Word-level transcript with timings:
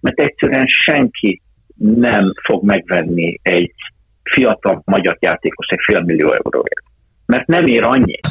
mert 0.00 0.20
egyszerűen 0.20 0.66
senki 0.66 1.42
nem 1.76 2.32
fog 2.46 2.64
megvenni 2.64 3.38
egy 3.42 3.72
fiatal 4.22 4.82
magyar 4.84 5.16
játékos 5.20 5.66
egy 5.66 5.78
fél 5.86 6.04
euróért. 6.34 6.84
Mert 7.26 7.46
nem 7.46 7.66
ér 7.66 7.84
annyit. 7.84 8.28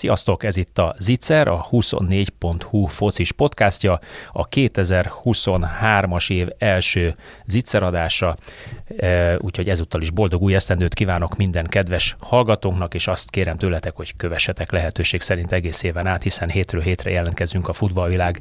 Sziasztok, 0.00 0.44
ez 0.44 0.56
itt 0.56 0.78
a 0.78 0.94
Zicser, 0.98 1.48
a 1.48 1.66
24.hu 1.70 2.86
focis 2.86 3.32
podcastja, 3.32 4.00
a 4.32 4.48
2023-as 4.48 6.30
év 6.30 6.48
első 6.58 7.14
Zicser 7.46 7.82
adása, 7.82 8.36
e, 8.98 9.36
úgyhogy 9.38 9.68
ezúttal 9.68 10.00
is 10.00 10.10
boldog 10.10 10.42
új 10.42 10.54
esztendőt 10.54 10.94
kívánok 10.94 11.36
minden 11.36 11.66
kedves 11.66 12.16
hallgatónknak, 12.20 12.94
és 12.94 13.06
azt 13.06 13.30
kérem 13.30 13.56
tőletek, 13.56 13.96
hogy 13.96 14.16
kövessetek 14.16 14.72
lehetőség 14.72 15.20
szerint 15.20 15.52
egész 15.52 15.82
éven 15.82 16.06
át, 16.06 16.22
hiszen 16.22 16.48
hétről 16.48 16.82
hétre 16.82 17.10
jelentkezünk 17.10 17.68
a 17.68 17.72
futballvilág 17.72 18.40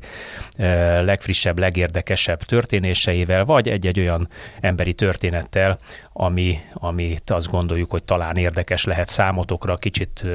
e, 0.57 1.01
legfrissebb, 1.01 1.59
legérdekesebb 1.59 2.43
történéseivel, 2.43 3.45
vagy 3.45 3.69
egy-egy 3.69 3.99
olyan 3.99 4.29
emberi 4.59 4.93
történettel, 4.93 5.77
ami, 6.13 6.59
amit 6.73 7.29
azt 7.29 7.51
gondoljuk, 7.51 7.91
hogy 7.91 8.03
talán 8.03 8.35
érdekes 8.35 8.83
lehet 8.83 9.07
számotokra, 9.07 9.75
kicsit 9.75 10.25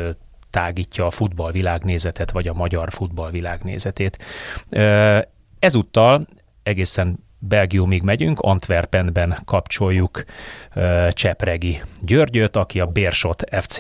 tágítja 0.55 1.07
a 1.07 1.11
futballvilágnézetet, 1.11 2.31
vagy 2.31 2.49
a 2.49 2.53
magyar 2.55 2.89
futballvilágnézetét. 2.91 4.19
Ezúttal 5.59 6.27
egészen 6.63 7.19
Belgiumig 7.39 8.03
megyünk, 8.03 8.41
Antwerpenben 8.41 9.37
kapcsoljuk 9.45 10.25
Csepregi 11.11 11.81
Györgyöt, 12.01 12.57
aki 12.57 12.81
a 12.81 12.87
Bérsot 12.87 13.43
FC 13.51 13.79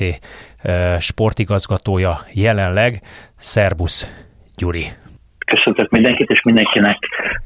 sportigazgatója 0.98 2.20
jelenleg. 2.32 3.00
Szerbusz, 3.36 4.14
Gyuri! 4.56 4.84
Köszöntök 5.46 5.90
mindenkit, 5.90 6.30
és 6.30 6.42
mindenkinek 6.42 6.98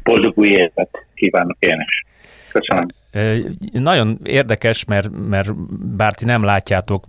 boldog 0.03 0.39
új 0.39 0.49
évet 0.49 1.07
kívánok 1.15 1.57
én 1.59 1.87
is. 1.89 2.07
Köszönöm. 2.53 2.87
Nagyon 3.73 4.19
érdekes, 4.25 4.85
mert, 4.85 5.09
mert 5.29 5.55
bár 5.97 6.15
ti 6.15 6.25
nem 6.25 6.43
látjátok, 6.43 7.05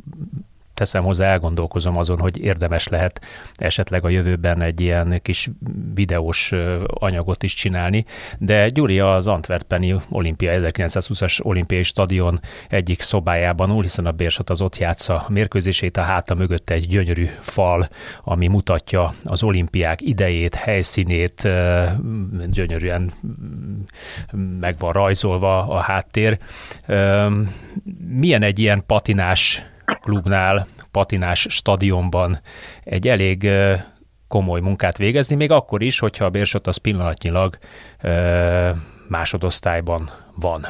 teszem 0.80 1.04
hozzá, 1.04 1.28
elgondolkozom 1.28 1.98
azon, 1.98 2.20
hogy 2.20 2.38
érdemes 2.38 2.88
lehet 2.88 3.22
esetleg 3.54 4.06
a 4.06 4.10
jövőben 4.10 4.62
egy 4.62 4.82
ilyen 4.82 5.20
kis 5.22 5.50
videós 5.94 6.52
anyagot 6.88 7.44
is 7.44 7.54
csinálni, 7.54 8.06
de 8.38 8.68
Gyuri 8.68 9.00
az 9.00 9.28
Antwerpeni 9.28 9.96
olimpia 10.10 10.52
1920-as 10.56 11.46
olimpiai 11.46 11.84
stadion 11.84 12.40
egyik 12.70 13.02
szobájában 13.02 13.70
ül, 13.70 13.82
hiszen 13.82 14.06
a 14.06 14.12
Bérsat 14.12 14.50
az 14.50 14.62
ott 14.62 14.78
játsza 14.78 15.26
mérkőzését, 15.30 15.98
a 15.98 16.02
háta 16.02 16.36
mögött 16.36 16.70
egy 16.70 16.88
gyönyörű 16.88 17.26
fal, 17.42 17.88
ami 18.24 18.48
mutatja 18.48 19.14
az 19.24 19.44
olimpiák 19.44 20.02
idejét, 20.02 20.56
helyszínét, 20.56 21.50
gyönyörűen 22.50 23.12
meg 24.60 24.76
van 24.80 24.92
rajzolva 24.92 25.68
a 25.68 25.80
háttér. 25.80 26.38
Milyen 28.08 28.42
egy 28.42 28.60
ilyen 28.60 28.84
patinás 28.86 29.64
klubnál, 30.10 30.68
patinás 30.92 31.48
stadionban 31.50 32.38
egy 32.84 33.08
elég 33.08 33.50
komoly 34.28 34.60
munkát 34.60 34.98
végezni, 34.98 35.36
még 35.36 35.52
akkor 35.52 35.82
is, 35.82 36.00
hogyha 36.00 36.26
a 36.26 36.30
Bérsot 36.30 36.68
az 36.68 36.78
pillanatnyilag 36.78 37.58
másodosztályban 39.08 40.10
van. 40.36 40.66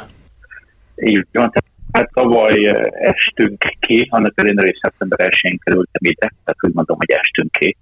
Így 0.95 1.27
van, 1.31 1.51
hát 1.91 2.09
tavaly 2.13 2.67
estünk 2.91 3.63
ki, 3.79 4.07
annak 4.09 4.33
ellenére, 4.35 4.65
hogy 4.67 4.77
szeptember 4.81 5.29
1-én 5.31 5.59
kerültem 5.63 6.01
ide, 6.01 6.33
tehát 6.43 6.59
úgy 6.61 6.73
mondom, 6.73 6.97
hogy 6.97 7.09
estünk 7.09 7.51
ki 7.51 7.77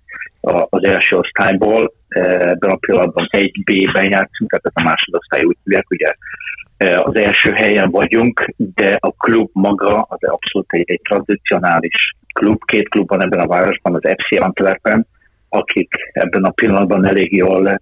az 0.70 0.84
első 0.84 1.16
osztályból. 1.16 1.94
Ebben 2.08 2.70
a 2.70 2.76
pillanatban 2.76 3.28
egy 3.32 3.64
B-ben 3.64 4.10
játszunk, 4.10 4.50
tehát 4.50 4.72
a 4.74 4.84
másodosztály 4.84 5.44
úgy 5.44 5.58
hívják, 5.64 5.90
ugye 5.90 6.14
az 7.04 7.16
első 7.16 7.52
helyen 7.52 7.92
vagyunk, 7.92 8.54
de 8.58 8.98
a 9.00 9.12
klub 9.12 9.50
maga 9.54 10.02
az 10.10 10.30
abszolút 10.30 10.74
egy, 10.74 10.84
egy 10.86 11.02
tradicionális 11.02 12.16
klub. 12.34 12.64
Két 12.66 12.90
klub 12.90 13.10
van 13.10 13.24
ebben 13.24 13.40
a 13.40 13.48
városban, 13.48 13.96
az 13.96 14.02
FC 14.18 14.42
Antwerpen, 14.42 15.08
akik 15.50 15.94
ebben 16.12 16.44
a 16.44 16.50
pillanatban 16.50 17.06
elég 17.06 17.36
jól 17.36 17.82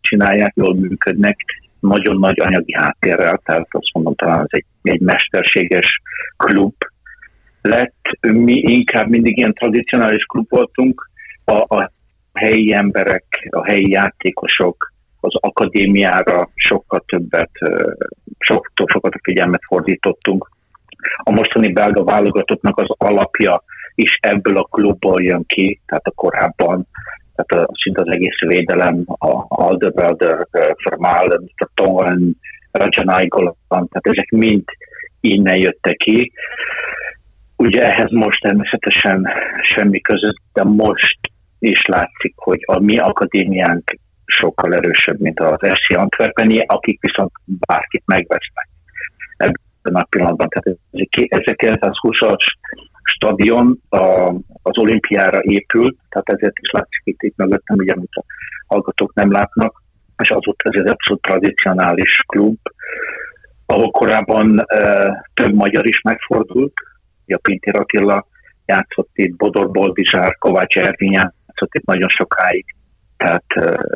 csinálják, 0.00 0.52
jól 0.56 0.74
működnek, 0.74 1.36
nagyon 1.80 2.18
nagy 2.18 2.40
anyagi 2.40 2.72
háttérrel, 2.72 3.40
tehát 3.44 3.66
azt 3.70 3.92
mondom, 3.92 4.14
talán 4.14 4.38
ez 4.38 4.46
egy, 4.48 4.64
egy 4.82 5.00
mesterséges 5.00 6.00
klub 6.36 6.74
lett. 7.62 8.02
Mi 8.20 8.52
inkább 8.52 9.08
mindig 9.08 9.36
ilyen 9.36 9.52
tradicionális 9.52 10.24
klub 10.24 10.46
voltunk, 10.48 11.10
a, 11.44 11.74
a 11.76 11.92
helyi 12.34 12.72
emberek, 12.72 13.48
a 13.50 13.64
helyi 13.64 13.90
játékosok, 13.90 14.92
az 15.20 15.34
akadémiára 15.40 16.50
sokkal 16.54 17.04
többet, 17.06 17.50
sokkal, 18.38 18.86
sokat 18.86 19.14
a 19.14 19.20
figyelmet 19.22 19.62
fordítottunk. 19.66 20.50
A 21.16 21.30
mostani 21.30 21.72
belga 21.72 22.04
válogatottnak 22.04 22.78
az 22.78 22.88
alapja 22.88 23.62
is 23.94 24.18
ebből 24.20 24.56
a 24.56 24.64
klubból 24.64 25.22
jön 25.22 25.44
ki, 25.46 25.80
tehát 25.86 26.06
a 26.06 26.10
korábban, 26.10 26.86
tehát 27.34 27.66
a, 27.66 27.72
szinte 27.82 28.00
az 28.00 28.08
egész 28.08 28.38
védelem, 28.46 29.02
a 29.06 29.44
Alderbrother, 29.48 30.46
Vermaelen, 30.84 31.50
Vertongen, 31.56 32.36
Rajanai 32.70 33.26
Golan, 33.26 33.56
tehát 33.68 34.06
ezek 34.06 34.30
mind 34.30 34.64
innen 35.20 35.56
jöttek 35.56 35.96
ki. 35.96 36.32
Ugye 37.56 37.82
ehhez 37.82 38.10
most 38.10 38.40
természetesen 38.40 39.28
semmi 39.60 40.00
között, 40.00 40.36
de 40.52 40.64
most 40.64 41.18
is 41.64 41.82
látszik, 41.86 42.34
hogy 42.36 42.58
a 42.66 42.80
mi 42.80 42.98
akadémiánk 42.98 43.98
sokkal 44.24 44.74
erősebb, 44.74 45.20
mint 45.20 45.40
az 45.40 45.58
SC 45.74 45.96
Antwerpeni, 45.96 46.64
akik 46.66 47.00
viszont 47.00 47.32
bárkit 47.44 48.02
megvesznek 48.06 48.68
ebben 49.36 49.94
a 49.94 50.06
pillanatban. 50.10 50.48
Tehát 50.48 50.66
ez 50.66 51.00
egy 51.00 51.26
1920-as 51.28 52.44
stadion 53.02 53.80
az 54.62 54.78
olimpiára 54.78 55.40
épült, 55.42 55.96
tehát 56.08 56.28
ezért 56.28 56.58
is 56.58 56.70
látszik 56.70 57.02
itt, 57.04 57.22
itt 57.22 57.36
mögöttem, 57.36 57.76
ugye, 57.78 57.92
amit 57.92 58.14
a 58.14 58.24
hallgatók 58.66 59.14
nem 59.14 59.32
látnak, 59.32 59.82
és 60.18 60.30
azóta 60.30 60.70
ez 60.70 60.80
egy 60.80 60.86
abszolút 60.86 61.22
tradicionális 61.22 62.16
klub, 62.26 62.56
ahol 63.66 63.90
korábban 63.90 64.64
e, 64.66 65.28
több 65.34 65.54
magyar 65.54 65.86
is 65.86 66.00
megfordult, 66.00 66.72
a 67.26 67.38
Pintér 67.42 67.76
Attila 67.76 68.26
játszott 68.66 69.10
itt, 69.12 69.36
Bodor 69.36 69.70
Boldizsár, 69.70 70.38
Kovács 70.38 70.76
Ervin 70.76 71.12
játszott 71.54 71.74
itt 71.74 71.84
nagyon 71.84 72.08
sokáig, 72.08 72.64
tehát 73.16 73.44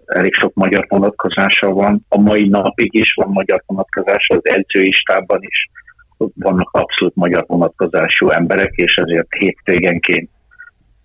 elég 0.07 0.35
sok 0.35 0.55
magyar 0.55 0.87
vonatkozása 0.89 1.71
van. 1.71 2.05
A 2.09 2.21
mai 2.21 2.49
napig 2.49 2.95
is 2.95 3.15
van 3.15 3.29
magyar 3.29 3.63
vonatkozása, 3.67 4.35
az 4.35 4.47
edzői 4.47 4.93
stábban 4.93 5.39
is 5.43 5.71
vannak 6.35 6.71
abszolút 6.71 7.15
magyar 7.15 7.45
vonatkozású 7.47 8.29
emberek, 8.29 8.73
és 8.75 8.97
ezért 8.97 9.35
hétvégenként 9.35 10.31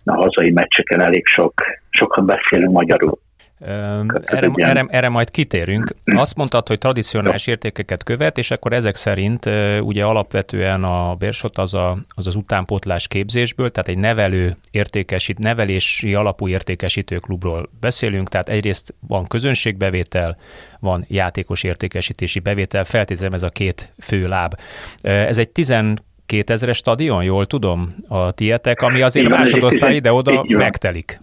a 0.04 0.12
hazai 0.12 0.50
meccseken 0.50 1.00
elég 1.00 1.26
sok, 1.26 1.54
sokan 1.90 2.26
beszélünk 2.26 2.72
magyarul. 2.72 3.18
Erre, 3.64 4.50
erre, 4.54 4.84
erre 4.88 5.08
majd 5.08 5.30
kitérünk. 5.30 5.94
Azt 6.24 6.36
mondtad, 6.36 6.68
hogy 6.68 6.78
tradicionális 6.78 7.46
értékeket 7.46 8.02
követ, 8.02 8.38
és 8.38 8.50
akkor 8.50 8.72
ezek 8.72 8.96
szerint 8.96 9.50
ugye 9.80 10.04
alapvetően 10.04 10.84
a 10.84 11.14
Bérsot 11.14 11.58
az, 11.58 11.74
a, 11.74 11.98
az 12.08 12.26
az 12.26 12.34
utánpótlás 12.34 13.08
képzésből, 13.08 13.70
tehát 13.70 13.88
egy 13.88 13.98
nevelő 13.98 14.56
értékesít, 14.70 15.38
nevelési 15.38 16.14
alapú 16.14 16.48
értékesítő 16.48 17.18
klubról 17.18 17.68
beszélünk, 17.80 18.28
tehát 18.28 18.48
egyrészt 18.48 18.94
van 19.08 19.26
közönségbevétel, 19.26 20.36
van 20.80 21.04
játékos 21.08 21.62
értékesítési 21.62 22.38
bevétel, 22.38 22.84
feltételezem 22.84 23.32
ez 23.32 23.42
a 23.42 23.50
két 23.50 23.92
fő 24.00 24.28
láb. 24.28 24.54
Ez 25.02 25.38
egy 25.38 25.48
12 25.48 26.52
ezeres 26.52 26.76
stadion, 26.76 27.22
jól 27.22 27.46
tudom, 27.46 27.94
a 28.08 28.30
tietek, 28.30 28.82
ami 28.82 29.02
azért 29.02 29.28
másodosztály 29.28 29.94
ide-oda 29.94 30.44
megtelik. 30.48 31.20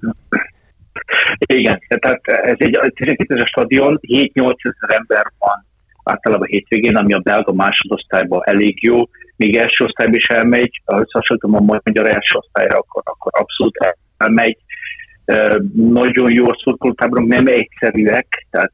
Igen, 1.46 1.80
tehát 1.88 2.22
ez 2.24 2.56
egy 2.58 2.92
12 2.94 3.36
es 3.36 3.50
stadion, 3.50 4.00
7-8 4.02 4.32
ezer 4.34 4.98
ember 4.98 5.32
van 5.38 5.66
általában 6.04 6.48
hétvégén, 6.48 6.96
ami 6.96 7.14
a 7.14 7.20
belga 7.20 7.54
másodosztályban 7.54 8.42
elég 8.44 8.84
jó, 8.84 9.02
még 9.36 9.56
első 9.56 9.86
osztályban 9.86 10.16
is 10.16 10.28
elmegy, 10.28 10.82
ha 10.86 11.00
összehasonlítom 11.00 11.56
a 11.56 11.80
magyar 11.84 12.06
első 12.06 12.38
osztályra, 12.38 12.78
akkor, 12.78 13.02
akkor 13.06 13.32
abszolút 13.36 13.78
elmegy. 14.18 14.58
Nagyon 15.74 16.32
jó 16.32 16.46
szurkolótáborok, 16.54 17.28
nem 17.28 17.48
egyszerűek, 17.48 18.48
tehát 18.50 18.74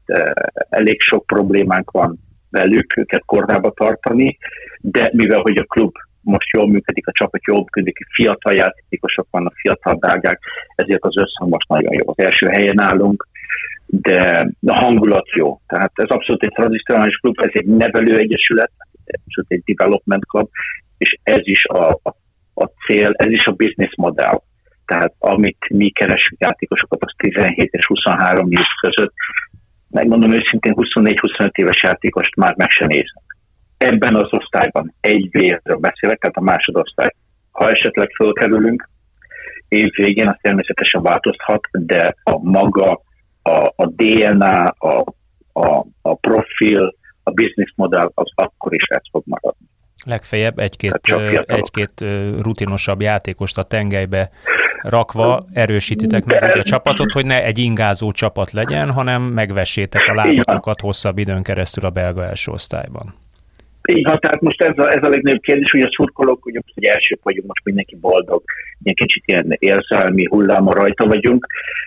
elég 0.68 1.00
sok 1.00 1.26
problémánk 1.26 1.90
van 1.90 2.18
velük, 2.50 2.96
őket 2.96 3.22
kordába 3.24 3.70
tartani, 3.70 4.38
de 4.80 5.10
mivel 5.12 5.40
hogy 5.40 5.56
a 5.56 5.64
klub 5.64 5.92
most 6.28 6.50
jól 6.50 6.68
működik, 6.68 7.06
a 7.06 7.12
csapat 7.12 7.44
jól 7.44 7.58
működik, 7.58 7.98
fiatal 8.14 8.54
játékosok 8.54 9.26
vannak, 9.30 9.54
fiatal 9.56 9.94
belgák, 9.94 10.40
ezért 10.74 11.04
az 11.04 11.16
összhang 11.16 11.50
most 11.50 11.68
nagyon 11.68 11.92
jó. 11.92 12.04
Az 12.06 12.24
első 12.24 12.46
helyen 12.46 12.80
állunk, 12.80 13.28
de 13.86 14.48
a 14.66 14.74
hangulat 14.74 15.28
jó. 15.28 15.60
Tehát 15.66 15.92
ez 15.94 16.08
abszolút 16.08 16.42
egy 16.42 16.52
tradicionális 16.54 17.16
klub, 17.16 17.40
ez 17.40 17.50
egy 17.52 17.66
nevelő 17.66 18.18
egyesület, 18.18 18.72
abszolút 19.26 19.50
egy 19.50 19.62
development 19.64 20.24
club, 20.26 20.48
és 20.98 21.18
ez 21.22 21.40
is 21.46 21.64
a, 21.64 22.00
a, 22.54 22.64
cél, 22.86 23.10
ez 23.12 23.30
is 23.30 23.46
a 23.46 23.52
business 23.52 23.94
modell. 23.96 24.42
Tehát 24.86 25.14
amit 25.18 25.68
mi 25.68 25.90
keresünk 25.90 26.40
játékosokat, 26.40 27.02
az 27.02 27.12
17 27.16 27.68
és 27.72 27.86
23 27.86 28.50
év 28.50 28.66
között, 28.80 29.12
megmondom 29.90 30.32
őszintén 30.32 30.74
24-25 30.76 31.50
éves 31.52 31.82
játékost 31.82 32.36
már 32.36 32.54
meg 32.56 32.70
sem 32.70 32.88
nézem. 32.88 33.22
Ebben 33.78 34.14
az 34.14 34.28
osztályban 34.30 34.94
egy 35.00 35.28
vérről 35.30 35.76
beszélek, 35.76 36.18
tehát 36.18 36.36
a 36.36 36.40
másodosztály. 36.40 37.14
Ha 37.50 37.70
esetleg 37.70 38.10
fölkerülünk, 38.10 38.88
év 39.68 39.90
végén 39.96 40.28
az 40.28 40.36
természetesen 40.40 41.02
változhat, 41.02 41.60
de 41.72 42.14
a 42.22 42.38
maga, 42.38 43.02
a, 43.42 43.72
a 43.76 43.86
DNA, 43.86 44.64
a, 44.64 45.04
a, 45.52 45.86
a 46.02 46.14
profil, 46.14 46.94
a 47.22 47.30
business 47.30 47.72
modell 47.76 48.10
az 48.14 48.30
akkor 48.34 48.74
is 48.74 48.84
ez 48.88 49.02
fog 49.10 49.22
maradni. 49.26 49.66
Legfeljebb 50.04 50.58
egy-két, 50.58 51.00
egy-két 51.46 52.04
rutinosabb 52.38 53.00
játékost 53.00 53.58
a 53.58 53.62
tengelybe 53.62 54.30
rakva 54.82 55.46
erősítitek 55.52 56.24
meg 56.24 56.42
a 56.42 56.62
csapatot, 56.62 57.12
hogy 57.12 57.26
ne 57.26 57.44
egy 57.44 57.58
ingázó 57.58 58.12
csapat 58.12 58.50
legyen, 58.50 58.90
hanem 58.90 59.22
megvessétek 59.22 60.06
a 60.06 60.14
lábatokat 60.14 60.80
hosszabb 60.80 61.18
időn 61.18 61.42
keresztül 61.42 61.84
a 61.84 61.90
belga 61.90 62.24
első 62.24 62.52
osztályban. 62.52 63.14
Így 63.92 64.02
tehát 64.02 64.40
most 64.40 64.62
ez 64.62 64.78
a, 64.78 64.90
ez 64.90 65.02
a 65.02 65.08
legnagyobb 65.08 65.40
kérdés, 65.40 65.70
hogy 65.70 65.80
a 65.80 65.90
szurkolók, 65.96 66.42
hogy 66.42 66.54
most, 66.54 66.74
hogy 66.74 66.84
elsők 66.84 67.22
vagyunk, 67.22 67.46
most 67.46 67.64
mindenki 67.64 67.96
boldog, 67.96 68.42
ilyen 68.82 68.94
kicsit 68.94 69.22
ilyen 69.26 69.46
érzelmi 69.58 70.24
hulláma 70.24 70.72
rajta 70.72 71.06
vagyunk, 71.06 71.46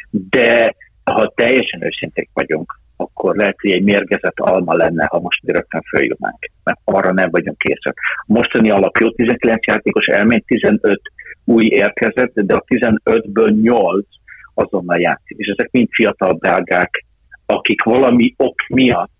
de 0.09 0.75
ha 1.03 1.31
teljesen 1.35 1.83
őszinték 1.83 2.29
vagyunk, 2.33 2.79
akkor 2.95 3.35
lehet, 3.35 3.55
hogy 3.61 3.71
egy 3.71 3.83
mérgezett 3.83 4.39
alma 4.39 4.73
lenne, 4.73 5.05
ha 5.09 5.19
most 5.19 5.41
rögtön 5.45 5.81
följutnánk, 5.81 6.51
mert 6.63 6.79
arra 6.83 7.13
nem 7.13 7.29
vagyunk 7.29 7.57
készek. 7.57 7.97
A 8.15 8.33
mostani 8.33 8.69
alap 8.69 8.97
jó 8.97 9.11
19 9.11 9.65
játékos 9.65 10.05
elmegy, 10.05 10.43
15 10.45 11.01
új 11.45 11.65
érkezett, 11.65 12.33
de 12.33 12.53
a 12.53 12.63
15-ből 12.67 13.61
8 13.61 14.05
azonnal 14.53 14.99
játszik. 14.99 15.37
És 15.37 15.47
ezek 15.47 15.71
mind 15.71 15.87
fiatal 15.91 16.33
belgák, 16.33 17.05
akik 17.45 17.83
valami 17.83 18.33
ok 18.37 18.55
miatt 18.67 19.11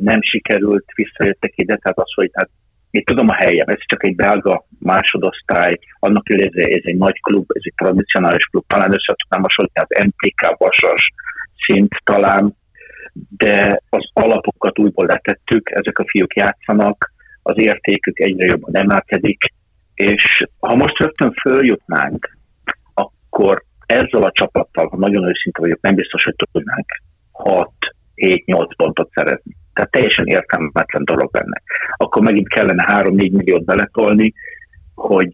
nem 0.00 0.22
sikerült, 0.22 0.84
visszajöttek 0.94 1.52
ide, 1.54 1.76
tehát 1.76 1.98
az, 1.98 2.12
hogy 2.14 2.30
hát 2.32 2.50
én 2.90 3.04
tudom 3.04 3.28
a 3.28 3.34
helyem, 3.34 3.68
ez 3.68 3.78
csak 3.86 4.04
egy 4.04 4.14
belga 4.14 4.66
másodosztály, 4.78 5.78
annak 5.98 6.26
hogy 6.28 6.40
ez, 6.40 6.80
egy 6.82 6.96
nagy 6.96 7.20
klub, 7.20 7.44
ez 7.54 7.62
egy 7.64 7.74
tradicionális 7.76 8.44
klub, 8.44 8.64
talán 8.66 8.92
össze 8.92 9.14
tudnám 9.16 9.42
hasonlítani 9.42 9.86
az 9.88 10.04
MTK 10.04 10.56
Vasas 10.58 11.12
szint 11.66 11.94
talán, 12.04 12.56
de 13.36 13.80
az 13.88 14.10
alapokat 14.12 14.78
újból 14.78 15.06
letettük, 15.06 15.70
ezek 15.70 15.98
a 15.98 16.04
fiúk 16.08 16.34
játszanak, 16.34 17.12
az 17.42 17.58
értékük 17.58 18.18
egyre 18.18 18.46
jobban 18.46 18.76
emelkedik, 18.76 19.42
és 19.94 20.46
ha 20.58 20.74
most 20.74 20.98
rögtön 20.98 21.32
följutnánk, 21.32 22.36
akkor 22.94 23.62
ezzel 23.86 24.22
a 24.22 24.32
csapattal, 24.32 24.88
ha 24.88 24.96
nagyon 24.96 25.28
őszinte 25.28 25.60
vagyok, 25.60 25.80
nem 25.80 25.94
biztos, 25.94 26.24
hogy 26.24 26.34
tudnánk 26.52 26.86
6-7-8 28.18 28.68
pontot 28.76 29.10
szerezni. 29.14 29.56
Tehát 29.72 29.90
teljesen 29.90 30.26
értelmetlen 30.26 31.04
dolog 31.04 31.34
lenne. 31.34 31.62
Akkor 31.96 32.22
megint 32.22 32.48
kellene 32.48 32.84
3-4 32.88 33.32
milliót 33.32 33.64
beletolni, 33.64 34.32
hogy, 34.94 35.32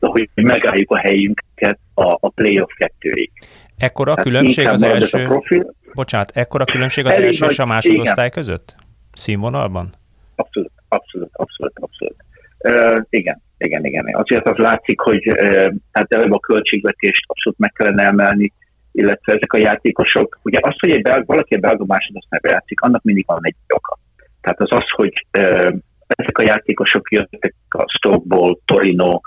hogy 0.00 0.28
megálljuk 0.34 0.90
a 0.90 0.98
helyünket 0.98 1.78
a, 1.94 2.16
a 2.20 2.28
playoff 2.28 2.70
kettőig. 2.76 3.30
Ekkora 3.76 4.12
a 4.12 4.14
különbség 4.14 4.66
az 4.66 4.82
első... 4.82 5.24
Profil. 5.24 5.74
Bocsánat, 5.94 6.30
ekkora 6.34 6.64
különbség 6.64 7.04
az 7.06 7.12
Elég 7.12 7.26
első 7.26 7.46
és 7.46 7.58
a 7.58 7.66
másodosztály 7.66 8.30
között? 8.30 8.74
Színvonalban? 9.12 9.92
Abszolút, 10.34 10.72
abszolút, 10.88 11.30
abszolút, 11.32 11.78
abszolút. 11.78 12.16
Uh, 12.58 13.02
igen, 13.10 13.42
igen, 13.58 13.84
igen. 13.84 14.14
Azért 14.14 14.48
az 14.48 14.56
látszik, 14.56 15.00
hogy 15.00 15.28
uh, 15.28 15.72
hát 15.92 16.12
előbb 16.12 16.32
a 16.32 16.38
költségvetést 16.38 17.24
abszolút 17.26 17.58
meg 17.58 17.72
kellene 17.72 18.02
emelni, 18.02 18.52
illetve 18.92 19.32
ezek 19.32 19.52
a 19.52 19.58
játékosok, 19.58 20.38
ugye 20.42 20.58
az, 20.62 20.74
hogy 20.78 20.90
egy 20.90 21.02
belga, 21.02 21.24
valaki 21.26 21.54
egy 21.54 21.60
belga 21.60 21.84
másodosztályba 21.84 22.48
játszik, 22.48 22.80
annak 22.80 23.02
mindig 23.02 23.26
van 23.26 23.40
egy 23.42 23.54
oka. 23.68 23.98
Tehát 24.40 24.60
az 24.60 24.72
az, 24.72 24.90
hogy 24.96 25.26
uh, 25.38 25.72
ezek 26.06 26.38
a 26.38 26.42
játékosok 26.42 27.10
jöttek 27.10 27.54
a 27.68 27.84
Stokeból, 27.98 28.58
Torino, 28.64 29.20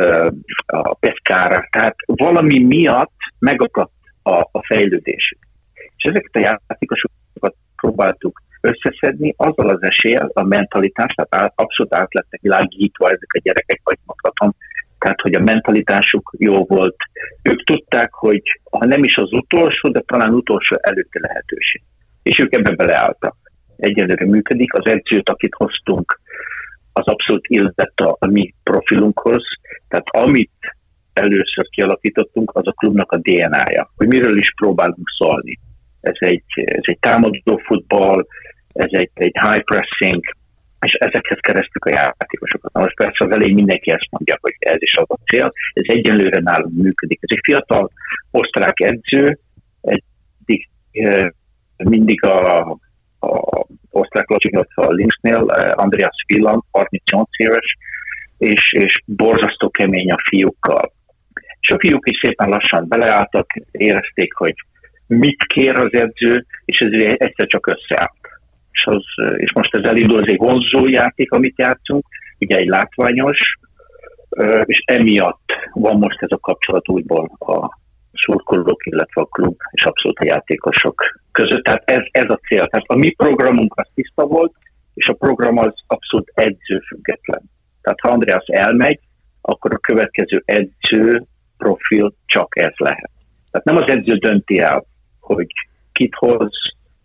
uh, 0.00 0.26
a 0.66 0.94
Pescara, 0.94 1.68
tehát 1.70 1.94
valami 2.06 2.58
miatt 2.58 3.18
megakadt 3.38 3.92
a, 4.22 4.38
a 4.38 4.66
fejlődésük. 4.66 5.38
És 5.96 6.04
ezeket 6.04 6.36
a 6.36 6.38
játékosokat 6.38 7.54
próbáltuk 7.76 8.42
összeszedni 8.60 9.34
azzal 9.36 9.68
az 9.68 9.82
eséllyel, 9.82 10.30
a 10.32 10.42
mentalitás, 10.42 11.14
tehát 11.14 11.52
abszolút 11.54 11.94
át 11.94 12.14
lettek 12.14 12.40
világítva 12.40 13.06
ezek 13.06 13.32
a 13.32 13.40
gyerekek, 13.42 13.80
vagy 13.84 13.98
mondhatom, 14.04 14.54
tehát 15.04 15.20
hogy 15.20 15.34
a 15.34 15.40
mentalitásuk 15.40 16.34
jó 16.38 16.64
volt. 16.64 16.96
Ők 17.42 17.64
tudták, 17.64 18.12
hogy 18.12 18.42
ha 18.70 18.86
nem 18.86 19.04
is 19.04 19.16
az 19.16 19.32
utolsó, 19.32 19.88
de 19.88 20.00
talán 20.00 20.34
utolsó 20.34 20.76
előtti 20.80 21.18
lehetőség. 21.20 21.82
És 22.22 22.38
ők 22.38 22.52
ebbe 22.52 22.70
beleálltak. 22.70 23.36
Egyelőre 23.76 24.26
működik. 24.26 24.72
Az 24.74 24.86
edzőt, 24.86 25.28
akit 25.28 25.54
hoztunk, 25.54 26.20
az 26.92 27.06
abszolút 27.06 27.46
illett 27.46 28.00
a, 28.00 28.16
a 28.18 28.26
mi 28.26 28.54
profilunkhoz. 28.62 29.42
Tehát 29.88 30.06
amit 30.10 30.76
először 31.12 31.68
kialakítottunk, 31.68 32.50
az 32.54 32.66
a 32.66 32.72
klubnak 32.72 33.12
a 33.12 33.18
DNA-ja, 33.18 33.92
hogy 33.96 34.06
miről 34.06 34.38
is 34.38 34.52
próbálunk 34.56 35.08
szólni. 35.18 35.58
Ez 36.00 36.16
egy, 36.18 36.44
ez 36.54 36.82
egy 36.82 36.98
támadó 36.98 37.60
futball, 37.64 38.26
ez 38.72 38.90
egy, 38.90 39.10
egy 39.14 39.38
high 39.40 39.62
pressing, 39.62 40.24
és 40.84 40.92
ezekhez 40.92 41.38
keresztük 41.40 41.84
a 41.84 41.90
játékosokat. 41.90 42.72
Na 42.72 42.80
most 42.80 42.96
persze 42.96 43.24
az 43.24 43.30
elején 43.30 43.54
mindenki 43.54 43.90
ezt 43.90 44.10
mondja, 44.10 44.38
hogy 44.40 44.54
ez 44.58 44.82
is 44.82 44.94
az 44.94 45.06
a 45.08 45.18
cél, 45.24 45.52
ez 45.72 45.84
egyenlőre 45.86 46.38
nálunk 46.38 46.82
működik. 46.82 47.18
Ez 47.22 47.36
egy 47.36 47.44
fiatal 47.44 47.90
osztrák 48.30 48.80
edző, 48.80 49.38
eddig 49.80 50.68
mindig 51.76 52.24
a, 52.24 52.60
a 53.20 53.66
osztrák 53.90 54.28
lacsinyot 54.28 54.68
a 54.74 54.92
Linksnél, 54.92 55.42
Andreas 55.74 56.24
Wieland, 56.28 56.62
38 56.70 57.28
éves, 57.36 57.76
és, 58.38 58.72
és 58.72 59.02
borzasztó 59.04 59.70
kemény 59.70 60.10
a 60.10 60.22
fiúkkal. 60.28 60.92
És 61.60 61.70
a 61.70 61.78
fiúk 61.78 62.10
is 62.10 62.18
szépen 62.22 62.48
lassan 62.48 62.88
beleálltak, 62.88 63.50
érezték, 63.70 64.34
hogy 64.34 64.54
mit 65.06 65.42
kér 65.42 65.76
az 65.76 65.92
edző, 65.92 66.46
és 66.64 66.78
ez 66.78 66.92
egyszer 67.16 67.46
csak 67.46 67.66
összeállt 67.66 68.23
és, 68.74 68.86
az, 68.86 69.04
és 69.36 69.52
most 69.52 69.74
ez 69.74 69.88
elindul, 69.88 70.22
ez 70.22 70.30
egy 70.30 70.38
vonzó 70.38 70.88
játék, 70.88 71.32
amit 71.32 71.58
játszunk, 71.58 72.06
ugye 72.38 72.56
egy 72.56 72.68
látványos, 72.68 73.38
és 74.64 74.82
emiatt 74.86 75.52
van 75.72 75.98
most 75.98 76.22
ez 76.22 76.30
a 76.30 76.38
kapcsolat 76.38 76.88
újból 76.88 77.36
a 77.38 77.78
szurkolók, 78.12 78.86
illetve 78.86 79.20
a 79.20 79.24
klub 79.26 79.56
és 79.70 79.84
abszolút 79.84 80.18
a 80.18 80.24
játékosok 80.24 81.02
között. 81.32 81.62
Tehát 81.62 81.90
ez, 81.90 82.02
ez 82.10 82.30
a 82.30 82.40
cél. 82.48 82.66
Tehát 82.66 82.86
a 82.86 82.96
mi 82.96 83.10
programunk 83.10 83.72
az 83.76 83.88
tiszta 83.94 84.26
volt, 84.26 84.52
és 84.94 85.06
a 85.06 85.12
program 85.12 85.58
az 85.58 85.72
abszolút 85.86 86.30
edzőfüggetlen. 86.34 87.42
Tehát 87.82 88.00
ha 88.00 88.08
Andreas 88.08 88.46
elmegy, 88.46 89.00
akkor 89.40 89.74
a 89.74 89.78
következő 89.78 90.42
edző 90.44 91.26
profil 91.56 92.14
csak 92.26 92.58
ez 92.58 92.72
lehet. 92.76 93.10
Tehát 93.50 93.66
nem 93.66 93.76
az 93.76 93.90
edző 93.90 94.14
dönti 94.14 94.58
el, 94.58 94.84
hogy 95.20 95.46
kit 95.92 96.14
hoz, 96.14 96.50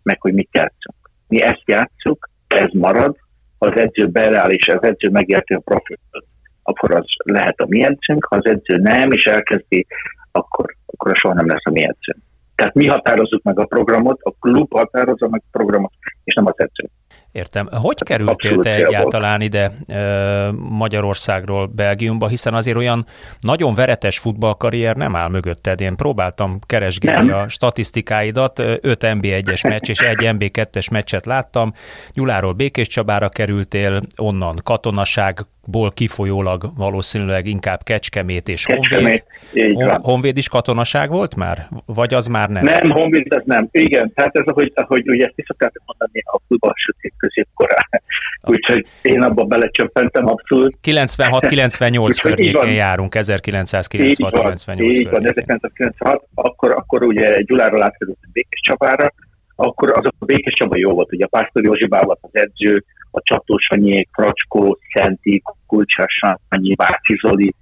meg 0.02 0.20
hogy 0.20 0.32
mit 0.32 0.48
játszunk 0.52 0.99
mi 1.30 1.42
ezt 1.42 1.62
játszuk, 1.64 2.28
ez 2.46 2.68
marad, 2.72 3.16
ha 3.58 3.66
az 3.66 3.80
edző 3.80 4.06
beáll 4.06 4.50
és 4.50 4.68
az 4.68 4.82
edző 4.82 5.08
megérti 5.10 5.54
a 5.54 5.60
profitot, 5.64 6.26
akkor 6.62 6.94
az 6.94 7.04
lehet 7.24 7.58
a 7.58 7.66
mi 7.68 7.82
edzőnk, 7.82 8.24
ha 8.24 8.36
az 8.36 8.46
edző 8.46 8.76
nem, 8.76 9.10
és 9.10 9.24
elkezdi, 9.24 9.86
akkor, 10.32 10.76
akkor 10.86 11.16
soha 11.16 11.34
nem 11.34 11.46
lesz 11.46 11.64
a 11.64 11.70
mi 11.70 11.80
edzőnk. 11.80 12.22
Tehát 12.54 12.74
mi 12.74 12.86
határozzuk 12.86 13.42
meg 13.42 13.58
a 13.58 13.64
programot, 13.64 14.20
a 14.22 14.34
klub 14.40 14.72
határozza 14.72 15.28
meg 15.28 15.42
a 15.44 15.56
programot, 15.58 15.92
és 16.24 16.34
nem 16.34 16.46
az 16.46 16.54
edző. 16.56 16.88
Értem. 17.32 17.68
Hogy 17.72 18.02
kerültél 18.02 18.58
te 18.58 18.74
egyáltalán 18.74 19.40
ide 19.40 19.72
Magyarországról 20.52 21.66
Belgiumba, 21.66 22.28
hiszen 22.28 22.54
azért 22.54 22.76
olyan 22.76 23.06
nagyon 23.40 23.74
veretes 23.74 24.18
futballkarrier 24.18 24.96
nem 24.96 25.16
áll 25.16 25.28
mögötted. 25.28 25.80
Én 25.80 25.96
próbáltam 25.96 26.58
keresgélni 26.66 27.28
nem. 27.28 27.38
a 27.38 27.48
statisztikáidat, 27.48 28.58
5 28.58 28.80
NB1-es 28.82 29.68
meccs 29.68 29.88
és 29.88 30.00
egy 30.00 30.18
NB2-es 30.20 30.90
meccset 30.90 31.26
láttam. 31.26 31.74
Gyuláról 32.12 32.52
Békés 32.52 32.86
Csabára 32.86 33.28
kerültél, 33.28 34.02
onnan 34.16 34.60
katonaság 34.62 35.46
ból 35.70 35.90
kifolyólag 35.90 36.72
valószínűleg 36.76 37.46
inkább 37.46 37.82
Kecskemét 37.82 38.48
és 38.48 38.64
Kecskemét, 38.64 39.24
Honvéd. 39.52 40.00
Honvéd 40.02 40.36
is 40.36 40.48
katonaság 40.48 41.10
volt 41.10 41.36
már? 41.36 41.68
Vagy 41.86 42.14
az 42.14 42.26
már 42.26 42.48
nem? 42.48 42.64
Nem, 42.64 42.90
Honvéd 42.90 43.32
ez 43.32 43.42
nem. 43.44 43.68
Igen, 43.70 44.12
tehát 44.14 44.36
ez, 44.36 44.46
ahogy, 44.46 44.72
ahogy 44.74 45.08
ugye 45.08 45.24
ezt 45.24 45.38
is 45.38 45.44
szokták 45.46 45.72
mondani, 45.84 46.22
a 46.24 46.40
futball 46.48 46.72
sötét 46.74 47.14
középkorán. 47.16 48.02
Úgyhogy 48.42 48.86
én 49.02 49.22
abban 49.22 49.48
belecsöppentem 49.48 50.26
abszolút. 50.28 50.78
96-98 50.82 52.16
környékén 52.22 52.72
járunk, 52.72 53.14
1996-98 53.16 54.80
Így 54.80 55.10
van, 55.10 55.26
1996, 55.26 56.24
akkor, 56.34 56.70
akkor 56.70 57.02
ugye 57.02 57.40
Gyuláról 57.40 57.82
átkerült 57.82 58.18
Békés 58.32 58.60
Csabára, 58.60 59.12
akkor 59.56 59.90
az 59.98 60.06
a 60.18 60.24
Békés 60.24 60.54
Csaba 60.54 60.76
jó 60.76 60.92
volt, 60.92 61.12
ugye 61.12 61.24
a 61.24 61.28
Pásztor 61.28 61.64
Józsi 61.64 61.86
volt 61.88 62.18
az 62.20 62.30
edző, 62.32 62.84
a 63.10 63.22
Csatósanyék, 63.22 64.08
Fracskó, 64.12 64.78
Szenti, 64.92 65.42
Kulcsás 65.66 66.20
Sanyi, 66.48 66.74
Váci 66.74 67.18
Zoli, 67.20 67.54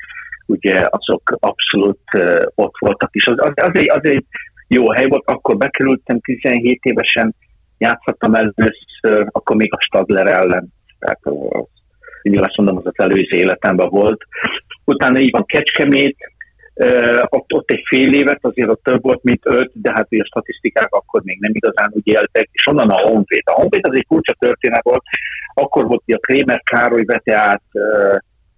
ugye 0.47 0.87
azok 0.91 1.37
abszolút 1.39 2.01
uh, 2.13 2.43
ott 2.55 2.75
voltak, 2.79 3.11
és 3.13 3.27
az, 3.27 3.37
az, 3.39 3.53
az, 3.55 3.71
egy, 3.73 3.91
az 3.91 4.05
egy 4.05 4.25
jó 4.67 4.91
hely 4.91 5.07
volt, 5.07 5.27
akkor 5.27 5.57
bekerültem 5.57 6.21
17 6.21 6.79
évesen, 6.83 7.35
játszottam 7.79 8.35
először, 8.35 9.27
akkor 9.31 9.57
még 9.57 9.75
a 9.75 9.81
Stadler 9.81 10.27
ellen, 10.27 10.73
tehát 10.99 11.21
az, 11.23 11.65
azt 12.37 12.57
mondom, 12.57 12.77
az 12.77 12.87
az 12.87 13.05
előző 13.05 13.37
életemben 13.37 13.89
volt. 13.89 14.25
Utána 14.85 15.19
így 15.19 15.31
van 15.31 15.45
Kecskemét, 15.47 16.17
ott, 17.29 17.53
ott 17.53 17.71
egy 17.71 17.83
fél 17.89 18.15
évet, 18.15 18.39
azért 18.41 18.69
ott 18.69 18.83
több 18.83 19.03
volt, 19.03 19.23
mint 19.23 19.41
öt, 19.45 19.71
de 19.75 19.93
hát 19.93 20.07
ugye 20.11 20.23
a 20.23 20.27
statisztikák 20.27 20.93
akkor 20.95 21.23
még 21.23 21.39
nem 21.41 21.55
igazán 21.55 21.91
úgy 21.95 22.07
éltek, 22.07 22.49
és 22.53 22.67
onnan 22.67 22.91
a 22.91 22.99
Honvéd. 22.99 23.43
A 23.45 23.53
Honvéd 23.53 23.87
az 23.87 23.97
egy 23.97 24.05
furcsa 24.09 24.35
történet 24.39 24.83
volt, 24.83 25.03
akkor 25.55 25.87
volt, 25.87 26.03
hogy 26.05 26.15
a 26.15 26.19
Krémer 26.19 26.63
Károly 26.63 27.05
vette 27.05 27.37
át, 27.37 27.63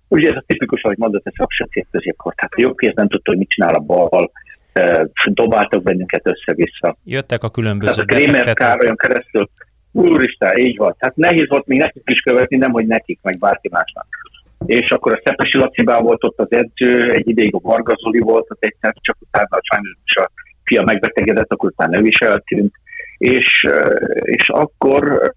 ugye 0.08 0.30
ez 0.30 0.36
a 0.36 0.44
tipikus, 0.46 0.82
ahogy 0.82 0.98
mondott, 0.98 1.26
ez 1.26 1.32
a 1.36 1.46
sötét 1.48 1.86
középkor, 1.90 2.34
tehát 2.34 2.52
a 2.52 2.60
jobb 2.60 2.76
kéz 2.76 2.92
nem 2.94 3.08
tudta, 3.08 3.30
hogy 3.30 3.38
mit 3.38 3.48
csinál 3.48 3.74
a 3.74 3.78
bal, 3.78 4.30
uh, 4.74 5.04
dobáltak 5.24 5.82
bennünket 5.82 6.26
össze-vissza. 6.26 6.96
Jöttek 7.04 7.42
a 7.42 7.50
különböző 7.50 7.90
Tehát 7.90 8.10
a 8.10 8.14
Krémer 8.14 8.54
Károlyon 8.54 8.96
keresztül, 8.96 9.50
úristen, 9.92 10.58
így 10.58 10.76
van. 10.76 10.94
Tehát 10.98 11.16
nehéz 11.16 11.48
volt 11.48 11.66
még 11.66 11.78
nekik 11.78 12.02
is 12.06 12.20
követni, 12.20 12.56
nem 12.56 12.70
hogy 12.70 12.86
nekik, 12.86 13.18
meg 13.22 13.38
bárki 13.38 13.68
másnak 13.68 14.06
és 14.66 14.90
akkor 14.90 15.12
a 15.12 15.20
Szepesi 15.24 15.58
Lacibá 15.58 16.00
volt 16.00 16.24
ott 16.24 16.38
az 16.38 16.52
edző, 16.52 17.12
egy 17.12 17.28
ideig 17.28 17.54
a 17.54 17.58
Varga 17.58 17.94
Zoli 17.96 18.18
volt 18.18 18.50
ott 18.50 18.64
egyszer, 18.64 18.94
csak 19.00 19.16
utána 19.20 19.58
sajnos 19.62 19.94
a 20.14 20.30
fia 20.64 20.82
megbetegedett, 20.82 21.52
akkor 21.52 21.70
utána 21.70 21.98
ő 21.98 22.04
is 22.04 22.20
eltűnt, 22.20 22.72
és, 23.18 23.66
és 24.22 24.48
akkor 24.48 25.32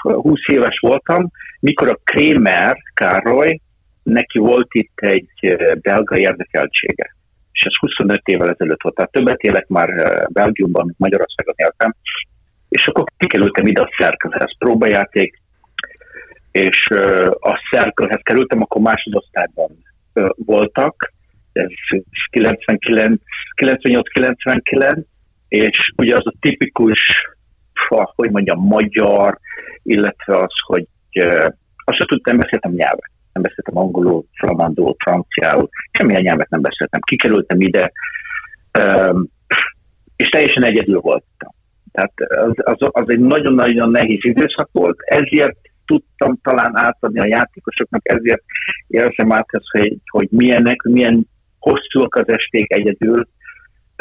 20 0.00 0.38
éves 0.46 0.78
voltam, 0.78 1.30
mikor 1.60 1.88
a 1.88 2.00
Krémer 2.04 2.76
Károly, 2.94 3.60
neki 4.02 4.38
volt 4.38 4.68
itt 4.70 4.98
egy 5.00 5.56
belga 5.80 6.16
érdekeltsége. 6.16 7.14
És 7.52 7.60
ez 7.60 7.72
25 7.80 8.20
évvel 8.24 8.50
ezelőtt 8.50 8.82
volt, 8.82 8.94
tehát 8.94 9.10
többet 9.10 9.40
élek 9.40 9.68
már 9.68 9.88
Belgiumban, 10.32 10.84
mint 10.84 10.98
Magyarországon 10.98 11.54
éltem, 11.56 11.94
és 12.68 12.86
akkor 12.86 13.04
kikerültem 13.16 13.66
ide 13.66 13.80
a 13.80 13.94
szerkezethez, 13.98 14.58
próbajáték, 14.58 15.41
és 16.52 16.86
a 17.40 17.68
szerkölhez 17.70 18.20
kerültem, 18.22 18.62
akkor 18.62 18.80
másodosztályban 18.80 19.70
voltak, 20.36 21.12
ez 21.52 21.66
98-99, 22.32 25.02
és 25.48 25.92
ugye 25.96 26.14
az 26.14 26.26
a 26.26 26.34
tipikus, 26.40 27.00
hogy 27.88 28.30
mondjam, 28.30 28.58
magyar, 28.58 29.38
illetve 29.82 30.36
az, 30.36 30.52
hogy 30.66 30.86
azt 31.84 31.96
sem 31.96 32.06
tudtam, 32.06 32.36
beszéltem 32.36 32.72
nyelvet. 32.72 33.10
Nem 33.32 33.42
beszéltem 33.42 33.78
angolul, 33.78 34.24
flamandul, 34.34 34.96
franciául, 34.98 35.68
semmilyen 35.90 36.22
nyelvet 36.22 36.50
nem 36.50 36.60
beszéltem. 36.60 37.00
Kikerültem 37.00 37.60
ide, 37.60 37.92
és 40.16 40.28
teljesen 40.28 40.64
egyedül 40.64 41.00
voltam. 41.00 41.54
Tehát 41.92 42.12
az, 42.16 42.52
az, 42.56 42.76
az 42.90 43.10
egy 43.10 43.20
nagyon-nagyon 43.20 43.90
nehéz 43.90 44.24
időszak 44.24 44.68
volt, 44.72 45.00
ezért 45.00 45.58
tudtam 45.86 46.38
talán 46.42 46.76
átadni 46.76 47.20
a 47.20 47.26
játékosoknak, 47.26 48.00
ezért 48.02 48.42
érzem 48.86 49.32
át 49.32 49.46
ezt, 49.48 49.70
hogy, 49.70 49.98
hogy 50.06 50.28
milyenek, 50.30 50.82
milyen 50.82 51.26
hosszúak 51.58 52.14
az 52.14 52.28
esték 52.28 52.72
egyedül. 52.72 53.28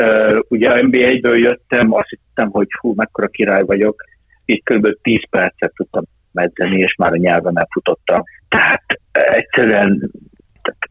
Uh, 0.01 0.39
ugye 0.47 0.81
NBA-ből 0.81 1.37
jöttem, 1.37 1.93
azt 1.93 2.09
hittem, 2.09 2.49
hogy 2.49 2.67
hú, 2.79 2.93
mekkora 2.95 3.27
király 3.27 3.63
vagyok, 3.63 4.03
itt 4.45 4.63
kb. 4.63 4.87
10 5.01 5.29
percet 5.29 5.73
tudtam 5.75 6.03
medzeni, 6.31 6.79
és 6.79 6.95
már 6.95 7.11
a 7.11 7.17
nyelven 7.17 7.59
elfutottam. 7.59 8.23
Tehát 8.49 8.83
egyszerűen 9.11 10.11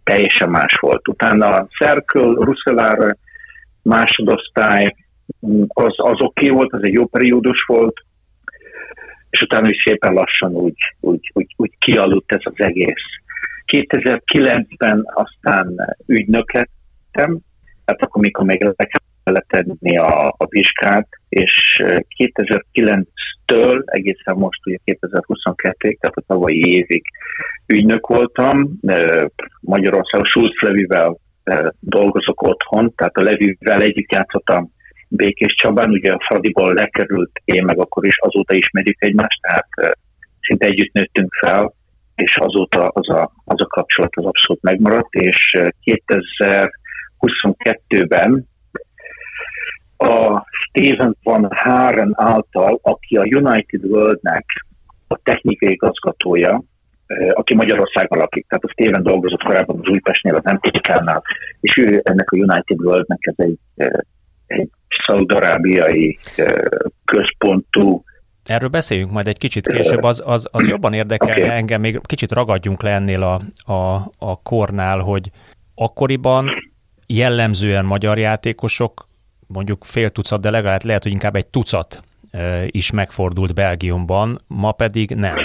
teljesen 0.05 0.49
más 0.49 0.79
volt. 0.81 1.09
Utána 1.09 1.47
a 1.47 1.69
Circle, 1.79 2.45
Russellára, 2.45 3.17
másodosztály, 3.83 4.95
az, 5.69 5.95
az 5.97 6.21
oké 6.21 6.45
okay 6.45 6.49
volt, 6.49 6.73
az 6.73 6.83
egy 6.83 6.93
jó 6.93 7.07
periódus 7.07 7.65
volt, 7.67 7.95
és 9.31 9.41
utána 9.41 9.69
is 9.69 9.83
szépen 9.85 10.13
lassan 10.13 10.53
úgy, 10.55 10.79
úgy, 11.01 11.31
úgy, 11.33 11.55
úgy 11.57 11.73
kialudt 11.79 12.33
ez 12.33 12.41
az 12.43 12.53
egész. 12.57 13.05
2009-ben 13.73 15.03
aztán 15.05 15.97
ügynök 16.07 16.53
lettem, 16.53 17.39
tehát 17.85 18.03
akkor, 18.03 18.23
mikor 18.23 18.45
még 18.45 18.65
le 18.65 18.89
kellett 19.23 19.49
tenni 19.49 19.99
a, 19.99 20.29
a 20.29 20.47
vizsgát, 20.49 21.09
és 21.29 21.83
2009-től 22.19 23.83
egészen 23.85 24.37
most 24.37 24.67
ugye 24.67 24.77
2022-ig, 24.85 25.99
tehát 25.99 26.17
a 26.17 26.25
tavalyi 26.27 26.77
évig 26.77 27.03
ügynök 27.67 28.07
voltam. 28.07 28.79
Magyarországon 29.61 30.27
Schulz 30.27 30.61
Levivel 30.61 31.19
dolgozok 31.81 32.43
otthon, 32.43 32.95
tehát 32.95 33.17
a 33.17 33.23
Levivel 33.23 33.83
együtt 33.83 34.13
játszottam 34.13 34.73
Békés 35.13 35.55
Csabán, 35.55 35.91
ugye 35.91 36.13
a 36.13 36.21
Fradiból 36.27 36.75
lekerült, 36.75 37.31
én 37.45 37.65
meg 37.65 37.79
akkor 37.79 38.07
is 38.07 38.19
azóta 38.19 38.55
ismerjük 38.55 39.03
egymást, 39.03 39.41
tehát 39.41 39.69
szinte 40.41 40.67
együtt 40.67 40.93
nőttünk 40.93 41.33
fel, 41.41 41.75
és 42.15 42.37
azóta 42.37 42.89
az 42.89 43.09
a, 43.09 43.33
az 43.45 43.61
a 43.61 43.67
kapcsolat 43.67 44.17
az 44.17 44.25
abszolút 44.25 44.63
megmaradt, 44.63 45.13
és 45.13 45.37
2022-ben 45.85 48.49
a 49.97 50.45
Steven 50.51 51.17
Van 51.23 51.49
Haren 51.51 52.13
által, 52.17 52.79
aki 52.83 53.17
a 53.17 53.25
United 53.25 53.85
Worldnek 53.85 54.45
a 55.09 55.19
technikai 55.23 55.71
igazgatója, 55.71 56.63
aki 57.33 57.55
Magyarországon 57.55 58.19
lakik, 58.19 58.47
tehát 58.49 58.65
a 58.65 58.71
Steven 58.71 59.03
dolgozott 59.03 59.43
korábban 59.43 59.79
az 59.81 59.89
Újpestnél, 59.89 60.35
az 60.35 60.53
MTK-nál, 60.53 61.23
és 61.61 61.77
ő 61.77 62.01
ennek 62.03 62.31
a 62.31 62.37
United 62.37 62.81
Worldnek 62.81 63.19
ez 63.21 63.35
egy, 63.37 63.59
egy 64.51 64.71
szaudarábiai 65.07 66.19
központú 67.05 68.05
Erről 68.45 68.69
beszéljünk 68.69 69.11
majd 69.11 69.29
egy 69.29 69.39
kicsit 69.39 69.67
később, 69.67 70.03
az, 70.03 70.23
az, 70.25 70.49
az 70.51 70.69
jobban 70.69 70.93
érdekel 70.93 71.29
okay. 71.29 71.49
engem, 71.49 71.81
még 71.81 72.01
kicsit 72.03 72.33
ragadjunk 72.33 72.83
le 72.83 72.91
ennél 72.91 73.23
a, 73.23 73.41
a, 73.73 74.13
a 74.19 74.43
kornál, 74.43 74.99
hogy 74.99 75.31
akkoriban 75.75 76.51
jellemzően 77.07 77.85
magyar 77.85 78.19
játékosok, 78.19 79.09
mondjuk 79.47 79.85
fél 79.85 80.11
tucat, 80.11 80.41
de 80.41 80.51
legalább 80.51 80.85
lehet, 80.85 81.03
hogy 81.03 81.13
inkább 81.13 81.37
egy 81.37 81.47
tucat 81.47 82.03
is 82.67 82.91
megfordult 82.91 83.55
Belgiumban, 83.55 84.41
ma 84.47 84.73
pedig 84.73 85.11
nem. 85.11 85.37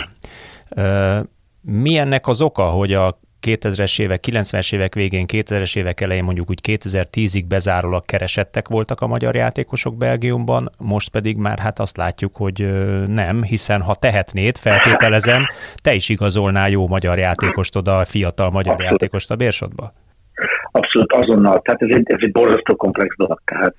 Mi 1.61 1.97
ennek 1.97 2.27
az 2.27 2.41
oka, 2.41 2.63
hogy 2.63 2.93
a 2.93 3.19
2000-es 3.45 4.01
évek, 4.01 4.23
90-es 4.27 4.73
évek 4.73 4.93
végén, 4.93 5.25
2000-es 5.33 5.77
évek 5.77 6.01
elején 6.01 6.23
mondjuk 6.23 6.49
úgy 6.49 6.59
2010-ig 6.67 7.43
bezárólag 7.47 8.05
keresettek 8.05 8.67
voltak 8.67 9.01
a 9.01 9.07
magyar 9.07 9.35
játékosok 9.35 9.97
Belgiumban, 9.97 10.69
most 10.77 11.09
pedig 11.09 11.37
már 11.37 11.59
hát 11.59 11.79
azt 11.79 11.97
látjuk, 11.97 12.35
hogy 12.35 12.69
nem, 13.07 13.43
hiszen 13.43 13.81
ha 13.81 13.95
tehetnéd, 13.95 14.57
feltételezem, 14.57 15.47
te 15.83 15.93
is 15.93 16.09
igazolnál 16.09 16.69
jó 16.69 16.87
magyar 16.87 17.17
játékost 17.17 17.75
oda, 17.75 18.05
fiatal 18.05 18.49
magyar 18.49 18.73
Abszolút. 18.73 18.91
játékost 18.91 19.31
a 19.31 19.35
Bérsodba. 19.35 19.91
Abszolút 20.71 21.13
azonnal, 21.13 21.61
tehát 21.61 21.81
ez 21.81 21.95
egy, 21.95 22.03
ez 22.05 22.19
egy 22.19 22.31
borzasztó 22.31 22.75
komplex 22.75 23.15
dolog. 23.15 23.41
Tehát 23.45 23.75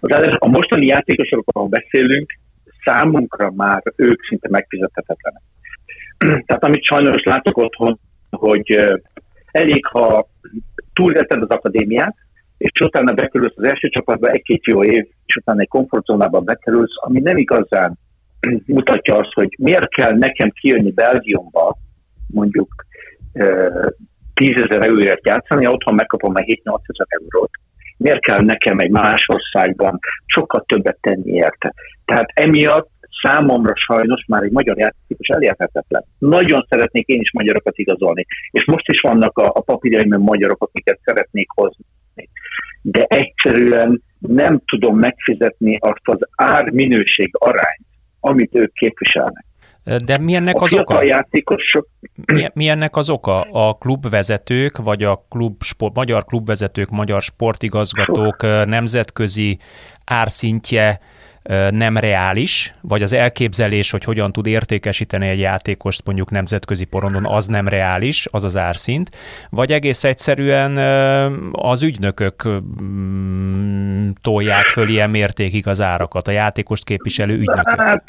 az 0.00 0.36
a 0.38 0.48
mostani 0.48 0.86
játékosokról 0.86 1.68
beszélünk, 1.68 2.38
számunkra 2.84 3.52
már 3.56 3.82
ők 3.96 4.24
szinte 4.28 4.48
megfizethetetlenek. 4.50 5.42
Tehát 6.46 6.64
amit 6.64 6.84
sajnos 6.84 7.22
látok 7.22 7.56
otthon, 7.56 7.98
hogy 8.36 8.96
elég, 9.52 9.86
ha 9.86 10.28
túlvetted 10.92 11.42
az 11.42 11.48
akadémiát, 11.48 12.16
és 12.58 12.80
utána 12.80 13.12
bekerülsz 13.12 13.54
az 13.56 13.64
első 13.64 13.88
csapatba 13.88 14.28
egy-két 14.28 14.64
jó 14.66 14.84
év, 14.84 15.06
és 15.26 15.36
utána 15.36 15.60
egy 15.60 15.68
komfortzónába 15.68 16.40
bekerülsz, 16.40 16.94
ami 16.94 17.20
nem 17.20 17.36
igazán 17.36 17.98
mutatja 18.66 19.14
azt, 19.14 19.32
hogy 19.32 19.56
miért 19.58 19.88
kell 19.88 20.16
nekem 20.16 20.50
kijönni 20.50 20.90
Belgiumba, 20.90 21.78
mondjuk 22.26 22.86
10 24.34 24.50
ezer 24.54 24.82
euróért 24.82 25.26
játszani, 25.26 25.66
otthon 25.66 25.94
megkapom 25.94 26.32
már 26.32 26.44
7-8 26.46 26.78
ezer 26.86 27.06
eurót. 27.08 27.50
Miért 27.96 28.20
kell 28.20 28.40
nekem 28.40 28.78
egy 28.78 28.90
más 28.90 29.28
országban 29.28 29.98
sokkal 30.26 30.64
többet 30.66 30.98
tenni 31.00 31.32
érte? 31.32 31.74
Tehát 32.04 32.30
emiatt 32.34 32.90
számomra 33.22 33.72
sajnos 33.74 34.24
már 34.26 34.42
egy 34.42 34.50
magyar 34.50 34.78
játékos 34.78 35.28
elérhetetlen. 35.28 36.04
Nagyon 36.18 36.66
szeretnék 36.68 37.06
én 37.06 37.20
is 37.20 37.32
magyarokat 37.32 37.78
igazolni, 37.78 38.26
és 38.50 38.64
most 38.64 38.88
is 38.88 39.00
vannak 39.00 39.38
a, 39.38 39.46
a 39.54 39.60
papírjaimban 39.60 40.20
magyarok, 40.20 40.62
akiket 40.62 40.98
szeretnék 41.04 41.48
hozni. 41.54 41.84
De 42.82 43.04
egyszerűen 43.08 44.02
nem 44.18 44.60
tudom 44.66 44.98
megfizetni 44.98 45.78
azt 45.80 46.02
az 46.02 46.18
ár-minőség 46.36 47.30
arányt, 47.32 47.86
amit 48.20 48.54
ők 48.54 48.72
képviselnek. 48.72 49.44
De 50.04 50.18
mi 50.18 50.34
ennek 50.34 50.60
az 50.60 50.74
oka? 50.74 51.02
Játékosok... 51.02 51.88
Mi, 52.32 52.46
mi 52.54 52.68
ennek 52.68 52.96
az 52.96 53.10
oka? 53.10 53.40
A 53.40 53.74
klubvezetők, 53.74 54.76
vagy 54.76 55.02
a 55.02 55.24
klub, 55.28 55.62
sport, 55.62 55.94
magyar 55.94 56.24
klubvezetők, 56.24 56.90
magyar 56.90 57.22
sportigazgatók 57.22 58.42
nemzetközi 58.66 59.58
árszintje 60.04 61.00
nem 61.70 61.96
reális, 61.96 62.74
vagy 62.80 63.02
az 63.02 63.12
elképzelés, 63.12 63.90
hogy 63.90 64.04
hogyan 64.04 64.32
tud 64.32 64.46
értékesíteni 64.46 65.28
egy 65.28 65.38
játékost 65.38 66.02
mondjuk 66.04 66.30
nemzetközi 66.30 66.84
porondon, 66.84 67.24
az 67.26 67.46
nem 67.46 67.68
reális, 67.68 68.28
az 68.30 68.44
az 68.44 68.56
árszint, 68.56 69.10
vagy 69.50 69.72
egész 69.72 70.04
egyszerűen 70.04 70.76
az 71.52 71.82
ügynökök 71.82 72.48
tolják 74.22 74.64
föl 74.64 74.88
ilyen 74.88 75.10
mértékig 75.10 75.66
az 75.66 75.80
árakat, 75.80 76.28
a 76.28 76.30
játékost 76.30 76.84
képviselő 76.84 77.34
ügynökök? 77.34 77.80
Hát, 77.80 78.04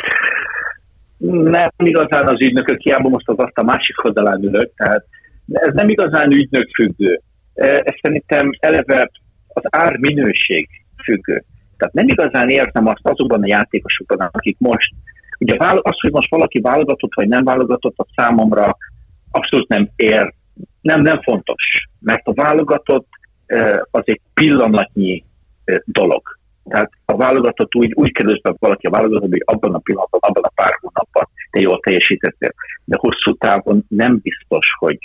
nem 1.44 1.70
igazán 1.77 2.27
az 2.27 2.41
ügynökök, 2.41 2.79
hiába 2.79 3.10
most 3.10 3.29
az 3.29 3.36
azt 3.38 3.58
a 3.58 3.63
másik 3.63 4.03
oldalán 4.03 4.44
ülök, 4.44 4.72
tehát 4.75 5.06
ez 5.51 5.74
nem 5.74 5.89
igazán 5.89 6.32
ügynök 6.32 6.70
függő. 6.75 7.22
Ez 7.53 7.94
szerintem 8.01 8.50
eleve 8.60 9.10
az 9.48 9.63
ár 9.70 9.98
minőség 9.98 10.70
függő. 11.03 11.44
Tehát 11.77 11.93
nem 11.93 12.07
igazán 12.07 12.50
érzem 12.50 12.88
azt 12.88 13.07
azokban 13.07 13.43
a 13.43 13.48
játékosokban, 13.48 14.29
akik 14.31 14.55
most, 14.60 14.93
ugye 15.39 15.55
az, 15.60 16.00
hogy 16.01 16.12
most 16.12 16.29
valaki 16.29 16.62
válogatott 16.62 17.13
vagy 17.13 17.27
nem 17.27 17.43
válogatott, 17.43 17.98
a 17.98 18.05
számomra 18.15 18.77
abszolút 19.31 19.67
nem 19.67 19.89
ér, 19.96 20.34
nem, 20.81 21.01
nem 21.01 21.22
fontos, 21.22 21.63
mert 22.00 22.27
a 22.27 22.34
válogatott 22.34 23.07
az 23.91 24.03
egy 24.05 24.22
pillanatnyi 24.34 25.24
dolog. 25.86 26.22
Tehát 26.63 26.91
a 27.05 27.15
válogatott 27.15 27.75
úgy, 27.75 27.91
úgy 27.93 28.12
kerül 28.12 28.39
be 28.41 28.53
valaki 28.60 28.88
a 28.88 28.89
válogatott, 28.89 29.29
hogy 29.29 29.43
abban 29.46 29.74
a 29.74 29.79
pillanatban, 29.79 30.19
abban 30.24 30.43
a 30.43 30.51
pár 30.55 30.77
hónapban 30.81 31.27
te 31.51 31.60
jól 31.60 31.79
teljesítettél. 31.79 32.53
De 32.84 32.98
hosszú 33.00 33.34
távon 33.34 33.86
nem 33.88 34.19
biztos, 34.22 34.67
hogy, 34.79 35.00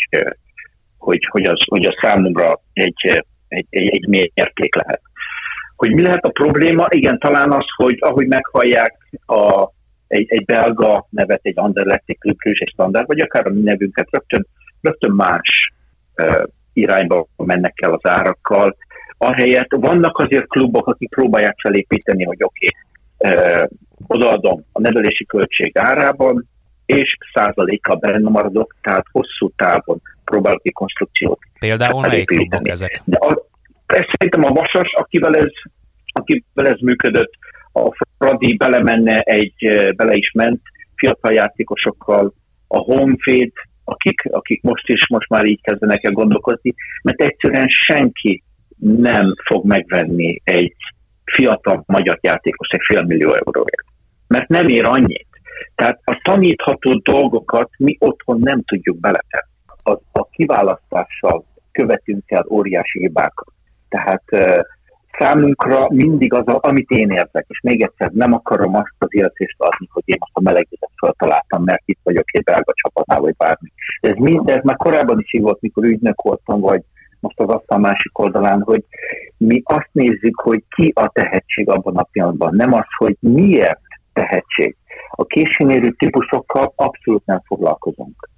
hogy, 0.99 1.27
hogy, 1.31 1.45
az, 1.45 1.61
hogy 1.65 1.85
a 1.85 1.99
számomra 2.01 2.61
egy, 2.73 3.25
egy, 3.49 3.67
egy, 3.69 3.89
egy 3.89 4.07
mérték 4.09 4.75
lehet. 4.75 5.03
Hogy 5.83 5.95
mi 5.95 6.03
lehet 6.03 6.25
a 6.25 6.31
probléma? 6.31 6.87
Igen, 6.89 7.19
talán 7.19 7.53
az, 7.53 7.65
hogy 7.77 7.97
ahogy 8.01 8.27
meghallják 8.27 8.97
a, 9.27 9.69
egy, 10.07 10.27
egy 10.29 10.45
belga 10.45 11.07
nevet, 11.11 11.41
egy 11.43 11.59
Anderlecht, 11.59 12.03
egy 12.07 12.19
Club 12.19 12.37
egy 12.43 12.71
standard, 12.73 13.07
vagy 13.07 13.21
akár 13.21 13.47
a 13.47 13.51
mi 13.51 13.61
nevünket, 13.61 14.09
rögtön, 14.11 14.47
rögtön 14.81 15.11
más 15.11 15.73
uh, 16.17 16.43
irányba 16.73 17.27
mennek 17.37 17.83
el 17.83 17.93
az 17.93 18.11
árakkal. 18.11 18.77
Ahelyett 19.19 19.71
vannak 19.71 20.19
azért 20.19 20.47
klubok, 20.47 20.87
akik 20.87 21.11
próbálják 21.11 21.57
felépíteni, 21.63 22.25
hogy 22.25 22.43
oké, 22.43 22.69
okay, 23.19 23.35
uh, 23.35 23.65
odaadom 24.07 24.65
a 24.73 24.81
nevelési 24.81 25.27
költség 25.27 25.79
árában, 25.79 26.49
és 26.87 27.17
százalékkal 27.33 27.97
benne 27.97 28.29
maradok, 28.29 28.77
tehát 28.83 29.05
hosszú 29.13 29.51
távon 29.57 30.01
próbálok 30.25 30.61
egy 30.63 30.73
konstrukciót. 30.73 31.39
Például 31.59 32.01
melyik 32.01 32.27
klubok 32.27 32.69
ezek? 32.69 33.01
De 33.05 33.17
a, 33.17 33.51
ez 33.93 34.05
szerintem 34.19 34.45
a 34.45 34.53
Vasas, 34.61 34.93
akivel 34.93 35.37
ez, 35.37 35.51
akivel 36.13 36.67
ez 36.67 36.79
működött, 36.81 37.33
a 37.73 38.07
Fradi 38.19 38.57
belemenne 38.57 39.19
egy, 39.19 39.55
bele 39.97 40.15
is 40.15 40.31
ment 40.33 40.61
fiatal 40.95 41.33
játékosokkal, 41.33 42.35
a 42.69 42.79
Honvéd, 42.79 43.53
akik, 43.85 44.23
akik 44.31 44.63
most 44.63 44.89
is 44.89 45.09
most 45.09 45.29
már 45.29 45.45
így 45.45 45.61
kezdenek 45.63 46.05
el 46.05 46.13
gondolkozni, 46.13 46.75
mert 47.03 47.21
egyszerűen 47.21 47.69
senki 47.69 48.43
nem 48.79 49.35
fog 49.45 49.65
megvenni 49.67 50.41
egy 50.45 50.77
fiatal 51.25 51.83
magyar 51.87 52.19
játékos 52.21 52.69
egy 52.69 52.81
fél 52.87 53.03
millió 53.03 53.35
euróért. 53.35 53.85
Mert 54.27 54.49
nem 54.49 54.67
ér 54.67 54.87
annyit. 54.87 55.27
Tehát 55.75 56.01
a 56.05 56.21
tanítható 56.23 56.95
dolgokat 56.95 57.71
mi 57.79 57.97
otthon 57.99 58.39
nem 58.41 58.63
tudjuk 58.63 59.01
beletenni. 59.01 59.53
A, 59.83 59.91
a 59.91 60.29
kiválasztással 60.31 61.45
követünk 61.73 62.31
el 62.31 62.47
óriási 62.49 62.99
hibákat. 62.99 63.53
Tehát 63.93 64.23
számunkra 65.19 65.87
mindig 65.89 66.33
az, 66.33 66.47
amit 66.47 66.91
én 66.91 67.11
érzek, 67.11 67.45
és 67.49 67.61
még 67.61 67.83
egyszer 67.83 68.11
nem 68.11 68.33
akarom 68.33 68.75
azt 68.75 68.95
az 68.99 69.09
érzést 69.11 69.57
adni, 69.59 69.89
hogy 69.93 70.03
én 70.07 70.17
azt 70.19 70.37
a 70.37 70.41
melegvizet 70.41 70.91
feltaláltam, 70.97 71.63
mert 71.65 71.83
itt 71.85 71.99
vagyok 72.03 72.25
egy 72.27 72.43
belga 72.43 72.73
csapatnál, 72.75 73.21
vagy 73.21 73.37
bármi. 73.37 73.73
Ez 74.01 74.15
mindez 74.17 74.63
már 74.63 74.77
korábban 74.77 75.19
is 75.19 75.35
így 75.35 75.43
volt, 75.43 75.61
mikor 75.61 75.85
ügynök 75.85 76.23
voltam, 76.23 76.61
vagy 76.61 76.83
most 77.21 77.41
az 77.41 77.49
azt 77.49 77.71
a 77.71 77.79
másik 77.79 78.19
oldalán, 78.19 78.63
hogy 78.63 78.85
mi 79.37 79.63
azt 79.65 79.89
nézzük, 79.93 80.41
hogy 80.41 80.63
ki 80.69 80.93
a 80.95 81.09
tehetség 81.09 81.69
abban 81.71 81.97
a 81.97 82.09
pillanatban, 82.13 82.55
nem 82.55 82.73
az, 82.73 82.87
hogy 82.97 83.17
miért 83.21 83.81
tehetség. 84.13 84.77
A 85.11 85.25
későmérő 85.25 85.91
típusokkal 85.91 86.73
abszolút 86.77 87.27
nem 87.27 87.41
foglalkozunk. 87.47 88.29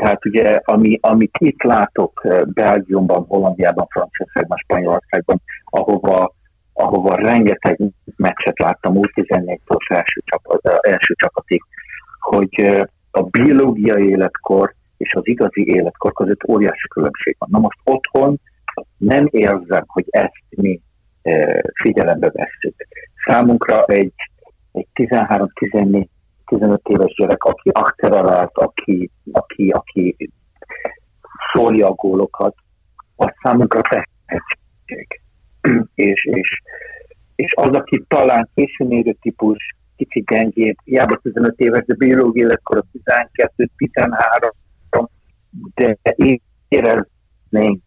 Tehát 0.00 0.24
ugye, 0.24 0.60
ami, 0.64 0.98
amit 1.00 1.34
itt 1.38 1.62
látok 1.62 2.20
eh, 2.24 2.40
Belgiumban, 2.44 3.24
Hollandiában, 3.28 3.86
Franciaországban, 3.90 4.58
Spanyolországban, 4.58 5.40
ahova, 5.64 6.34
ahova 6.72 7.14
rengeteg 7.14 7.78
meccset 8.16 8.58
láttam 8.58 8.96
úgy 8.96 9.10
14 9.14 9.60
től 9.66 9.78
első, 9.88 10.22
csapat, 10.24 10.66
eh, 10.66 10.92
első 10.92 11.14
csapatig, 11.14 11.62
hogy 12.20 12.48
eh, 12.54 12.80
a 13.10 13.22
biológiai 13.22 14.08
életkor 14.08 14.74
és 14.96 15.14
az 15.14 15.26
igazi 15.26 15.68
életkor 15.68 16.12
között 16.12 16.48
óriási 16.48 16.88
különbség 16.88 17.36
van. 17.38 17.48
Na 17.52 17.58
most 17.58 17.78
otthon 17.84 18.40
nem 18.96 19.26
érzem, 19.30 19.84
hogy 19.86 20.04
ezt 20.10 20.42
mi 20.48 20.80
figyelembe 21.82 22.30
vesszük. 22.32 22.86
Számunkra 23.24 23.84
egy, 23.84 24.12
egy 24.72 24.86
13-14 24.94 26.06
15 26.50 26.80
éves 26.88 27.14
gyerek, 27.14 27.44
aki 27.44 27.68
akterelált, 27.72 28.56
aki, 28.56 29.10
aki, 29.32 29.70
aki 29.70 30.16
szólja 31.52 31.86
a 31.86 31.94
gólokat, 31.94 32.54
az 33.16 33.32
számunkra 33.42 33.80
tehetség. 33.80 35.20
és, 35.94 36.24
és, 36.24 36.62
és 37.34 37.52
az, 37.56 37.76
aki 37.76 38.04
talán 38.08 38.48
későn 38.54 38.90
érő 38.90 39.16
típus, 39.20 39.76
kicsit 39.96 40.26
gyengébb, 40.26 40.76
hiába 40.84 41.18
15 41.22 41.58
éves, 41.58 41.84
de 41.84 41.94
biológiai 41.94 42.46
életkor 42.46 42.76
a 42.76 42.84
12, 42.92 43.70
13, 43.76 44.50
de 45.74 45.98
éreznénk, 46.68 47.82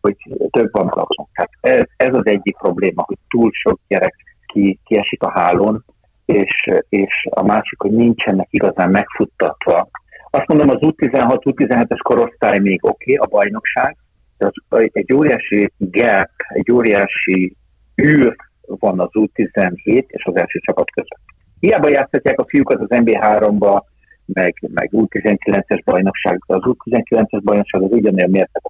hogy 0.00 0.16
több 0.50 0.68
van 0.72 0.86
laknak. 0.86 1.28
Tehát 1.32 1.50
ez, 1.60 1.86
ez 1.96 2.14
az 2.14 2.26
egyik 2.26 2.56
probléma, 2.56 3.02
hogy 3.06 3.18
túl 3.28 3.50
sok 3.52 3.80
gyerek 3.88 4.14
ki, 4.46 4.78
kiesik 4.84 5.22
a 5.22 5.30
hálón, 5.30 5.84
és, 6.24 6.68
és 6.88 7.26
a 7.30 7.42
másik, 7.42 7.80
hogy 7.80 7.90
nincsenek 7.90 8.46
igazán 8.50 8.90
megfuttatva. 8.90 9.88
Azt 10.30 10.46
mondom, 10.46 10.68
az 10.68 10.78
U16, 10.80 11.40
U17-es 11.44 11.98
korosztály 12.02 12.58
még 12.58 12.84
oké, 12.84 13.14
okay, 13.14 13.26
a 13.26 13.36
bajnokság, 13.36 13.96
de 14.38 14.46
az, 14.46 14.88
egy 14.92 15.12
óriási 15.12 15.72
gap, 15.78 16.30
egy 16.48 16.72
óriási 16.72 17.56
űr 18.02 18.36
van 18.66 19.00
az 19.00 19.08
U17 19.12 20.04
és 20.06 20.24
az 20.24 20.36
első 20.36 20.58
csapat 20.58 20.90
között. 20.90 21.24
Hiába 21.60 21.88
játszhatják 21.88 22.38
a 22.38 22.44
fiúkat 22.48 22.80
az 22.80 22.86
NB3-ba, 22.90 23.82
meg, 24.26 24.54
meg 24.74 24.90
U19-es 24.92 25.80
bajnokság, 25.84 26.42
az 26.46 26.60
U19-es 26.62 27.40
bajnokság 27.44 27.82
az 27.82 27.92
ugyanilyen 27.92 28.30
mértek 28.30 28.62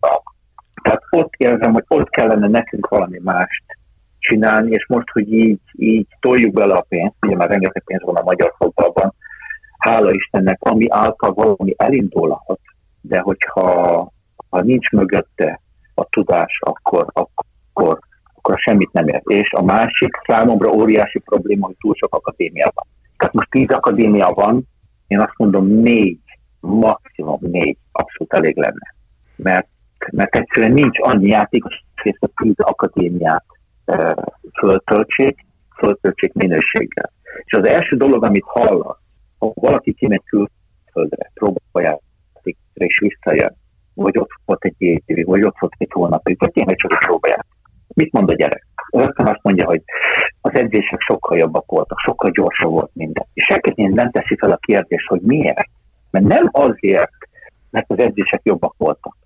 Tehát 0.83 1.03
ott 1.11 1.33
érzem, 1.37 1.73
hogy 1.73 1.85
ott 1.89 2.09
kellene 2.09 2.49
nekünk 2.49 2.89
valami 2.89 3.21
mást 3.23 3.65
csinálni, 4.29 4.71
és 4.71 4.87
most, 4.89 5.09
hogy 5.11 5.33
így, 5.33 5.61
így 5.73 6.07
toljuk 6.21 6.53
bele 6.53 6.75
a 6.75 6.87
pénzt, 6.89 7.15
ugye 7.21 7.37
már 7.37 7.49
rengeteg 7.49 7.83
pénz 7.85 8.03
van 8.03 8.17
a 8.17 8.23
magyar 8.23 8.55
fotballban, 8.57 9.15
hála 9.79 10.11
Istennek, 10.11 10.59
ami 10.61 10.87
által 10.89 11.33
valami 11.33 11.75
elindulhat, 11.77 12.61
de 13.01 13.19
hogyha 13.19 14.13
ha 14.51 14.63
nincs 14.63 14.91
mögötte 14.91 15.61
a 15.95 16.05
tudás, 16.05 16.59
akkor, 16.61 17.07
akkor, 17.13 17.99
akkor 18.35 18.59
semmit 18.59 18.93
nem 18.93 19.09
ér. 19.09 19.23
És 19.25 19.53
a 19.53 19.63
másik 19.63 20.21
számomra 20.27 20.71
óriási 20.71 21.19
probléma, 21.19 21.67
hogy 21.67 21.77
túl 21.81 21.95
sok 21.95 22.15
akadémia 22.15 22.71
van. 22.75 22.87
Tehát 23.17 23.35
most 23.35 23.51
tíz 23.51 23.69
akadémia 23.69 24.33
van, 24.35 24.69
én 25.07 25.21
azt 25.21 25.35
mondom 25.37 25.67
négy, 25.67 26.21
maximum 26.61 27.39
négy 27.41 27.77
abszolút 27.93 28.33
elég 28.33 28.57
lenne. 28.57 28.95
Mert, 29.37 29.69
mert 30.11 30.37
egyszerűen 30.37 30.73
nincs 30.73 30.99
annyi 31.01 31.29
játékos, 31.29 31.85
hogy 32.03 32.13
ezt 32.13 32.33
a 32.33 32.43
tíz 32.43 32.55
akadémiát 32.57 33.45
föltöltsék, 34.59 35.47
föltöltsék 35.77 36.33
minőséggel. 36.33 37.13
És 37.45 37.53
az 37.53 37.67
első 37.67 37.97
dolog, 37.97 38.25
amit 38.25 38.45
hallasz, 38.47 38.99
ha 39.39 39.53
valaki 39.55 39.93
kimegy 39.93 40.23
külföldre, 40.25 41.31
próbálja 41.35 41.99
és 42.75 42.99
visszajön, 42.99 43.57
vagy 43.95 44.19
ott 44.19 44.31
volt 44.45 44.65
egy 44.65 44.75
évig, 44.79 45.27
vagy 45.27 45.45
ott 45.45 45.59
volt 45.59 45.73
egy 45.79 45.93
hónapig, 45.93 46.39
vagy 46.39 46.53
tényleg 46.53 46.77
csak 46.77 46.93
egy 46.93 47.07
próbáját. 47.07 47.47
Mit 47.95 48.13
mond 48.13 48.31
a 48.31 48.35
gyerek? 48.35 48.67
Rögtön 48.91 49.27
azt 49.27 49.43
mondja, 49.43 49.67
hogy 49.67 49.83
az 50.41 50.55
edzések 50.55 51.01
sokkal 51.01 51.39
jobbak 51.39 51.71
voltak, 51.71 51.99
sokkal 51.99 52.31
gyorsabb 52.31 52.71
volt 52.71 52.91
minden. 52.93 53.27
És 53.35 53.47
elkezdén 53.47 53.91
nem 53.91 54.11
teszi 54.11 54.37
fel 54.37 54.51
a 54.51 54.57
kérdést, 54.57 55.07
hogy 55.07 55.21
miért. 55.21 55.69
Mert 56.11 56.25
nem 56.25 56.49
azért, 56.53 57.11
mert 57.71 57.91
az 57.91 57.99
edzések 57.99 58.41
jobbak 58.43 58.75
voltak. 58.77 59.17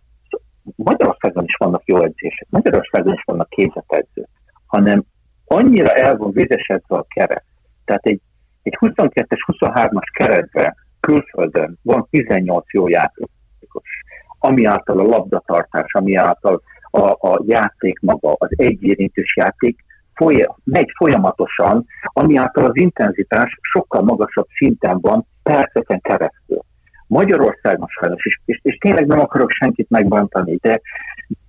Magyarországon 0.76 1.44
is 1.44 1.56
vannak 1.58 1.82
jó 1.84 2.02
edzések, 2.02 2.46
Magyarországon 2.50 3.12
is 3.12 3.22
vannak 3.24 3.48
képzett 3.48 3.92
edzők 3.92 4.28
hanem 4.68 5.04
annyira 5.44 5.88
el 5.88 6.16
van 6.16 6.30
vizesedve 6.32 6.96
a 6.96 7.06
keret. 7.08 7.44
Tehát 7.84 8.06
egy, 8.06 8.20
egy 8.62 8.76
22-es, 8.80 9.38
23-as 9.52 10.10
keretben 10.12 10.74
külföldön 11.00 11.78
van 11.82 12.06
18 12.10 12.72
jó 12.72 12.88
játékos, 12.88 13.88
ami 14.38 14.64
által 14.64 15.00
a 15.00 15.02
labdatartás, 15.02 15.92
ami 15.92 16.14
által 16.14 16.62
a, 16.90 17.28
a 17.28 17.42
játék 17.46 18.00
maga, 18.00 18.34
az 18.38 18.48
egyérintős 18.56 19.36
játék 19.36 19.84
folyam, 20.14 20.56
megy 20.64 20.90
folyamatosan, 20.96 21.86
ami 22.02 22.36
által 22.36 22.64
az 22.64 22.76
intenzitás 22.76 23.58
sokkal 23.60 24.02
magasabb 24.02 24.46
szinten 24.58 24.98
van 25.00 25.26
perceken 25.42 26.00
keresztül. 26.00 26.60
Magyarországon 27.06 27.86
sajnos, 27.88 28.24
és, 28.24 28.40
és, 28.44 28.60
és 28.62 28.76
tényleg 28.76 29.06
nem 29.06 29.20
akarok 29.20 29.50
senkit 29.50 29.90
megbántani, 29.90 30.56
de, 30.56 30.80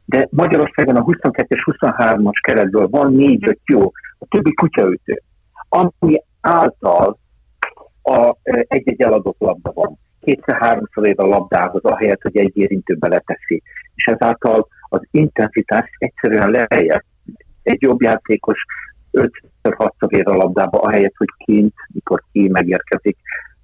de 0.05 0.27
Magyarországon 0.31 0.95
a 0.95 1.03
22-es 1.03 1.59
23-as 1.65 2.39
keretből 2.41 2.87
van 2.87 3.13
négy-öt 3.13 3.59
jó, 3.65 3.91
a 4.17 4.25
többi 4.29 4.53
kutyaütő, 4.53 5.21
ami 5.69 6.21
által 6.41 7.17
a, 8.01 8.35
egy-egy 8.67 9.01
eladott 9.01 9.39
labda 9.39 9.71
van. 9.73 9.97
Kétszer-háromszor 10.21 11.07
ér 11.07 11.19
a 11.19 11.25
labdához, 11.25 11.83
ahelyett, 11.83 12.21
hogy 12.21 12.37
egy 12.37 12.57
érintőbe 12.57 13.07
leteszi. 13.07 13.63
És 13.95 14.05
ezáltal 14.05 14.67
az 14.89 15.01
intenzitás 15.11 15.89
egyszerűen 15.97 16.49
lejjebb. 16.49 17.03
Egy 17.63 17.81
jobb 17.81 18.01
játékos 18.01 18.65
5-6-szor 19.63 20.11
ér 20.11 20.27
a 20.27 20.35
labdába, 20.35 20.79
ahelyett, 20.79 21.15
hogy 21.17 21.29
kint, 21.45 21.73
mikor 21.93 22.23
ki 22.31 22.47
megérkezik, 22.47 23.17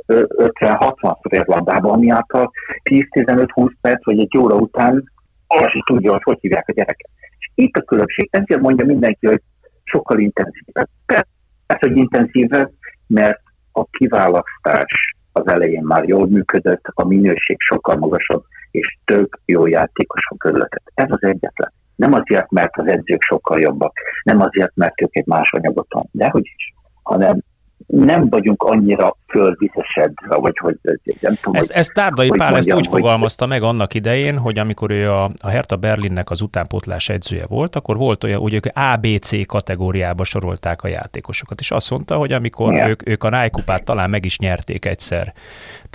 50-60-szor 0.07 1.33
ér 1.33 1.43
labdába, 1.47 1.91
ami 1.91 2.09
által 2.09 2.51
10-15-20 2.83 3.71
perc, 3.81 4.05
vagy 4.05 4.19
egy 4.19 4.37
óra 4.37 4.55
után 4.55 5.13
azt 5.47 5.73
is 5.73 5.81
tudja, 5.85 6.11
hogy 6.11 6.23
hogy 6.23 6.37
hívják 6.41 6.67
a 6.67 6.73
gyereket. 6.73 7.09
És 7.37 7.49
itt 7.55 7.75
a 7.75 7.81
különbség, 7.81 8.27
ezért 8.31 8.61
mondja 8.61 8.85
mindenki, 8.85 9.27
hogy 9.27 9.41
sokkal 9.83 10.19
intenzívebb. 10.19 10.87
Persze, 11.05 11.87
hogy 11.87 11.97
intenzívebb, 11.97 12.71
mert 13.07 13.41
a 13.71 13.85
kiválasztás 13.85 15.15
az 15.31 15.47
elején 15.47 15.83
már 15.83 16.03
jól 16.03 16.27
működött, 16.27 16.83
a 16.93 17.07
minőség 17.07 17.57
sokkal 17.59 17.95
magasabb, 17.95 18.43
és 18.71 18.97
több 19.05 19.29
jó 19.45 19.65
játékosok 19.65 20.37
körülöttet. 20.37 20.91
Ez 20.93 21.07
az 21.09 21.23
egyetlen. 21.23 21.71
Nem 21.95 22.13
azért, 22.13 22.51
mert 22.51 22.77
az 22.77 22.87
edzők 22.87 23.21
sokkal 23.21 23.59
jobbak, 23.59 23.99
nem 24.23 24.41
azért, 24.41 24.71
mert 24.75 25.01
ők 25.01 25.15
egy 25.15 25.25
más 25.25 25.51
anyagot 25.51 25.93
van, 25.93 26.07
dehogy 26.11 26.51
is, 26.55 26.73
hanem 27.03 27.39
nem 27.87 28.29
vagyunk 28.29 28.63
annyira 28.63 29.17
fölvizesedve, 29.27 30.35
vagy 30.35 30.57
hogy 30.57 30.77
nem 31.19 31.35
tudom. 31.41 31.59
Ezt, 31.59 31.71
ezt 31.71 31.93
Tárdai 31.93 32.29
Pál 32.29 32.51
mondjam, 32.51 32.77
ezt 32.77 32.87
úgy 32.87 32.93
hogy... 32.93 33.01
fogalmazta 33.01 33.45
meg 33.45 33.63
annak 33.63 33.93
idején, 33.93 34.37
hogy 34.37 34.59
amikor 34.59 34.91
ő 34.91 35.11
a, 35.11 35.23
a 35.41 35.47
Hertha 35.47 35.75
Berlinnek 35.75 36.29
az 36.29 36.41
utánpótlás 36.41 37.09
edzője 37.09 37.45
volt, 37.47 37.75
akkor 37.75 37.97
volt 37.97 38.23
olyan, 38.23 38.39
hogy 38.39 38.53
ők 38.53 38.65
ABC 38.73 39.45
kategóriába 39.47 40.23
sorolták 40.23 40.83
a 40.83 40.87
játékosokat, 40.87 41.59
és 41.59 41.71
azt 41.71 41.89
mondta, 41.89 42.15
hogy 42.15 42.31
amikor 42.31 42.73
ők, 42.87 43.09
ők 43.09 43.23
a 43.23 43.29
Nájkupát 43.29 43.83
talán 43.83 44.09
meg 44.09 44.25
is 44.25 44.39
nyerték 44.39 44.85
egyszer, 44.85 45.33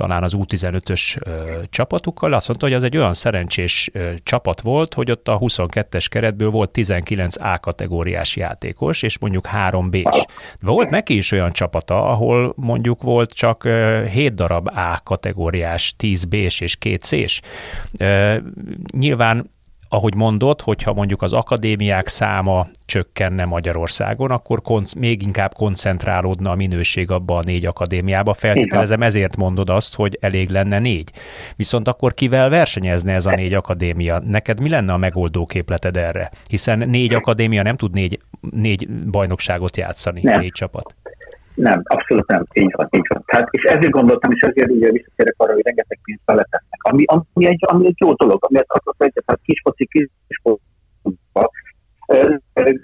talán 0.01 0.23
az 0.23 0.35
U15-ös 0.39 1.17
ö, 1.27 1.61
csapatukkal, 1.71 2.33
azt 2.33 2.49
mondta, 2.49 2.67
hogy 2.67 2.75
az 2.75 2.85
egy 2.85 2.97
olyan 2.97 3.15
szerencsés 3.15 3.91
ö, 3.93 4.13
csapat 4.23 4.61
volt, 4.61 4.95
hogy 4.95 5.11
ott 5.11 5.29
a 5.29 5.39
22-es 5.39 6.07
keretből 6.09 6.51
volt 6.51 6.71
19 6.71 7.41
A 7.41 7.59
kategóriás 7.61 8.37
játékos, 8.37 9.03
és 9.03 9.19
mondjuk 9.19 9.47
3 9.47 9.91
B-s. 9.91 10.25
Volt 10.61 10.91
neki 10.91 11.17
is 11.17 11.33
olyan 11.33 11.53
csapata, 11.53 12.09
ahol 12.09 12.53
mondjuk 12.57 13.03
volt 13.03 13.33
csak 13.33 13.69
7 14.13 14.35
darab 14.35 14.67
A 14.67 15.01
kategóriás, 15.03 15.95
10 15.97 16.25
B-s 16.25 16.61
és 16.61 16.77
2 16.77 16.97
C-s. 16.97 17.41
Nyilván 18.99 19.51
ahogy 19.93 20.15
mondod, 20.15 20.61
hogyha 20.61 20.93
mondjuk 20.93 21.23
az 21.23 21.33
akadémiák 21.33 22.09
száma 22.09 22.67
csökkenne 22.87 23.45
Magyarországon, 23.45 24.31
akkor 24.31 24.63
konc- 24.63 24.95
még 24.95 25.23
inkább 25.23 25.53
koncentrálódna 25.55 26.51
a 26.51 26.55
minőség 26.55 27.11
abba 27.11 27.37
a 27.37 27.43
négy 27.45 27.67
akadémiába. 27.67 28.35
Feltételezem, 28.35 29.03
ezért 29.03 29.37
mondod 29.37 29.71
azt, 29.71 29.95
hogy 29.95 30.19
elég 30.21 30.49
lenne 30.49 30.79
négy. 30.79 31.11
Viszont 31.57 31.89
akkor 31.89 32.15
kivel 32.15 32.49
versenyezne 32.49 33.13
ez 33.13 33.27
a 33.27 33.35
négy 33.35 33.55
akadémia? 33.55 34.19
Neked 34.19 34.61
mi 34.61 34.69
lenne 34.69 34.93
a 34.93 34.97
megoldó 34.97 35.47
képleted 35.47 35.97
erre? 35.97 36.31
Hiszen 36.49 36.79
négy 36.79 37.15
akadémia 37.15 37.63
nem 37.63 37.77
tud 37.77 37.93
négy, 37.93 38.19
négy 38.51 38.89
bajnokságot 38.89 39.77
játszani, 39.77 40.21
nem. 40.23 40.41
négy 40.41 40.53
csapat. 40.53 40.95
Nem, 41.55 41.83
abszolút 41.85 42.27
nem. 42.27 42.47
Így 42.53 42.73
van, 42.77 42.89
így 42.91 43.07
van. 43.09 43.23
Tehát, 43.27 43.49
és 43.51 43.63
ezért 43.63 43.91
gondoltam, 43.91 44.33
és 44.33 44.41
ezért 44.41 44.71
ugye 44.71 44.91
visszatérek 44.91 45.35
arra, 45.37 45.53
hogy 45.53 45.65
rengeteg 45.65 45.99
pénzt 46.05 46.23
beletesznek. 46.25 46.70
Ami, 46.83 47.05
ami, 47.07 47.47
egy, 47.47 47.65
ami 47.67 47.87
egy 47.87 47.99
jó 47.99 48.13
dolog, 48.13 48.45
ami 48.45 48.59
az 48.67 48.81
az 48.85 48.95
egyet, 48.99 49.25
tehát 49.27 49.41
kisfoci, 49.45 49.89
kisfocban, 50.27 51.49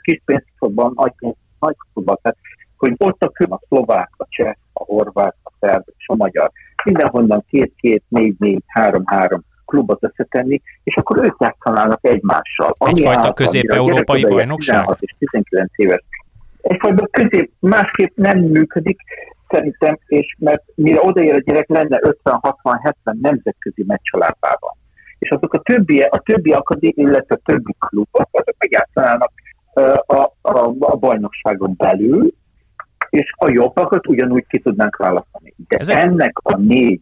kis 0.01 0.21
pénzfotban, 0.25 0.93
nagy, 0.95 1.13
nagy 1.59 1.77
futball, 1.93 2.19
tehát 2.23 2.39
hogy 2.77 2.95
ott 2.99 3.23
a 3.23 3.29
kül, 3.29 3.53
a 3.53 3.61
szlovák, 3.69 4.11
a 4.17 4.27
cseh, 4.29 4.55
a 4.73 4.85
horvát, 4.85 5.37
a 5.43 5.53
szerb 5.61 5.85
és 5.97 6.09
a 6.09 6.15
magyar. 6.15 6.51
Mindenhonnan 6.85 7.45
két-két, 7.49 8.03
négy-négy, 8.09 8.63
három-három 8.67 9.45
klubot 9.65 10.05
összetenni, 10.05 10.63
és 10.85 10.97
akkor 10.97 11.25
ők 11.25 11.37
játszanának 11.39 11.99
egymással. 12.03 12.77
Egyfajta 12.79 13.33
közép-európai 13.33 14.23
bajnokság? 14.23 14.77
16 14.77 15.03
és 15.03 15.15
19 15.19 15.71
éves 15.77 16.03
egyfajta 16.67 17.07
közép 17.11 17.51
másképp 17.59 18.17
nem 18.17 18.39
működik, 18.39 18.99
szerintem, 19.57 19.99
és 20.07 20.37
mert 20.39 20.63
mire 20.75 21.01
odaér 21.01 21.35
a 21.35 21.41
gyerek, 21.45 21.69
lenne 21.69 22.01
50-60-70 22.25 22.93
nemzetközi 23.21 23.85
meccs 23.87 24.09
a 24.11 24.19
lábában. 24.19 24.77
És 25.19 25.31
azok 25.31 25.55
a 25.55 25.59
többi, 25.59 26.01
a 26.01 26.19
többi 26.25 26.53
akadémia, 26.53 27.09
illetve 27.09 27.35
a 27.35 27.41
többi 27.45 27.75
klubok, 27.79 28.29
azok 28.31 28.55
megjátszanának 28.59 29.33
a, 30.07 30.31
a, 30.43 30.75
a 30.79 30.97
bajnokságon 30.97 31.75
belül, 31.77 32.33
és 33.11 33.33
a 33.37 33.51
jobbakat 33.51 34.07
ugyanúgy 34.07 34.47
ki 34.47 34.59
tudnánk 34.59 34.97
választani. 34.97 35.55
De 35.69 35.77
Ez 35.77 35.89
ennek 35.89 36.39
a 36.43 36.57
négy 36.57 37.01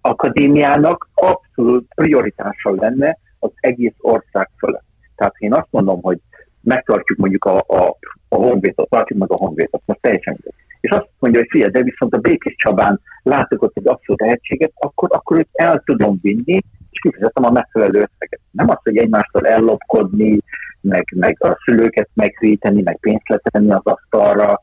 akadémiának 0.00 1.08
abszolút 1.14 1.86
prioritása 1.94 2.70
lenne 2.74 3.18
az 3.38 3.50
egész 3.60 3.94
ország 3.98 4.50
fölött. 4.58 4.84
Tehát 5.16 5.34
én 5.38 5.54
azt 5.54 5.68
mondom, 5.70 6.02
hogy 6.02 6.18
megtartjuk 6.60 7.18
mondjuk 7.18 7.44
a, 7.44 7.56
a, 7.56 7.96
a 8.28 8.36
honvédot, 8.36 8.88
tartjuk 8.88 9.18
meg 9.18 9.30
a 9.30 9.36
honvédot, 9.36 9.82
most 9.84 10.00
teljesen 10.00 10.38
és 10.86 10.92
azt 10.92 11.08
mondja, 11.18 11.40
hogy 11.40 11.48
figyelj, 11.50 11.70
de 11.70 11.82
viszont 11.82 12.14
a 12.14 12.18
Békés 12.18 12.54
Csabán 12.56 13.00
látok 13.22 13.62
ott 13.62 13.76
egy 13.76 13.88
abszolút 13.88 14.20
tehetséget, 14.20 14.72
akkor, 14.74 15.08
akkor 15.12 15.38
őt 15.38 15.48
el 15.52 15.82
tudom 15.84 16.18
vinni, 16.22 16.54
és 16.90 16.98
kifizetem 17.02 17.44
a 17.44 17.50
megfelelő 17.50 17.98
összeget. 17.98 18.40
Nem 18.50 18.68
az, 18.68 18.78
hogy 18.82 18.96
egymástól 18.96 19.46
ellopkodni, 19.46 20.38
meg, 20.80 21.04
meg 21.14 21.36
a 21.38 21.58
szülőket 21.64 22.08
megvéteni, 22.14 22.82
meg 22.82 22.98
pénzt 23.00 23.28
letenni 23.28 23.72
az 23.72 23.84
asztalra, 23.84 24.62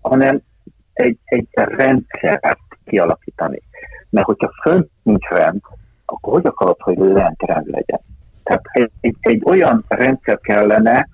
hanem 0.00 0.40
egy, 0.92 1.18
egy 1.24 1.48
rendszert 1.52 2.58
kialakítani. 2.84 3.62
Mert 4.10 4.26
hogyha 4.26 4.52
fönt 4.62 4.90
nincs 5.02 5.28
rend, 5.28 5.60
akkor 6.04 6.32
hogy 6.32 6.46
akarod, 6.46 6.80
hogy 6.80 6.98
lent 6.98 7.42
rend 7.42 7.66
legyen? 7.66 8.00
Tehát 8.42 8.62
egy, 8.72 8.90
egy, 9.00 9.16
egy 9.20 9.42
olyan 9.44 9.84
rendszer 9.88 10.38
kellene, 10.40 11.08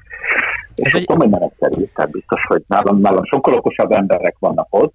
és 0.75 0.95
egy... 0.95 1.05
tudom, 1.05 1.21
hogy 1.21 1.31
menetszerű, 1.31 1.85
tehát 1.95 2.11
biztos, 2.11 2.41
hogy 2.49 2.63
nálam, 2.67 3.01
nálam 3.01 3.25
sokkal 3.25 3.55
okosabb 3.55 3.91
emberek 3.91 4.37
vannak 4.39 4.67
ott, 4.71 4.95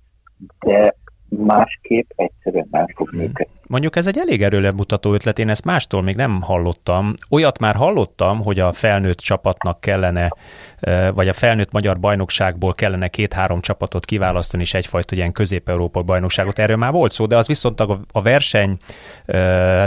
de 0.59 0.95
másképp 1.29 2.09
egyszerűen 2.15 2.67
nem 2.71 2.85
fog 2.95 3.09
hmm. 3.09 3.19
működni. 3.19 3.56
Mondjuk 3.67 3.95
ez 3.95 4.07
egy 4.07 4.17
elég 4.17 4.43
erőle 4.43 4.71
mutató 4.71 5.13
ötlet, 5.13 5.39
én 5.39 5.49
ezt 5.49 5.65
mástól 5.65 6.01
még 6.01 6.15
nem 6.15 6.41
hallottam. 6.41 7.13
Olyat 7.29 7.59
már 7.59 7.75
hallottam, 7.75 8.43
hogy 8.43 8.59
a 8.59 8.73
felnőtt 8.73 9.17
csapatnak 9.17 9.81
kellene, 9.81 10.33
vagy 11.13 11.27
a 11.27 11.33
felnőtt 11.33 11.71
magyar 11.71 11.99
bajnokságból 11.99 12.73
kellene 12.73 13.07
két-három 13.07 13.61
csapatot 13.61 14.05
kiválasztani, 14.05 14.63
és 14.63 14.73
egyfajta 14.73 15.15
ilyen 15.15 15.31
közép-európai 15.31 16.03
bajnokságot. 16.03 16.59
Erről 16.59 16.77
már 16.77 16.91
volt 16.91 17.11
szó, 17.11 17.25
de 17.25 17.37
az 17.37 17.47
viszont 17.47 17.79
a 18.11 18.21
verseny 18.21 18.77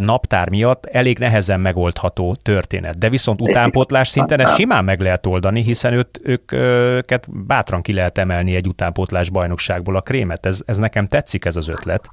naptár 0.00 0.48
miatt 0.48 0.86
elég 0.86 1.18
nehezen 1.18 1.60
megoldható 1.60 2.34
történet. 2.42 2.98
De 2.98 3.08
viszont 3.08 3.40
utánpótlás 3.40 4.08
szinten 4.08 4.40
ezt 4.40 4.54
simán 4.54 4.84
meg 4.84 5.00
lehet 5.00 5.26
oldani, 5.26 5.62
hiszen 5.62 5.92
őt, 5.92 6.20
ők, 6.22 6.52
őket 6.52 7.26
bátran 7.46 7.82
ki 7.82 7.92
lehet 7.92 8.18
emelni 8.18 8.54
egy 8.54 8.66
utánpótlás 8.66 9.30
bajnokságból 9.30 9.96
a 9.96 10.00
krémet. 10.00 10.46
Ez, 10.46 10.62
ez 10.66 10.78
nekem 10.78 11.06
tetszik 11.06 11.44
ez 11.44 11.56
az 11.56 11.68
ötlet. 11.68 12.08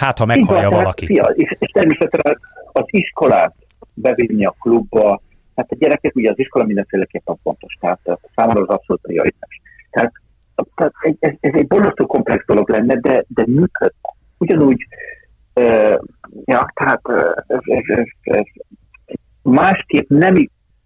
Hát, 0.00 0.18
ha 0.18 0.24
meghallja 0.24 0.66
Igen, 0.66 0.78
valaki. 0.78 1.06
Fia, 1.06 1.24
és, 1.24 1.56
és 1.58 1.70
természetesen 1.70 2.38
az 2.72 2.84
iskolát 2.86 3.54
bevinni 3.94 4.44
a 4.44 4.54
klubba, 4.60 5.22
hát 5.56 5.70
a 5.70 5.76
gyerekek 5.78 6.14
ugye 6.14 6.30
az 6.30 6.38
iskola 6.38 6.64
mindenféleképpen 6.64 7.36
fontos, 7.42 7.74
tehát 7.80 8.00
számomra 8.34 8.62
az 8.62 8.68
abszolút 8.68 9.02
prioritás. 9.02 9.60
Tehát, 9.90 10.12
tehát 10.74 10.92
ez, 11.18 11.32
ez 11.40 11.54
egy 11.54 11.66
borzasztó 11.66 12.06
komplex 12.06 12.44
dolog 12.46 12.68
lenne, 12.68 12.94
de, 12.94 13.24
de 13.28 13.44
működne. 13.46 14.14
Ugyanúgy, 14.38 14.86
uh, 15.54 15.98
ja, 16.44 16.72
tehát 16.74 17.00
ez, 17.46 17.60
ez, 17.62 17.96
ez, 17.96 18.06
ez, 18.20 18.44
másképp 19.42 20.08
nem 20.08 20.34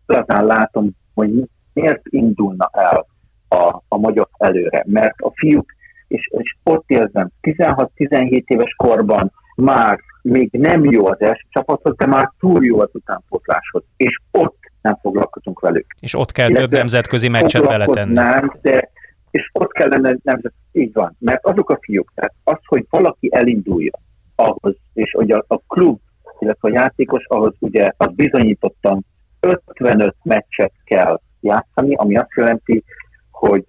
igazán 0.07 0.47
látom, 0.47 0.91
hogy 1.15 1.31
miért 1.73 2.03
indulna 2.05 2.71
el 2.73 3.07
a, 3.49 3.83
a 3.89 3.99
magyar 3.99 4.29
előre, 4.39 4.85
mert 4.87 5.21
a 5.21 5.33
fiúk 5.35 5.75
és, 6.09 6.31
és 6.39 6.57
ott 6.63 6.85
érzem, 6.87 7.31
16-17 7.43 8.43
éves 8.47 8.75
korban 8.77 9.33
már 9.57 9.99
még 10.23 10.49
nem 10.53 10.85
jó 10.85 11.07
az 11.07 11.21
első 11.21 11.43
csapathoz, 11.49 11.97
de 11.97 12.07
már 12.07 12.33
túl 12.39 12.65
jó 12.65 12.81
az 12.81 12.89
utánpótláshoz, 12.93 13.83
és 13.97 14.21
ott 14.31 14.57
nem 14.83 14.99
foglalkozunk 15.01 15.61
velük. 15.61 15.87
És 16.01 16.15
ott 16.15 16.33
kell 16.33 16.51
több 16.51 16.71
nemzetközi 16.71 17.29
meccset 17.29 17.67
beletenni. 17.67 18.15
De, 18.63 18.91
és 19.31 19.51
ott 19.53 19.73
kellene 19.73 20.17
nemzet, 20.23 20.53
így 20.73 20.93
van, 20.93 21.17
mert 21.19 21.47
azok 21.47 21.71
a 21.71 21.79
fiúk, 21.81 22.13
tehát 22.15 22.35
az, 22.45 22.59
hogy 22.67 22.87
valaki 22.91 23.29
elindulja 23.33 23.93
ahhoz, 24.35 24.77
és 24.93 25.11
hogy 25.17 25.31
a, 25.31 25.45
a 25.49 25.59
klub, 25.69 25.99
illetve 26.39 26.69
a 26.69 26.73
játékos 26.73 27.25
ahhoz 27.27 27.55
ugye 27.59 27.91
az 27.97 28.15
bizonyítottan 28.15 29.05
55 29.41 30.17
meccset 30.23 30.73
kell 30.85 31.21
játszani, 31.41 31.95
ami 31.95 32.17
azt 32.17 32.35
jelenti, 32.37 32.85
hogy 33.31 33.67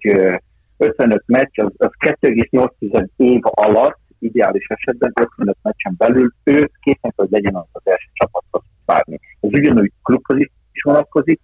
55 0.78 1.24
meccs, 1.26 1.60
az, 1.60 1.72
az 1.78 1.92
2,8 2.00 3.08
év 3.16 3.40
alatt, 3.44 4.00
ideális 4.20 4.68
esetben 4.68 5.12
55 5.22 5.58
meccsen 5.62 5.94
belül 5.98 6.34
ő 6.44 6.72
készen 6.82 7.14
hogy 7.16 7.30
legyen 7.30 7.56
az, 7.56 7.66
az 7.72 7.82
első 7.84 8.10
csapathoz 8.14 8.62
várni. 8.86 9.20
Ez 9.40 9.50
ugyanúgy 9.54 9.92
klubhoz 10.04 10.38
is 10.72 10.84
vonatkozik. 10.84 11.42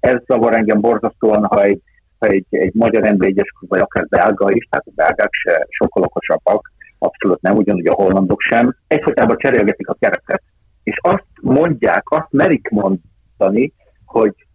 Ez 0.00 0.16
zavar 0.26 0.54
engem 0.54 0.80
borzasztóan, 0.80 1.44
ha 1.44 1.62
egy, 1.62 1.82
ha 2.18 2.26
egy, 2.26 2.46
egy 2.50 2.74
magyar 2.74 3.02
nb 3.02 3.22
klub, 3.22 3.70
vagy 3.70 3.80
akár 3.80 4.06
belga 4.08 4.50
is, 4.50 4.68
tehát 4.70 4.86
a 4.86 4.92
belgák 4.94 5.32
se 5.32 5.66
sokkal 5.68 6.02
okosabbak, 6.02 6.72
abszolút 6.98 7.40
nem, 7.40 7.56
ugyanúgy 7.56 7.86
a 7.86 7.94
hollandok 7.94 8.40
sem. 8.40 8.76
Egyfolytában 8.86 9.36
cserélgetik 9.38 9.88
a 9.88 9.96
kereket, 9.98 10.42
és 10.82 10.98
azt 11.02 11.26
mondják, 11.40 12.02
azt 12.04 12.30
merik 12.30 12.68
mondani, 12.68 13.72
hogy 14.04 14.46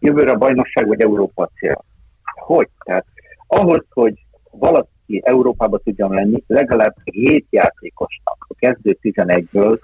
jövőre 0.00 0.30
a 0.30 0.38
bajnokság 0.38 0.86
vagy 0.86 1.00
Európa 1.00 1.50
cél. 1.54 1.84
Hogy? 2.34 2.68
Tehát 2.84 3.06
ahhoz, 3.54 3.84
hogy 3.90 4.14
valaki 4.50 5.20
Európába 5.24 5.78
tudjon 5.78 6.14
lenni, 6.14 6.42
legalább 6.46 6.94
7 7.04 7.46
játékosnak 7.50 8.46
a 8.48 8.54
kezdő 8.58 8.98
11-ből 9.02 9.78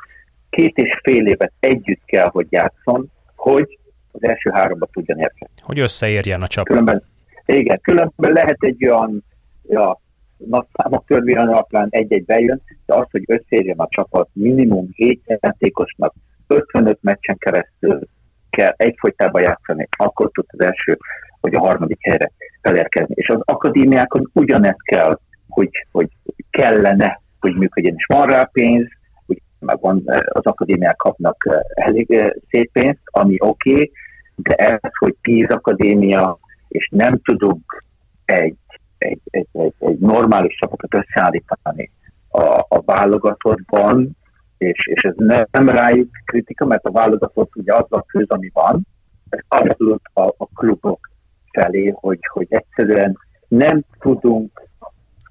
két 0.51 0.77
és 0.77 1.01
fél 1.03 1.27
évet 1.27 1.53
együtt 1.61 2.05
kell, 2.05 2.29
hogy 2.29 2.47
játszon, 2.51 3.11
hogy 3.37 3.79
az 4.13 4.23
első 4.23 4.51
háromba 4.51 4.87
tudjon 4.93 5.19
érkezni. 5.19 5.55
Hogy 5.63 5.79
összeérjen 5.79 6.43
a 6.43 6.47
csapat. 6.47 6.69
Különben, 6.69 7.03
igen, 7.47 7.81
különben 7.83 8.33
lehet 8.33 8.57
egy 8.61 8.87
olyan 8.87 9.25
ja, 9.69 10.01
nagyszámok 10.37 11.05
törvényen 11.07 11.49
alapján 11.49 11.89
egy-egy 11.91 12.25
bejön, 12.25 12.63
de 12.87 12.95
az, 12.95 13.07
hogy 13.11 13.25
összeérjen 13.27 13.79
a 13.79 13.89
csapat 13.91 14.29
minimum 14.33 14.89
7 14.95 15.21
játékosnak 15.25 16.15
55 16.47 16.99
meccsen 17.03 17.37
keresztül 17.39 18.01
kell 18.51 18.75
egyfolytában 18.77 19.43
játszani, 19.43 19.89
akkor 19.97 20.31
tud 20.31 20.45
az 20.49 20.61
első 20.61 20.99
vagy 21.41 21.55
a 21.55 21.61
harmadik 21.61 21.99
helyre 22.01 22.31
elérkezni. 22.61 23.15
És 23.15 23.29
az 23.29 23.41
akadémiákon 23.45 24.31
ugyanezt 24.33 24.83
kell, 24.83 25.19
hogy, 25.49 25.71
hogy 25.93 26.09
kellene, 26.51 27.21
hogy 27.41 27.57
működjön. 27.57 27.95
És 27.97 28.07
van 28.07 28.27
rá 28.27 28.49
pénz, 28.53 28.89
hogy 29.27 29.43
van, 29.59 30.03
az 30.25 30.45
akadémiák 30.45 30.97
kapnak 30.97 31.37
eh, 31.49 31.87
elég 31.87 32.11
eh, 32.11 32.31
szép 32.49 32.73
pénzt, 32.73 33.01
ami 33.05 33.37
oké, 33.39 33.73
okay, 33.73 33.93
de 34.37 34.55
ez, 34.55 34.91
hogy 34.99 35.17
tíz 35.23 35.49
akadémia, 35.49 36.39
és 36.69 36.89
nem 36.93 37.21
tudunk 37.23 37.85
egy, 38.25 38.57
egy, 38.99 39.21
egy, 39.25 39.47
egy, 39.53 39.75
egy 39.79 39.99
normális 39.99 40.57
csapatot 40.59 40.95
összeállítani 40.95 41.91
a, 42.29 42.65
a 42.69 42.83
válogatottban, 42.85 44.17
és, 44.59 44.87
és 44.87 45.03
ez 45.03 45.15
nem 45.51 45.69
rájuk 45.69 46.09
kritika, 46.25 46.67
mert 46.67 46.85
a 46.85 46.91
válogatott 46.91 47.57
ugye 47.57 47.75
az 47.75 47.87
a 47.89 48.05
főz, 48.09 48.29
ami 48.29 48.51
van, 48.53 48.87
ez 49.29 49.39
abszolút 49.49 50.03
a, 50.13 50.23
a 50.23 50.47
klubok 50.55 51.11
felé, 51.53 51.93
hogy, 51.95 52.19
hogy 52.33 52.47
egyszerűen 52.49 53.19
nem 53.49 53.83
tudunk 54.01 54.69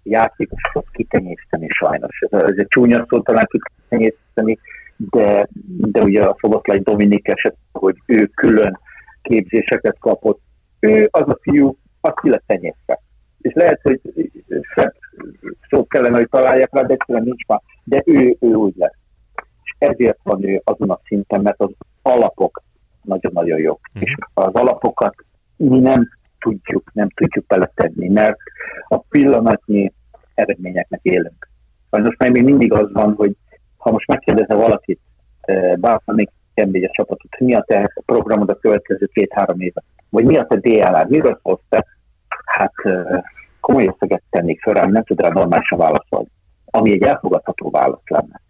játékosokat 0.04 0.86
kitenyészteni 0.92 1.68
sajnos. 1.70 2.20
Ez, 2.30 2.42
ez 2.42 2.58
egy 2.58 2.68
csúnya 2.68 3.06
szó 3.10 3.22
talán 3.22 3.48
kitenyészteni, 3.50 4.60
de, 4.98 5.48
de 5.66 6.02
ugye 6.02 6.24
a 6.24 6.36
Szoboszlai 6.40 6.80
Dominik 6.80 7.28
eset, 7.28 7.56
hogy 7.72 7.96
ő 8.06 8.26
külön 8.26 8.80
képzéseket 9.22 9.98
kapott, 10.00 10.40
ő 10.80 11.08
az 11.12 11.30
a 11.30 11.38
fiú, 11.42 11.78
aki 12.02 12.30
lett 12.30 12.44
tenyészve. 12.46 13.00
És 13.42 13.54
lehet, 13.54 13.80
hogy 13.82 14.02
szebb 14.76 14.94
szó 15.70 15.88
kellene, 15.88 16.18
hogy 16.18 16.30
találják 16.30 16.74
rá, 16.74 16.82
de 16.82 16.94
egyszerűen 16.94 17.24
nincs 17.24 17.46
már, 17.46 17.62
de 17.84 18.04
ő, 18.06 18.36
ő 18.40 18.54
úgy 18.54 18.74
lesz. 18.76 18.98
És 19.64 19.76
ezért 19.78 20.20
van 20.24 20.48
ő 20.48 20.62
azon 20.64 20.90
a 20.90 21.00
szinten, 21.06 21.42
mert 21.42 21.60
az 21.60 21.72
alapok 22.02 22.62
nagyon-nagyon 23.02 23.60
jók. 23.60 23.80
Mm. 23.98 24.02
És 24.02 24.16
az 24.34 24.54
alapokat 24.54 25.16
mi 25.60 25.80
nem 25.80 26.10
tudjuk, 26.40 26.92
nem 26.94 27.10
tudjuk 27.10 27.46
beletenni, 27.46 28.08
mert 28.08 28.38
a 28.88 28.98
pillanatnyi 28.98 29.92
eredményeknek 30.34 31.00
élünk. 31.04 31.50
Sajnos 31.92 32.16
még 32.18 32.44
mindig 32.44 32.74
az 32.74 32.92
van, 32.92 33.14
hogy 33.14 33.36
ha 33.78 33.92
most 33.92 34.08
megkérdezze 34.08 34.56
valakit, 34.56 35.00
eh, 35.42 35.76
bármelyik 35.76 36.30
nba 36.54 36.90
csapatot, 36.92 37.40
mi 37.40 37.54
a 37.54 37.64
te 37.68 37.94
programod 38.06 38.50
a 38.50 38.60
következő 38.60 39.06
két-három 39.06 39.60
éve, 39.60 39.84
vagy 40.10 40.26
mi 40.26 40.38
a 40.38 40.46
te 40.46 40.56
DLR, 40.56 41.06
miről 41.08 41.40
szólsz 41.44 41.62
te? 41.70 41.86
Hát 42.46 42.74
eh, 42.84 43.22
komoly 43.60 43.86
összeget 43.86 44.24
tennék 44.30 44.62
fel 44.62 44.74
rám, 44.74 44.92
nem 44.92 45.04
tud 45.04 45.22
rá 45.22 45.30
normálisan 45.30 45.78
válaszolni, 45.78 46.30
ami 46.66 46.92
egy 46.92 47.02
elfogadható 47.02 47.70
válasz 47.70 48.08
lenne. 48.08 48.42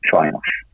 Sajnos. 0.00 0.67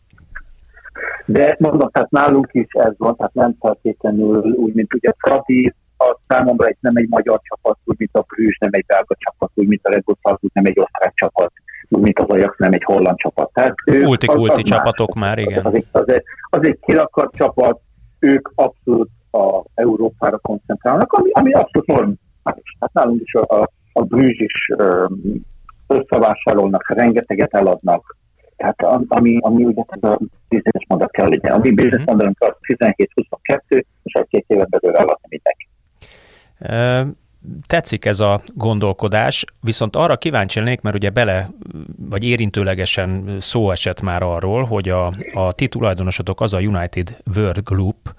De 1.26 1.56
mondom, 1.58 1.88
tehát 1.90 2.10
nálunk 2.10 2.48
is 2.52 2.66
ez 2.68 2.92
van, 2.96 3.16
tehát 3.16 3.34
nem 3.34 3.54
feltétlenül 3.60 4.42
úgy, 4.42 4.74
mint 4.74 4.94
ugye 4.94 5.12
Fradi, 5.18 5.74
a 5.98 6.18
számomra 6.28 6.66
egy, 6.66 6.76
nem 6.80 6.96
egy 6.96 7.08
magyar 7.08 7.40
csapat, 7.42 7.78
úgy, 7.84 7.98
mint 7.98 8.14
a 8.14 8.24
Brüzs, 8.28 8.58
nem 8.58 8.70
egy 8.72 8.84
belga 8.86 9.14
csapat, 9.18 9.50
úgy, 9.54 9.66
mint 9.66 9.86
a 9.86 9.90
Red 9.90 10.04
Bull 10.04 10.16
Salzburg, 10.22 10.52
nem 10.54 10.64
egy 10.64 10.78
osztrák 10.78 11.14
csapat, 11.14 11.52
úgy, 11.88 12.00
mint 12.00 12.18
az 12.18 12.28
Ajax, 12.28 12.56
nem 12.58 12.72
egy 12.72 12.84
holland 12.84 13.18
csapat. 13.18 13.52
Tehát 13.52 13.74
ulti, 13.86 14.26
az, 14.26 14.36
ulti 14.36 14.62
az 14.62 14.68
csapatok 14.68 15.14
más. 15.14 15.28
már, 15.28 15.38
igen. 15.38 15.64
Az 15.64 15.74
egy, 15.74 15.86
az, 15.90 16.08
egy, 16.08 16.22
az 16.50 16.66
egy 16.66 16.78
kirakart 16.80 17.34
csapat, 17.34 17.80
ők 18.18 18.52
abszolút 18.54 19.10
a 19.30 19.64
Európára 19.74 20.38
koncentrálnak, 20.38 21.12
ami, 21.12 21.30
ami 21.30 21.52
abszolút 21.52 21.86
normális. 21.86 22.76
Hát 22.80 22.92
nálunk 22.92 23.20
is 23.20 23.34
a, 23.34 23.60
a, 23.60 23.70
a 23.92 24.02
Brüzs 24.02 24.38
is 24.38 24.70
összevásárolnak, 25.86 26.88
rengeteget 26.88 27.54
eladnak, 27.54 28.16
tehát 28.72 29.04
ami, 29.08 29.38
ami 29.40 29.64
ugye 29.64 29.82
ez 29.86 30.10
a 30.10 30.18
business 30.48 30.84
modell 30.88 31.08
kell 31.10 31.28
legyen. 31.28 31.52
A 31.52 31.58
mi 31.58 31.70
mhm. 31.70 32.02
modellünk 32.04 32.40
az 32.40 32.52
17-22, 32.62 33.84
és 34.02 34.12
egy 34.12 34.26
két 34.28 34.44
évet 34.46 34.68
belőle 34.68 34.98
eladni 34.98 35.28
mindenki. 35.28 35.68
Tetszik 37.66 38.04
ez 38.04 38.20
a 38.20 38.40
gondolkodás, 38.54 39.44
viszont 39.60 39.96
arra 39.96 40.16
kíváncsi 40.16 40.58
lennék, 40.58 40.80
mert 40.80 40.96
ugye 40.96 41.10
bele, 41.10 41.48
vagy 41.96 42.24
érintőlegesen 42.24 43.36
szó 43.38 43.70
esett 43.70 44.00
már 44.00 44.22
arról, 44.22 44.64
hogy 44.64 44.88
a, 44.88 45.12
a 45.32 45.52
ti 45.52 45.68
tulajdonosotok 45.68 46.40
az 46.40 46.52
a 46.54 46.58
United 46.58 47.16
World 47.36 47.60
Group, 47.64 48.14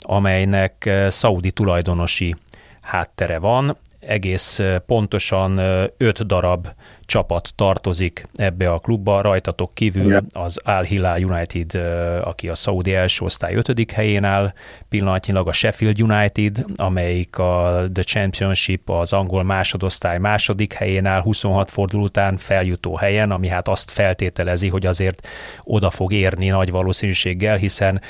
amelynek 0.00 0.90
szaudi 1.08 1.50
tulajdonosi 1.50 2.34
háttere 2.80 3.38
van, 3.38 3.76
egész 4.06 4.60
pontosan 4.86 5.58
öt 5.96 6.26
darab 6.26 6.68
csapat 7.06 7.52
tartozik 7.54 8.26
ebbe 8.34 8.70
a 8.70 8.78
klubba, 8.78 9.20
rajtatok 9.20 9.74
kívül 9.74 10.20
az 10.32 10.60
Al 10.64 10.82
Hilal 10.82 11.24
United, 11.24 11.74
aki 12.22 12.48
a 12.48 12.54
Saudi 12.54 12.94
első 12.94 13.24
osztály 13.24 13.54
ötödik 13.54 13.90
helyén 13.90 14.24
áll, 14.24 14.52
pillanatnyilag 14.88 15.48
a 15.48 15.52
Sheffield 15.52 16.00
United, 16.00 16.64
amelyik 16.76 17.38
a 17.38 17.84
The 17.92 18.02
Championship, 18.02 18.90
az 18.90 19.12
angol 19.12 19.42
másodosztály 19.42 20.18
második 20.18 20.72
helyén 20.72 21.06
áll, 21.06 21.20
26 21.20 21.70
forduló 21.70 22.02
után 22.02 22.36
feljutó 22.36 22.96
helyen, 22.96 23.30
ami 23.30 23.48
hát 23.48 23.68
azt 23.68 23.90
feltételezi, 23.90 24.68
hogy 24.68 24.86
azért 24.86 25.28
oda 25.62 25.90
fog 25.90 26.12
érni 26.12 26.48
nagy 26.48 26.70
valószínűséggel, 26.70 27.56
hiszen 27.56 28.00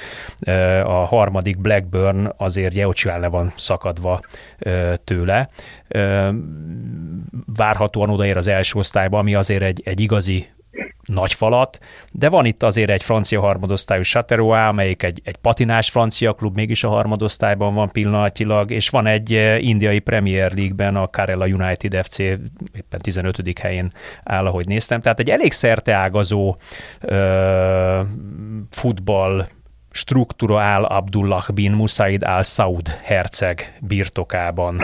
a 0.85 1.05
harmadik 1.07 1.59
Blackburn 1.59 2.33
azért 2.37 2.75
Jeocsúán 2.75 3.21
le 3.21 3.29
van 3.29 3.53
szakadva 3.57 4.21
tőle. 5.05 5.49
Várhatóan 7.47 8.11
odaér 8.11 8.37
az 8.37 8.47
első 8.47 8.79
osztályba, 8.79 9.19
ami 9.19 9.35
azért 9.35 9.63
egy, 9.63 9.83
egy 9.85 10.01
igazi 10.01 10.47
nagy 11.07 11.33
falat, 11.33 11.79
de 12.13 12.29
van 12.29 12.45
itt 12.45 12.63
azért 12.63 12.91
egy 12.91 13.03
francia 13.03 13.41
harmadosztályú 13.41 14.03
Chateauroux, 14.03 14.69
amelyik 14.69 15.03
egy, 15.03 15.21
egy 15.25 15.37
patinás 15.37 15.91
francia 15.91 16.33
klub, 16.33 16.55
mégis 16.55 16.85
a 16.85 16.89
harmadosztályban 16.89 17.75
van 17.75 17.91
pillanatilag, 17.91 18.71
és 18.71 18.89
van 18.89 19.07
egy 19.07 19.31
indiai 19.59 19.99
Premier 19.99 20.53
League-ben 20.53 20.97
a 20.97 21.09
Karela 21.09 21.47
United 21.47 22.05
FC 22.05 22.19
éppen 22.19 22.99
15. 22.99 23.59
helyén 23.59 23.93
áll, 24.25 24.47
ahogy 24.47 24.67
néztem. 24.67 25.01
Tehát 25.01 25.21
egy 25.21 25.31
elég 25.31 25.53
szerteágazó 25.53 26.57
ö, 27.01 28.01
futball 28.71 29.47
struktúra 29.91 30.61
áll 30.61 30.85
Abdullah 30.85 31.49
bin 31.55 31.73
Musaid 31.73 32.23
al-Saud 32.23 32.89
herceg 32.89 33.79
birtokában. 33.81 34.83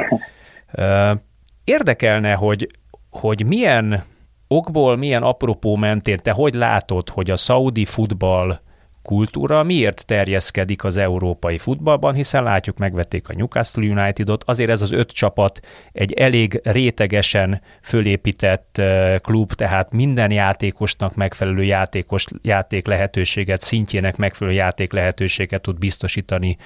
Érdekelne, 1.71 2.35
hogy, 2.35 2.69
hogy 3.11 3.47
milyen 3.47 4.05
okból, 4.49 4.97
milyen 4.97 5.23
apropó 5.23 5.77
mentén, 5.77 6.17
te 6.17 6.31
hogy 6.31 6.55
látod, 6.55 7.09
hogy 7.09 7.31
a 7.31 7.37
szaudi 7.37 7.85
futball 7.85 8.61
kultúra 9.03 9.63
miért 9.63 10.07
terjeszkedik 10.07 10.85
az 10.85 10.97
európai 10.97 11.59
futballban, 11.59 12.15
hiszen 12.15 12.43
látjuk, 12.43 12.79
megvették 12.79 13.29
a 13.29 13.33
Newcastle 13.37 13.83
Unitedot, 13.83 14.45
azért 14.47 14.71
ez 14.71 14.83
az 14.83 14.93
öt 14.93 15.11
csapat 15.11 15.61
egy 15.93 16.13
elég 16.13 16.61
rétegesen 16.65 17.61
fölépített 17.83 18.83
klub, 19.23 19.53
tehát 19.53 19.93
minden 19.93 20.31
játékosnak 20.31 21.15
megfelelő 21.15 21.63
játékos, 21.63 22.25
játék 22.43 22.87
lehetőséget, 22.87 23.61
szintjének 23.61 24.17
megfelelő 24.17 24.57
játék 24.57 24.93
lehetőséget 24.93 25.63
tud 25.63 25.79
biztosítani, 25.79 26.57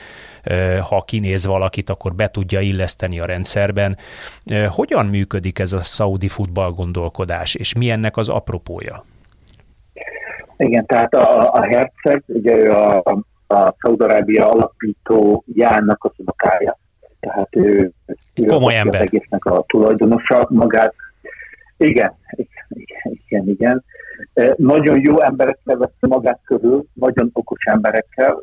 ha 0.80 1.00
kinéz 1.00 1.46
valakit, 1.46 1.90
akkor 1.90 2.14
be 2.14 2.30
tudja 2.30 2.60
illeszteni 2.60 3.20
a 3.20 3.24
rendszerben. 3.24 3.98
Hogyan 4.68 5.06
működik 5.06 5.58
ez 5.58 5.72
a 5.72 5.82
szaudi 5.82 6.28
futball 6.28 6.70
gondolkodás, 6.70 7.54
és 7.54 7.72
mi 7.72 7.90
ennek 7.90 8.16
az 8.16 8.28
apropója? 8.28 9.04
Igen, 10.56 10.86
tehát 10.86 11.14
a, 11.14 11.52
a 11.52 11.62
herceg, 11.62 12.22
ugye 12.26 12.56
ő 12.56 12.72
a, 12.72 13.02
a 13.46 13.74
Szaudarábia 13.78 14.50
alapító 14.50 15.44
Jánnak 15.54 16.04
a 16.04 16.12
szokája. 16.24 16.78
Tehát 17.20 17.48
ő 17.56 17.92
Komoly 18.46 18.76
ember. 18.76 19.00
Az 19.00 19.06
egésznek 19.06 19.44
a 19.44 19.64
tulajdonosa 19.66 20.46
magát. 20.50 20.94
Igen, 21.76 22.14
igen, 22.30 23.20
igen, 23.26 23.48
igen. 23.48 23.84
Nagyon 24.56 25.00
jó 25.00 25.20
emberekkel 25.20 25.76
vette 25.76 26.06
magát 26.06 26.40
körül, 26.44 26.84
nagyon 26.92 27.30
okos 27.32 27.64
emberekkel, 27.64 28.36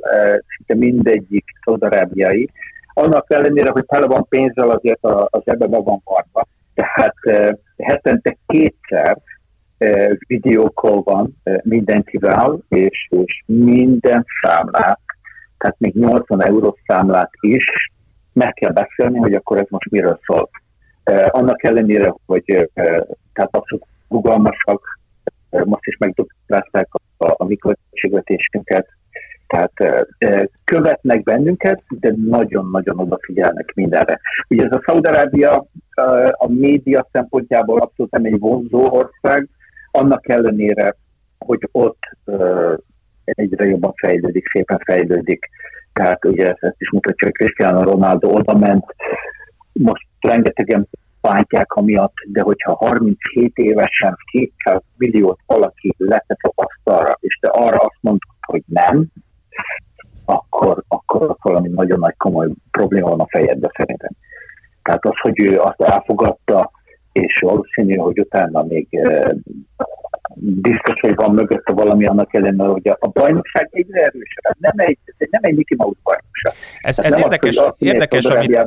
szinte 0.56 0.86
mindegyik 0.86 1.46
szaudarábiai. 1.64 2.50
Annak 2.94 3.26
ellenére, 3.28 3.70
hogy 3.72 3.86
tele 3.86 4.06
van 4.06 4.26
pénzzel, 4.30 4.70
azért 4.70 5.00
az 5.30 5.42
ebbe 5.44 5.68
be 5.68 5.78
van 5.78 6.02
varva. 6.04 6.48
Tehát 6.74 7.16
hetente 7.78 8.38
kétszer 8.48 9.18
videókol 10.28 11.02
van 11.02 11.42
mindenkivel, 11.64 12.60
és, 12.70 13.08
és 13.10 13.44
minden 13.46 14.26
számlát, 14.42 15.00
tehát 15.58 15.76
még 15.80 15.94
80 15.94 16.44
eurós 16.44 16.80
számlát 16.88 17.30
is 17.40 17.66
meg 18.34 18.54
kell 18.54 18.72
beszélni, 18.72 19.18
hogy 19.18 19.34
akkor 19.34 19.58
ez 19.58 19.68
most 19.70 19.92
miről 19.92 20.20
szól. 20.26 20.50
Annak 21.28 21.64
ellenére, 21.64 22.14
hogy 22.26 22.70
tehát 23.34 23.56
abszolút 23.56 23.86
rugalmasak, 24.10 25.00
most 25.50 25.86
is 25.86 25.98
megdobálták 25.98 26.88
a, 27.18 27.26
a 27.38 27.46
mi 27.46 27.56
költségvetésünket, 27.56 28.88
tehát 29.48 30.06
követnek 30.64 31.24
bennünket, 31.24 31.84
de 31.90 32.14
nagyon-nagyon 32.26 33.00
odafigyelnek 33.00 33.72
mindenre. 33.76 34.20
Ugye 34.50 34.66
ez 34.66 34.72
a 34.72 34.82
Szaudarábia 34.86 35.66
a 36.32 36.48
média 36.48 37.08
szempontjából 37.12 37.82
abszolút 37.82 38.12
nem 38.12 38.26
egy 38.26 38.40
vonzó 38.40 38.92
ország, 38.92 39.48
annak 39.92 40.30
ellenére, 40.30 40.96
hogy 41.38 41.70
ott 41.72 42.00
egyre 43.24 43.66
jobban 43.66 43.94
fejlődik, 43.94 44.50
szépen 44.52 44.80
fejlődik. 44.86 45.50
Tehát 45.94 46.26
ugye 46.26 46.54
ezt 46.60 46.76
is 46.78 46.92
mutatja, 46.92 47.28
hogy 47.28 47.36
Cristiano 47.36 47.84
Ronaldo 47.84 48.30
oda 48.30 48.58
ment, 48.58 48.86
most 49.74 50.08
rengetegen 50.20 50.88
bántják 51.22 51.74
amiatt, 51.74 52.14
de 52.28 52.42
hogyha 52.42 52.76
37 52.76 53.58
évesen 53.58 54.16
200 54.32 54.82
milliót 54.98 55.40
valaki 55.46 55.94
letett 55.98 56.40
a 56.42 56.52
asztalra, 56.56 57.18
és 57.20 57.38
te 57.42 57.50
arra 57.50 57.78
azt 57.78 57.98
mondod, 58.02 58.22
hogy 58.42 58.64
nem, 58.66 59.06
akkor, 60.26 60.84
akkor 60.88 61.36
valami 61.42 61.68
nagyon 61.68 62.00
nagy 62.00 62.18
komoly 62.18 62.50
probléma 62.72 63.10
van 63.10 63.20
a 63.20 63.28
fejedbe 63.28 63.72
szerintem. 63.74 64.12
Tehát 64.84 65.06
az, 65.06 65.20
hogy 65.22 65.40
ő 65.40 65.60
azt 65.60 65.82
elfogadta, 65.82 66.72
és 67.12 67.40
valószínű, 67.42 67.96
hogy 67.96 68.20
utána 68.20 68.64
még 68.64 68.88
biztos, 70.36 71.00
hogy 71.00 71.16
van 71.16 71.34
mögötte 71.34 71.74
valami 71.74 72.06
annak 72.06 72.34
ellenére, 72.34 72.70
hogy 72.70 72.88
a, 73.00 73.08
bajnokság 73.08 73.70
egyre 73.72 74.00
erősebb. 74.00 74.56
Nem 74.60 74.74
egy, 74.76 74.98
nem 75.18 75.42
egy 75.44 75.56
Mickey 75.56 75.78
Mouse 75.78 76.00
bajnokság. 76.04 76.54
Ez, 76.80 77.00
ez 77.00 77.18
érdekes, 77.18 77.58
az, 77.58 77.74
érdekes 77.78 78.26
amit... 78.26 78.66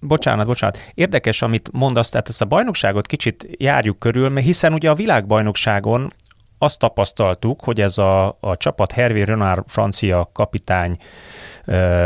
Bocsánat, 0.00 0.46
bocsánat. 0.46 0.78
Érdekes, 0.94 1.42
amit 1.42 1.70
mondasz, 1.72 2.10
tehát 2.10 2.28
ezt 2.28 2.42
a 2.42 2.44
bajnokságot 2.44 3.06
kicsit 3.06 3.48
járjuk 3.58 3.98
körül, 3.98 4.28
mert 4.28 4.46
hiszen 4.46 4.72
ugye 4.72 4.90
a 4.90 4.94
világbajnokságon 4.94 6.12
azt 6.58 6.78
tapasztaltuk, 6.78 7.60
hogy 7.64 7.80
ez 7.80 7.98
a, 7.98 8.36
a 8.40 8.56
csapat 8.56 8.92
Hervé 8.92 9.22
Renard 9.22 9.64
francia 9.66 10.30
kapitány 10.32 10.96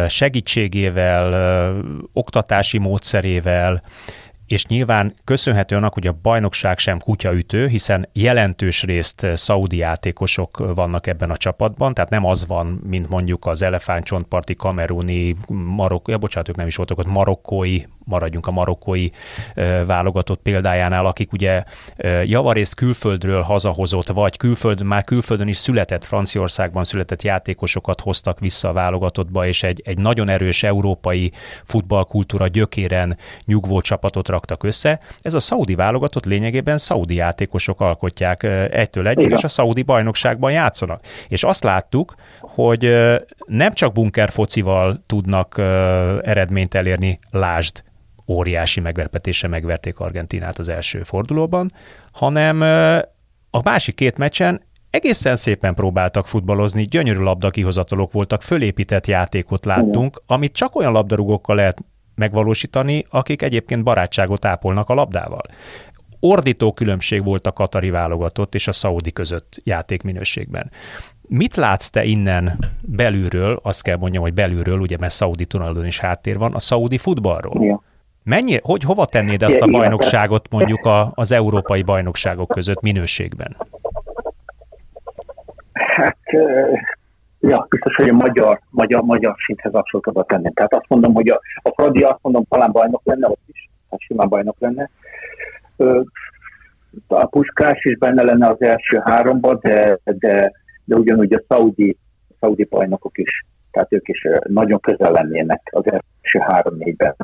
segítségével, 0.08 1.74
oktatási 2.12 2.78
módszerével, 2.78 3.80
és 4.52 4.66
nyilván 4.66 5.14
köszönhető 5.24 5.76
annak, 5.76 5.94
hogy 5.94 6.06
a 6.06 6.18
bajnokság 6.22 6.78
sem 6.78 6.98
kutyaütő, 6.98 7.66
hiszen 7.66 8.08
jelentős 8.12 8.82
részt 8.82 9.26
szaudi 9.34 9.76
játékosok 9.76 10.72
vannak 10.74 11.06
ebben 11.06 11.30
a 11.30 11.36
csapatban, 11.36 11.94
tehát 11.94 12.10
nem 12.10 12.24
az 12.24 12.46
van, 12.46 12.66
mint 12.66 13.08
mondjuk 13.08 13.46
az 13.46 13.62
elefántcsontparti, 13.62 14.54
kameruni, 14.54 15.36
marok, 15.48 16.08
ja, 16.08 16.18
bocsánat, 16.18 16.48
ők 16.48 16.56
nem 16.56 16.66
is 16.66 16.76
voltak 16.76 16.98
ott, 16.98 17.06
marokkói 17.06 17.82
maradjunk 18.04 18.46
a 18.46 18.50
marokkói 18.50 19.08
válogatott 19.86 20.42
példájánál, 20.42 21.06
akik 21.06 21.32
ugye 21.32 21.64
javarészt 22.24 22.74
külföldről 22.74 23.40
hazahozott, 23.40 24.06
vagy 24.06 24.36
külföld, 24.36 24.82
már 24.82 25.04
külföldön 25.04 25.48
is 25.48 25.56
született, 25.56 26.04
Franciaországban 26.04 26.84
született 26.84 27.22
játékosokat 27.22 28.00
hoztak 28.00 28.40
vissza 28.40 28.68
a 28.68 28.72
válogatottba, 28.72 29.46
és 29.46 29.62
egy, 29.62 29.82
egy 29.84 29.98
nagyon 29.98 30.28
erős 30.28 30.62
európai 30.62 31.32
futballkultúra 31.64 32.46
gyökéren 32.46 33.16
nyugvó 33.44 33.80
csapatot 33.80 34.28
raktak 34.42 34.64
össze. 34.64 35.00
Ez 35.20 35.34
a 35.34 35.40
szaudi 35.40 35.74
válogatott 35.74 36.24
lényegében 36.24 36.78
szaudi 36.78 37.14
játékosok 37.14 37.80
alkotják 37.80 38.42
egytől 38.70 39.08
egyig, 39.08 39.30
és 39.30 39.44
a 39.44 39.48
szaudi 39.48 39.82
bajnokságban 39.82 40.52
játszanak. 40.52 41.04
És 41.28 41.44
azt 41.44 41.64
láttuk, 41.64 42.14
hogy 42.40 42.96
nem 43.46 43.72
csak 43.72 43.92
bunker 43.92 44.30
focival 44.30 45.02
tudnak 45.06 45.58
eredményt 46.22 46.74
elérni, 46.74 47.18
lásd 47.30 47.82
óriási 48.28 48.80
megverpetése 48.80 49.48
megverték 49.48 49.98
Argentinát 49.98 50.58
az 50.58 50.68
első 50.68 51.02
fordulóban, 51.02 51.72
hanem 52.12 52.60
a 53.50 53.60
másik 53.62 53.94
két 53.94 54.18
meccsen 54.18 54.62
egészen 54.90 55.36
szépen 55.36 55.74
próbáltak 55.74 56.26
futballozni, 56.26 56.84
gyönyörű 56.84 57.18
labdakihozatalok 57.18 58.12
voltak, 58.12 58.42
fölépített 58.42 59.06
játékot 59.06 59.64
láttunk, 59.64 60.22
amit 60.26 60.52
csak 60.52 60.74
olyan 60.76 60.92
labdarúgókkal 60.92 61.56
lehet 61.56 61.78
megvalósítani, 62.22 63.04
akik 63.10 63.42
egyébként 63.42 63.82
barátságot 63.82 64.44
ápolnak 64.44 64.88
a 64.88 64.94
labdával. 64.94 65.42
Ordító 66.20 66.72
különbség 66.72 67.24
volt 67.24 67.46
a 67.46 67.52
katari 67.52 67.90
válogatott 67.90 68.54
és 68.54 68.68
a 68.68 68.72
szaudi 68.72 69.12
között 69.12 69.60
játékminőségben. 69.64 70.70
Mit 71.28 71.56
látsz 71.56 71.90
te 71.90 72.04
innen 72.04 72.58
belülről, 72.80 73.60
azt 73.62 73.82
kell 73.82 73.96
mondjam, 73.96 74.22
hogy 74.22 74.34
belülről, 74.34 74.80
ugye 74.80 74.96
mert 74.98 75.12
szaudi 75.12 75.44
tulajdon 75.44 75.86
is 75.86 75.98
háttér 75.98 76.38
van, 76.38 76.54
a 76.54 76.58
szaudi 76.58 76.98
futballról? 76.98 77.64
Ja. 77.64 77.82
Mennyi, 78.24 78.58
hogy 78.62 78.82
hova 78.82 79.06
tennéd 79.06 79.42
ezt 79.42 79.60
a 79.60 79.66
bajnokságot 79.66 80.48
mondjuk 80.50 80.84
a, 80.84 81.12
az 81.14 81.32
európai 81.32 81.82
bajnokságok 81.82 82.48
között 82.48 82.80
minőségben? 82.80 83.56
Hát, 85.72 86.18
ja, 87.48 87.66
biztos, 87.68 87.94
hogy 87.94 88.08
a 88.08 88.12
magyar, 88.12 88.60
magyar, 88.70 89.02
magyar 89.02 89.34
szinthez 89.46 89.72
abszolút 89.72 90.06
oda 90.06 90.24
tenném. 90.24 90.52
Tehát 90.52 90.74
azt 90.74 90.88
mondom, 90.88 91.14
hogy 91.14 91.28
a, 91.28 91.40
a 91.62 91.70
Fradi 91.70 92.02
azt 92.02 92.18
mondom, 92.22 92.44
talán 92.48 92.72
bajnok 92.72 93.00
lenne 93.04 93.28
ott 93.28 93.42
is, 93.46 93.70
hát 93.90 94.00
simán 94.00 94.28
bajnok 94.28 94.56
lenne. 94.58 94.90
A 97.06 97.26
Puskás 97.26 97.84
is 97.84 97.98
benne 97.98 98.22
lenne 98.22 98.48
az 98.48 98.62
első 98.62 99.00
háromba, 99.04 99.54
de, 99.54 99.98
de, 100.04 100.52
de 100.84 100.96
ugyanúgy 100.96 101.32
a 101.32 101.42
szaudi, 101.48 101.96
szaudi 102.40 102.64
bajnokok 102.64 103.18
is, 103.18 103.46
tehát 103.70 103.92
ők 103.92 104.08
is 104.08 104.26
nagyon 104.42 104.80
közel 104.80 105.12
lennének 105.12 105.68
az 105.70 105.84
első 105.92 106.38
három-négyben. 106.38 107.16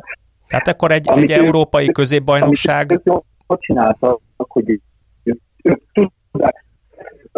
Tehát 0.48 0.68
akkor 0.68 0.92
egy, 0.92 1.08
egy 1.08 1.30
európai 1.30 1.88
ők, 1.88 1.92
középbajnokság... 1.92 2.90
Amit 2.90 3.06
ők 3.06 3.06
jól 3.46 3.58
csináltak, 3.58 4.20
hogy 4.36 4.80
ők, 5.22 5.40
ők 5.62 6.10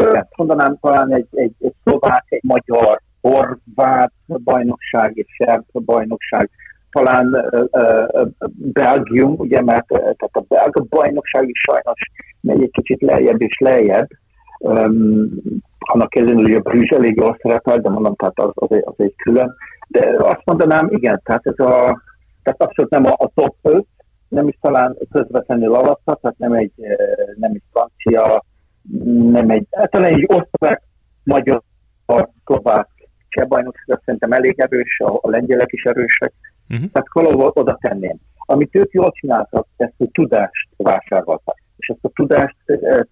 tudják, 0.05 0.29
mondanám 0.37 0.77
talán 0.81 1.15
egy, 1.15 1.27
egy, 1.31 1.53
egy 1.61 1.75
szlovák, 1.85 2.25
egy 2.29 2.43
magyar, 2.43 3.01
horvát 3.21 4.13
bajnokság, 4.27 5.19
egy 5.19 5.29
szerb 5.39 5.65
bajnokság, 5.73 6.51
talán 6.91 7.27
uh, 7.71 8.29
Belgium, 8.73 9.35
ugye, 9.39 9.63
mert 9.63 9.87
tehát 9.87 10.31
a 10.33 10.45
belga 10.49 10.85
bajnokság 10.89 11.49
is 11.49 11.61
sajnos 11.61 12.11
megy 12.41 12.63
egy 12.63 12.71
kicsit 12.71 13.03
lejjebb 13.03 13.43
és 13.43 13.59
lejjebb, 13.59 14.09
um, 14.59 15.29
annak 15.79 16.17
ellenére, 16.17 16.43
hogy 16.43 16.55
a 16.55 16.71
Brüzs 16.71 16.91
elég 16.91 17.17
jól 17.17 17.39
szerepel, 17.43 17.79
de 17.79 17.89
mondom, 17.89 18.15
tehát 18.15 18.39
az, 18.39 18.51
az, 18.55 18.71
egy, 18.71 18.83
az 18.85 18.95
egy 18.97 19.15
külön. 19.17 19.55
De 19.89 20.15
azt 20.19 20.43
mondanám, 20.45 20.89
igen, 20.91 21.21
tehát 21.25 21.47
ez 21.47 21.59
a 21.59 22.03
tehát 22.43 22.63
abszolút 22.63 22.91
nem 22.91 23.05
a, 23.07 23.15
a 23.17 23.31
top 23.35 23.57
5, 23.63 23.87
nem 24.29 24.49
is 24.49 24.59
talán 24.61 24.97
közvetlenül 25.11 25.75
alatta, 25.75 26.19
tehát 26.21 26.39
nem 26.39 26.53
egy, 26.53 26.73
nem 27.37 27.51
egy 27.55 27.63
francia, 27.73 28.45
nem 29.33 29.51
egy, 29.51 29.67
hát 29.71 29.91
talán 29.91 30.13
egy 30.13 30.27
osztrák, 30.29 30.83
magyar, 31.23 31.63
szlovák 32.45 32.89
cseh 33.29 33.47
bajnokság, 33.47 34.01
szerintem 34.05 34.33
elég 34.33 34.61
erős, 34.61 35.01
a, 35.05 35.19
a 35.23 35.31
lengyelek 35.31 35.73
is 35.73 35.83
erősek, 35.83 36.33
uh-huh. 36.69 36.91
tehát 36.93 37.09
valahol 37.13 37.51
oda 37.55 37.79
tenném. 37.81 38.17
Amit 38.37 38.77
ők 38.77 38.93
jól 38.93 39.13
csináltak, 39.13 39.67
ezt 39.77 39.95
a 39.99 40.05
tudást 40.13 40.69
vásároltak. 40.77 41.59
És 41.77 41.89
ezt 41.89 42.05
a 42.05 42.11
tudást 42.15 42.57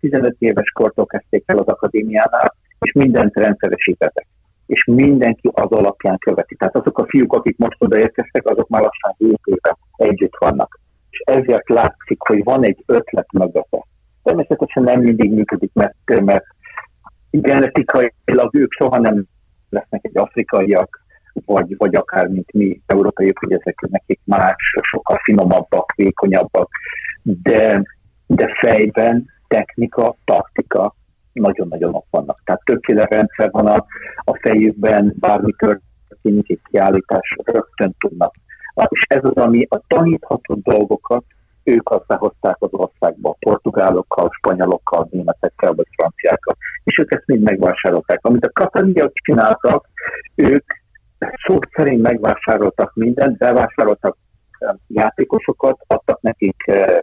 15 0.01 0.31
eh, 0.31 0.37
éves 0.39 0.71
kortól 0.71 1.07
kezdték 1.07 1.43
el 1.47 1.59
az 1.59 1.67
akadémiánál, 1.67 2.55
és 2.81 2.93
mindent 2.93 3.35
rendszeresítettek 3.35 4.27
és 4.69 4.85
mindenki 4.85 5.51
az 5.53 5.71
alapján 5.71 6.19
követi. 6.19 6.55
Tehát 6.55 6.77
azok 6.77 6.99
a 6.99 7.07
fiúk, 7.09 7.33
akik 7.33 7.59
most 7.59 7.77
odaérkeztek, 7.79 8.47
azok 8.47 8.69
már 8.69 8.83
lassan 8.83 9.15
7 9.19 9.41
éve 9.45 9.77
együtt 9.97 10.37
vannak. 10.39 10.81
És 11.11 11.19
ezért 11.19 11.69
látszik, 11.69 12.21
hogy 12.21 12.45
van 12.45 12.65
egy 12.65 12.83
ötlet 12.87 13.33
mögötte. 13.33 13.85
Természetesen 14.29 14.83
nem 14.83 15.01
mindig 15.01 15.33
működik, 15.33 15.71
mert, 15.75 16.21
mert 16.25 16.45
genetikailag 17.31 18.55
ők 18.55 18.73
soha 18.73 18.99
nem 18.99 19.25
lesznek 19.71 20.05
egy 20.05 20.19
afrikaiak, 20.19 21.01
vagy, 21.45 21.77
vagy 21.77 21.95
akár 21.95 22.27
mint 22.27 22.53
mi 22.53 22.81
európaiak, 22.87 23.39
hogy 23.39 23.53
ezek 23.53 23.81
nekik 23.81 24.21
más, 24.25 24.55
sokkal 24.81 25.19
finomabbak, 25.23 25.93
vékonyabbak, 25.97 26.69
de, 27.23 27.83
de 28.27 28.55
fejben 28.61 29.27
technika, 29.47 30.17
taktika, 30.25 30.95
nagyon-nagyon 31.33 31.95
ott 31.95 32.07
vannak. 32.11 32.41
Tehát 32.45 32.65
többféle 32.65 33.05
rendszer 33.05 33.51
van 33.51 33.67
a, 33.67 33.87
a 34.25 34.39
fejükben, 34.41 35.15
bármi 35.19 35.53
történik, 35.53 36.51
egy 36.51 36.61
kiállítás, 36.71 37.37
rögtön 37.45 37.95
tudnak 37.99 38.35
És 38.89 39.05
ez 39.09 39.25
az, 39.25 39.37
ami 39.37 39.67
a 39.69 39.81
tanítható 39.87 40.55
dolgokat 40.55 41.25
ők 41.69 41.91
azt 41.91 42.07
behozták 42.07 42.57
az 42.59 42.73
országba, 42.73 43.37
portugálokkal, 43.39 44.31
spanyolokkal, 44.37 45.09
németekkel 45.11 45.73
vagy 45.73 45.87
franciákkal, 45.97 46.57
és 46.85 46.99
ők 46.99 47.13
ezt 47.13 47.27
mind 47.27 47.43
megvásárolták. 47.43 48.19
Amit 48.23 48.47
a 48.47 48.53
kataliak 48.53 49.13
csináltak, 49.15 49.89
ők 50.35 50.65
szó 51.47 51.59
szerint 51.73 52.03
megvásároltak 52.03 52.95
mindent, 52.95 53.39
bevásároltak 53.39 54.17
játékosokat, 54.87 55.79
adtak 55.87 56.21
nekik 56.21 56.57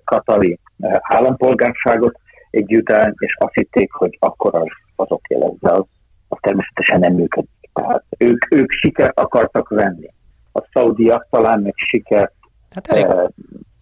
katali 0.03 0.59
állampolgárságot 1.01 2.19
egy 2.49 2.75
után, 2.75 3.13
és 3.17 3.35
azt 3.39 3.53
hitték, 3.53 3.91
hogy 3.91 4.17
akkor 4.19 4.55
az, 4.55 4.67
az 4.95 5.11
oké 5.11 5.35
lesz, 5.37 5.59
de 5.59 5.73
az, 5.73 5.83
az 6.27 6.37
természetesen 6.41 6.99
nem 6.99 7.13
működik. 7.13 7.69
Tehát 7.73 8.03
ők, 8.17 8.53
ők 8.55 8.71
sikert 8.71 9.19
akartak 9.19 9.69
venni. 9.69 10.13
A 10.51 10.61
szaudiak 10.73 11.27
talán 11.29 11.61
meg 11.61 11.73
sikert 11.75 12.33
hát 12.69 12.87
elég... 12.87 13.05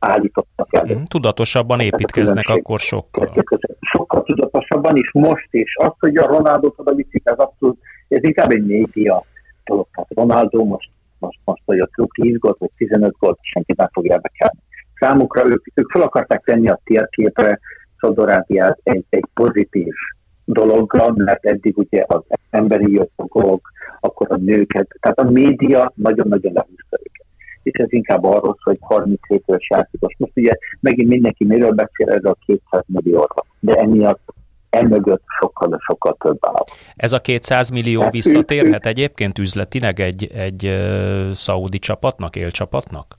állítottak 0.03 0.67
elő. 0.69 0.93
Mhm, 0.93 1.03
tudatosabban 1.03 1.79
építkeznek 1.79 2.49
akkor 2.49 2.79
sokkal. 2.79 3.45
Sokkal 3.79 4.23
tudatosabban 4.23 4.95
is 4.95 5.11
most 5.11 5.47
is. 5.51 5.75
Az, 5.75 5.91
hogy 5.99 6.17
a 6.17 6.27
Ronaldo 6.27 6.73
oda 6.75 6.93
viszik, 6.93 7.21
ez 7.23 7.37
abszolút, 7.37 7.79
ez 8.07 8.23
inkább 8.23 8.51
egy 8.51 8.65
média 8.65 9.23
dolog. 9.65 9.87
Tehát 9.93 10.09
Ronaldo 10.15 10.63
most, 10.63 10.89
most, 11.19 11.39
most 11.43 11.61
hogy 11.65 11.79
a 11.79 11.89
10 12.13 12.37
gólt 12.37 12.57
vagy 12.57 12.71
15 12.77 13.15
gólt, 13.19 13.37
senki 13.41 13.73
nem 13.77 13.89
fogja 13.91 14.13
érdekelni. 14.13 14.59
Számukra 14.99 15.45
ők, 15.45 15.65
ők 15.73 15.91
fel 15.91 16.01
akarták 16.01 16.43
tenni 16.43 16.67
a 16.67 16.79
térképre 16.83 17.59
Szodorábiát 17.99 18.79
egy, 18.83 19.05
egy 19.09 19.25
pozitív 19.33 19.93
dologgal, 20.45 21.13
mert 21.15 21.45
eddig 21.45 21.77
ugye 21.77 22.03
az 22.07 22.21
emberi 22.49 22.91
jogok, 22.91 23.71
akkor 23.99 24.31
a 24.31 24.35
nőket, 24.35 24.87
tehát 24.99 25.19
a 25.19 25.31
média 25.31 25.91
nagyon-nagyon 25.95 26.53
lehúzta 26.53 26.97
őket. 26.99 27.12
És 27.63 27.79
ez 27.79 27.91
inkább 27.91 28.23
arról, 28.23 28.57
hogy 28.63 28.77
37 28.81 29.43
éves 29.45 29.67
játékos. 29.69 30.15
Most 30.17 30.31
ugye 30.35 30.51
megint 30.79 31.09
mindenki 31.09 31.45
miről 31.45 31.71
beszél, 31.71 32.09
ez 32.09 32.23
a 32.23 32.35
200 32.45 32.83
millióra, 32.87 33.45
de 33.59 33.73
emiatt 33.73 34.33
emögött 34.69 35.23
sokkal, 35.39 35.67
de 35.67 35.77
sokkal 35.79 36.15
több 36.19 36.37
áll. 36.41 36.63
Ez 36.95 37.13
a 37.13 37.19
200 37.19 37.69
millió 37.69 38.01
hát 38.01 38.11
visszatérhet 38.11 38.85
ő, 38.85 38.89
egyébként 38.89 39.39
üzletileg 39.39 39.99
egy, 39.99 40.31
egy 40.33 40.65
uh, 40.65 41.31
szaudi 41.31 41.79
csapatnak, 41.79 42.35
élcsapatnak? 42.35 43.17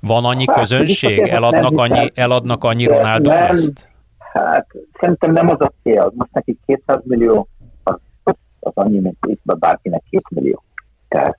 Van 0.00 0.24
annyi 0.24 0.44
hát, 0.46 0.58
közönség? 0.58 1.18
Eladnak 1.18 1.78
annyi, 1.78 2.10
eladnak 2.14 2.64
annyi 2.64 2.86
Ronaldo 2.86 3.30
ezt? 3.30 3.88
Hát 4.32 4.66
szerintem 5.00 5.32
nem 5.32 5.48
az 5.48 5.60
a 5.60 5.72
cél. 5.82 6.12
Most 6.16 6.32
neki 6.32 6.58
200 6.66 7.00
millió, 7.04 7.48
az, 7.82 7.96
az, 8.22 8.72
annyi, 8.74 8.98
mint 8.98 9.16
itt 9.26 9.40
bárkinek 9.44 10.02
2 10.10 10.22
millió. 10.28 10.62
Tehát 11.08 11.36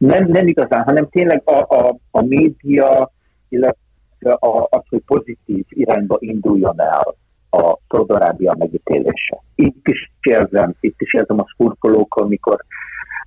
nem, 0.00 0.26
nem 0.26 0.46
igazán, 0.46 0.82
hanem 0.82 1.08
tényleg 1.08 1.42
a, 1.44 1.58
a, 1.68 1.96
a 2.10 2.22
média, 2.22 3.10
illetve 3.48 4.32
a, 4.32 4.66
az, 4.70 4.82
hogy 4.88 5.02
pozitív 5.06 5.64
irányba 5.68 6.16
induljon 6.20 6.80
el 6.80 7.14
a 7.50 7.78
Szaudarábia 7.88 8.54
megítélése. 8.58 9.42
Itt 9.54 9.86
is 9.86 10.12
érzem, 10.20 10.74
itt 10.80 11.00
is 11.00 11.14
érzem 11.14 11.38
a 11.38 11.46
szurkolókon, 11.56 12.24
amikor 12.24 12.64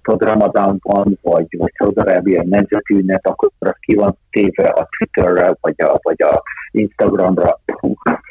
tudod, 0.02 0.22
Ramadánban, 0.22 1.20
vagy, 1.22 1.48
vagy 1.58 1.72
Szaudarábia 1.78 2.44
nemzeti 2.46 2.94
ünnep, 2.94 3.26
akkor 3.26 3.52
az 3.60 3.76
ki 3.80 3.96
van 3.96 4.18
téve 4.32 4.68
a 4.68 4.88
Twitterre, 4.98 5.56
vagy 5.62 5.82
a, 5.82 6.00
vagy 6.02 6.22
a 6.22 6.42
Instagramra, 6.72 7.60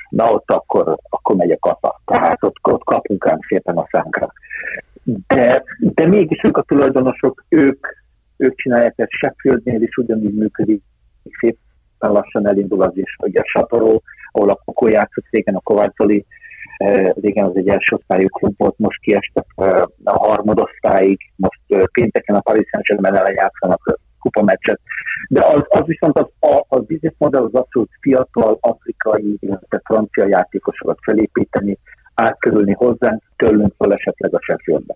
na 0.09 0.33
ott 0.33 0.51
akkor, 0.51 0.99
akkor 1.09 1.37
megy 1.37 1.51
a 1.51 1.59
kata. 1.59 2.01
Tehát 2.05 2.43
ott, 2.43 2.57
ott 2.63 2.85
kapunk 2.85 3.27
ám 3.27 3.39
szépen 3.49 3.77
a 3.77 3.89
szánkra. 3.91 4.33
De, 5.27 5.63
de 5.79 6.07
mégis 6.07 6.41
ők 6.45 6.57
a 6.57 6.63
tulajdonosok, 6.63 7.45
ők, 7.49 7.87
ők 8.43 8.55
csinálják 8.55 8.95
ezt 8.97 9.11
Sheffieldnél 9.11 9.83
is 9.83 9.97
ugyanígy 9.97 10.35
működik, 10.35 10.83
szépen 11.41 11.61
lassan 11.99 12.47
elindul 12.47 12.83
az 12.83 12.97
is, 12.97 13.17
hogy 13.19 13.37
a 13.37 13.43
Saporó, 13.45 14.03
ahol 14.33 14.51
a 14.51 14.61
Kokó 14.65 14.89
játszott 14.89 15.25
régen, 15.31 15.55
a 15.55 15.61
Kovács 15.61 15.95
Zoli, 15.95 16.27
régen 17.21 17.45
az 17.45 17.57
egy 17.57 17.69
első 17.69 17.97
osztályú 17.97 18.29
klub 18.29 18.55
volt, 18.57 18.79
most 18.79 19.01
kiestek 19.01 19.45
a 20.05 20.19
harmadosztályig, 20.19 21.19
most 21.37 21.61
pénteken 21.93 22.37
a 22.37 22.41
Paris 22.41 22.69
Saint-Germain 22.69 23.15
ellen 23.15 23.35
játszanak 23.35 24.01
kupameccset. 24.21 24.81
De 25.29 25.45
az, 25.45 25.63
az 25.69 25.87
viszont 25.87 26.19
az, 26.19 26.27
a, 26.51 26.65
a 26.69 26.81
business 26.81 27.15
model 27.19 27.43
az 27.43 27.55
abszolút 27.55 27.91
fiatal 28.01 28.59
afrikai, 28.61 29.37
illetve 29.41 29.81
francia 29.85 30.27
játékosokat 30.27 30.99
felépíteni, 31.03 31.79
átkerülni 32.15 32.73
hozzánk, 32.73 33.23
tőlünk 33.37 33.75
fel 33.79 33.93
esetleg 33.93 34.35
a 34.35 34.41
Sheffieldbe. 34.41 34.95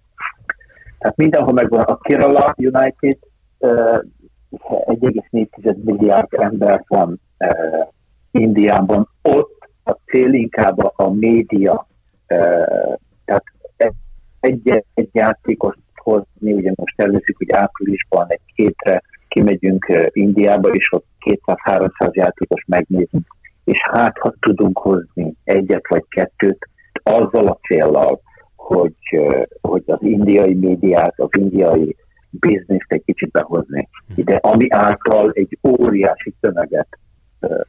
Tehát 0.99 1.17
mindenhol 1.17 1.53
megvan 1.53 1.81
a 1.81 1.99
Kerala 1.99 2.55
United, 2.57 3.19
1,4 3.59 5.85
milliárd 5.85 6.29
ember 6.31 6.85
van 6.87 7.21
Indiában, 8.31 9.09
ott 9.23 9.69
a 9.85 9.97
cél 10.07 10.33
inkább 10.33 10.79
a 10.79 11.11
média, 11.11 11.87
tehát 13.25 13.45
egy, 14.41 14.85
egy 14.95 15.09
játékost 15.13 15.79
hozni, 15.95 16.53
ugye 16.53 16.73
most 16.75 16.97
tervezzük, 16.97 17.37
hogy 17.37 17.51
áprilisban 17.51 18.27
egy 18.29 18.41
kétre 18.55 19.03
kimegyünk 19.29 19.93
Indiába, 20.13 20.69
és 20.69 20.93
ott 20.93 21.07
200-300 21.27 22.13
játékos 22.13 22.65
megnézünk, 22.67 23.27
és 23.65 23.79
hát 23.91 24.19
ha 24.19 24.35
tudunk 24.41 24.79
hozni 24.79 25.35
egyet 25.45 25.89
vagy 25.89 26.05
kettőt, 26.09 26.69
azzal 27.03 27.47
a 27.47 27.59
célral, 27.67 28.21
hogy, 28.57 28.95
hogy 29.61 29.83
az 29.87 30.03
indiai 30.03 30.55
médiát, 30.55 31.21
az 31.21 31.29
indiai 31.31 31.97
bizniszt 32.31 32.93
egy 32.93 33.03
kicsit 33.05 33.31
behozni 33.31 33.89
ide, 34.15 34.37
ami 34.37 34.67
által 34.71 35.31
egy 35.33 35.59
óriási 35.63 36.35
tömeget 36.41 36.99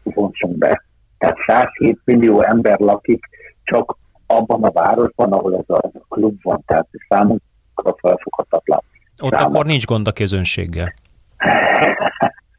vonzunk 0.04 0.58
be. 0.58 0.84
Tehát 1.18 1.38
107 1.48 2.00
millió 2.04 2.42
ember 2.42 2.80
lakik 2.80 3.26
csak 3.64 3.98
abban 4.26 4.64
a 4.64 4.72
városban, 4.72 5.32
ahol 5.32 5.56
ez 5.56 5.76
a, 5.76 5.92
klub 6.10 6.42
van, 6.42 6.64
tehát 6.66 6.88
számunkra 7.08 7.96
felfoghatatlan. 7.98 8.82
Ott 9.22 9.32
számok. 9.32 9.50
akkor 9.50 9.66
nincs 9.66 9.86
gond 9.86 10.08
a 10.08 10.12
közönséggel. 10.12 10.94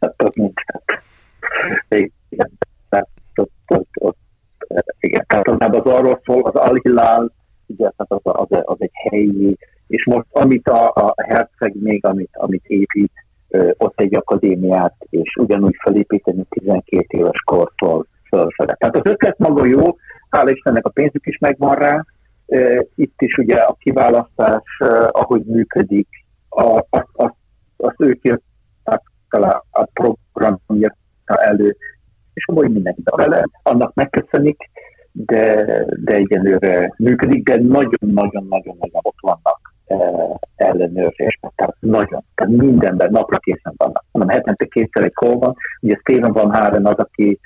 hát 0.01 0.23
ott 0.23 0.35
nincs. 0.35 0.63
Igen, 2.29 2.51
tehát 2.89 3.09
ott, 3.35 3.51
ott, 3.67 3.89
ott, 3.95 4.19
igen, 4.99 5.25
tehát 5.27 5.49
az 5.49 5.93
arról 5.93 6.21
szól, 6.25 6.43
az 6.43 6.55
Al-Hilal, 6.55 7.33
ugye, 7.67 7.91
tehát 7.97 8.25
az, 8.25 8.47
az, 8.49 8.63
az 8.65 8.77
egy 8.79 8.91
helyi, 9.11 9.57
és 9.89 10.07
most 10.07 10.27
amit 10.31 10.69
a, 10.69 10.89
a 10.89 11.15
herceg 11.17 11.75
még, 11.81 12.05
amit, 12.05 12.31
amit 12.33 12.65
épít, 12.67 13.13
ott 13.77 14.01
egy 14.01 14.17
akadémiát, 14.17 14.95
és 15.11 15.37
ugyanúgy 15.37 15.77
felépíteni 15.83 16.45
12 16.49 17.05
éves 17.09 17.41
kortól 17.45 18.07
fölfele. 18.29 18.75
Tehát 18.75 18.97
az 18.97 19.13
ötlet 19.13 19.39
maga 19.39 19.67
jó, 19.67 19.97
hála 20.31 20.51
Istennek 20.51 20.87
a 20.87 20.91
pénzük 20.91 21.27
is 21.27 21.39
megvan 21.39 21.75
rá, 21.75 22.05
itt 22.95 23.21
is 23.21 23.37
ugye 23.37 23.57
a 23.57 23.77
kiválasztás, 23.79 24.63
ahogy 25.11 25.43
működik, 25.45 26.09
azt, 26.49 27.07
azt, 27.13 27.35
azt 27.77 28.01
ők 28.01 28.25
írták 28.25 29.03
a, 29.29 29.65
a 29.71 29.85
program 29.93 30.61
írta 30.75 31.43
elő, 31.43 31.77
és 32.35 32.45
hogy 32.45 32.71
mindenki 32.71 33.03
bele, 33.17 33.45
annak 33.63 33.95
megköszönik, 33.95 34.71
de, 35.13 35.65
de 36.05 36.15
egyenlőre 36.15 36.95
működik, 36.97 37.43
de 37.43 37.57
nagyon-nagyon-nagyon-nagyon 37.57 39.01
ott 39.03 39.21
vannak 39.21 39.58
ellenőrzésben. 40.57 41.53
Tehát 41.55 41.77
nagyon, 41.81 42.25
tehát 42.35 42.57
mindenben 42.57 43.11
napra 43.11 43.39
készen 43.39 43.75
vannak. 43.77 44.05
Mondom, 44.13 44.37
hetente 44.37 44.65
kétszer 44.65 45.05
egy 45.05 45.15
kol 45.15 45.39
van. 45.39 45.55
Ugye 45.81 45.97
Steven 46.01 46.33
van 46.33 46.51
Háren 46.51 46.87
az, 46.87 46.97
aki 46.97 47.39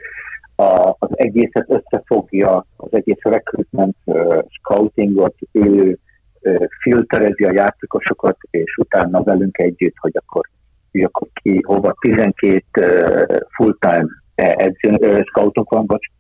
a, 0.57 0.97
az 0.99 1.09
egészet 1.13 1.71
összefogja, 1.71 2.67
az 2.77 2.89
egész 2.91 3.23
recruitment, 3.23 3.97
uh, 4.05 4.39
scoutingot, 4.49 5.35
élő 5.53 5.99
uh, 6.41 6.67
filterezi 6.81 7.45
a 7.45 7.53
játékosokat, 7.53 8.37
és 8.51 8.77
utána 8.77 9.23
velünk 9.23 9.59
együtt, 9.59 9.95
hogy 9.97 10.13
akkor, 10.15 10.49
hogy 10.91 11.03
akkor 11.03 11.29
ki 11.33 11.61
hova 11.63 11.95
12 12.01 12.65
uh, 12.81 13.39
full-time 13.57 14.07
edző, 14.35 14.91
uh, 14.91 15.23
scoutok 15.25 15.71
van, 15.71 15.87
vagy 15.87 16.11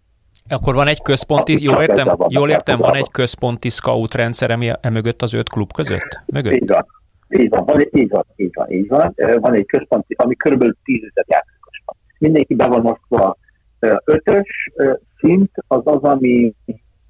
akkor 0.52 0.74
van 0.74 0.86
egy 0.86 1.02
központi, 1.02 1.62
jól 1.62 1.82
értem, 1.82 2.16
jól 2.28 2.50
értem 2.50 2.78
van 2.78 2.94
egy 2.94 3.10
központi 3.10 3.68
scout 3.68 4.14
rendszer 4.14 4.78
emögött 4.80 5.22
az 5.22 5.32
öt 5.32 5.48
klub 5.48 5.72
között? 5.72 6.20
Mögött? 6.26 6.52
Így 6.52 6.68
van. 6.68 6.86
Így 7.28 7.48
van, 7.48 7.64
van, 7.64 7.80
így 7.90 8.10
van, 8.10 8.24
így 8.36 8.50
van, 8.54 8.70
így 8.70 8.88
van. 8.88 9.14
Van 9.40 9.54
egy 9.54 9.66
központi, 9.66 10.14
ami 10.18 10.36
körülbelül 10.36 10.76
tízezer 10.84 11.24
játékos 11.28 11.82
van. 11.84 11.96
Mindenki 12.18 12.54
be 12.54 12.66
van 12.66 12.86
osztva 12.86 13.36
ötös 14.04 14.70
szint 15.18 15.50
az 15.66 15.80
az, 15.84 16.02
ami, 16.02 16.54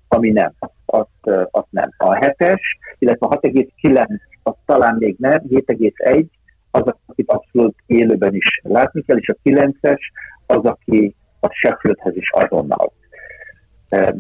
ami 0.08 0.30
nem. 0.30 0.52
Azt, 0.84 1.48
azt 1.50 1.66
nem. 1.70 1.90
A 1.96 2.14
hetes, 2.14 2.78
illetve 2.98 3.26
a 3.26 3.40
6,9 3.40 4.06
az 4.42 4.54
talán 4.66 4.96
még 4.98 5.16
nem, 5.18 5.42
7,1 5.48 6.24
az, 6.70 6.94
akit 7.06 7.30
abszolút 7.30 7.74
élőben 7.86 8.34
is 8.34 8.60
látni 8.62 9.02
kell, 9.02 9.16
és 9.16 9.28
a 9.28 9.36
9-es 9.44 10.00
az, 10.46 10.64
aki 10.64 11.14
a 11.40 11.48
Sheffieldhez 11.48 12.16
is 12.16 12.30
azonnal 12.30 12.92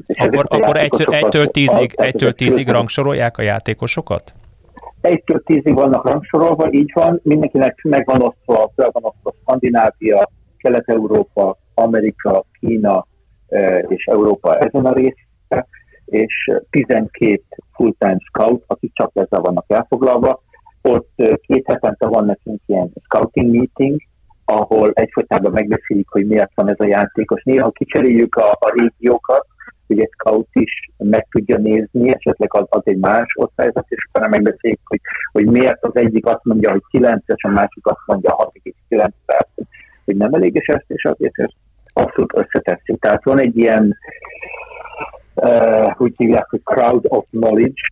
és 0.06 0.16
akkor 0.16 0.46
akkor 0.48 0.76
egytől, 0.76 1.14
egytől, 1.14 1.46
tízig, 1.46 1.92
egytől 1.96 2.32
tízig 2.32 2.68
rangsorolják 2.68 3.38
a 3.38 3.42
játékosokat? 3.42 4.34
Egytől 5.00 5.42
tízig 5.42 5.74
vannak 5.74 6.08
rangsorolva, 6.08 6.72
így 6.72 6.90
van, 6.94 7.20
mindenkinek 7.22 7.82
meg 7.82 8.06
van 8.06 8.22
osztva, 8.22 8.70
fel 8.76 8.90
van 8.92 9.04
osztva 9.04 9.34
Skandinávia, 9.40 10.30
Kelet-Európa, 10.56 11.58
Amerika, 11.74 12.44
Kína 12.60 13.06
és 13.88 14.04
Európa 14.04 14.58
ezen 14.58 14.86
a 14.86 14.92
része, 14.92 15.66
és 16.04 16.50
12 16.70 17.42
full-time 17.72 18.18
scout, 18.18 18.64
akik 18.66 18.92
csak 18.94 19.10
ezzel 19.14 19.40
vannak 19.40 19.64
elfoglalva. 19.68 20.42
Ott 20.82 21.10
két 21.46 21.66
hetente 21.66 22.06
van 22.06 22.24
nekünk 22.24 22.60
ilyen 22.66 22.92
scouting 23.04 23.54
meeting, 23.56 24.00
ahol 24.44 24.90
egyfolytában 24.94 25.52
megbeszéljük, 25.52 26.08
hogy 26.08 26.26
miért 26.26 26.50
van 26.54 26.68
ez 26.68 26.80
a 26.80 26.86
játékos. 26.86 27.42
Néha 27.42 27.70
kicseréljük 27.70 28.34
a, 28.34 28.50
a 28.50 28.72
régiókat, 28.74 29.46
hogy 29.92 30.02
egy 30.02 30.10
scout 30.12 30.48
is 30.52 30.90
meg 30.96 31.26
tudja 31.30 31.58
nézni, 31.58 32.14
esetleg 32.14 32.54
az, 32.54 32.66
az 32.68 32.82
egy 32.84 32.98
más 32.98 33.26
osztályzat, 33.34 33.84
és 33.88 34.06
utána 34.08 34.28
megbeszéljük, 34.28 34.80
hogy, 34.84 35.00
hogy 35.32 35.46
miért 35.46 35.84
az 35.84 35.96
egyik 35.96 36.26
azt 36.26 36.44
mondja, 36.44 36.70
hogy 36.70 36.82
9 36.90 37.22
és 37.26 37.42
a 37.42 37.48
másik 37.48 37.86
azt 37.86 38.00
mondja 38.06 38.36
6,9 38.88 39.08
perc, 39.26 39.48
hogy 40.04 40.16
nem 40.16 40.32
elég, 40.32 40.54
és 40.54 40.66
ezt, 40.66 40.84
és 40.86 41.04
azért 41.04 41.38
ezt 41.38 41.54
abszolút 41.92 42.36
összeteszik. 42.36 43.00
Tehát 43.00 43.24
van 43.24 43.38
egy 43.38 43.56
ilyen, 43.58 43.96
uh, 45.34 46.00
úgy 46.00 46.14
hívják, 46.16 46.46
hogy 46.50 46.60
crowd 46.64 47.04
of 47.08 47.24
knowledge, 47.30 47.82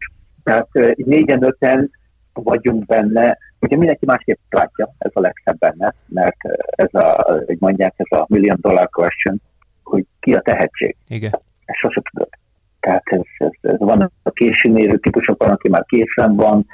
tehát 0.43 0.69
uh, 0.75 0.91
négyen-öten 0.97 1.91
vagyunk 2.33 2.87
benne, 2.87 3.39
ugye 3.61 3.77
mindenki 3.77 4.07
másképp 4.07 4.39
látja, 4.51 4.95
ez 4.99 5.11
a 5.15 5.21
legszebb 5.21 5.59
benne, 5.59 5.95
mert 6.07 6.37
ez 6.71 6.89
a, 6.93 7.35
hogy 7.47 7.57
mondják, 7.59 7.95
ez 7.97 8.19
a 8.19 8.25
million 8.29 8.59
dollar 8.61 8.89
question, 8.89 9.41
hogy 9.83 10.05
ki 10.21 10.35
a 10.35 10.41
tehetség. 10.41 10.97
Igen. 11.09 11.31
Ezt 11.71 11.79
sose 11.79 12.03
tudod. 12.11 12.29
Tehát 12.81 13.03
ez, 13.05 13.21
ez, 13.39 13.51
ez 13.61 13.79
van 13.79 14.13
a 14.23 14.31
későn 14.31 14.77
érő 14.77 14.99
típusok, 14.99 15.43
van, 15.43 15.53
aki 15.53 15.69
már 15.69 15.85
készen 15.85 16.37
van, 16.37 16.67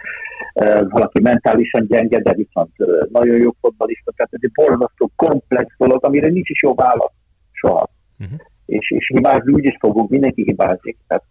valaki 0.89 1.21
mentálisan 1.23 1.87
gyenge, 1.87 2.21
de 2.23 2.33
viszont 2.35 2.71
nagyon 3.13 3.37
jó 3.37 3.51
fotbalista. 3.61 4.13
Tehát 4.17 4.33
ez 4.33 4.41
egy 4.43 4.53
borzasztó 4.53 5.11
komplex 5.17 5.75
dolog, 5.79 6.05
amire 6.05 6.29
nincs 6.29 6.49
is 6.49 6.63
jó 6.63 6.75
válasz 6.75 7.13
soha. 7.53 7.89
Uh-huh. 8.21 8.39
És, 8.67 8.91
és 8.91 9.11
hibázni 9.15 9.53
úgy 9.53 9.65
is 9.65 9.77
fogunk, 9.81 10.11
mindenki 10.11 10.43
hibázik. 10.43 10.97
Tehát 11.07 11.25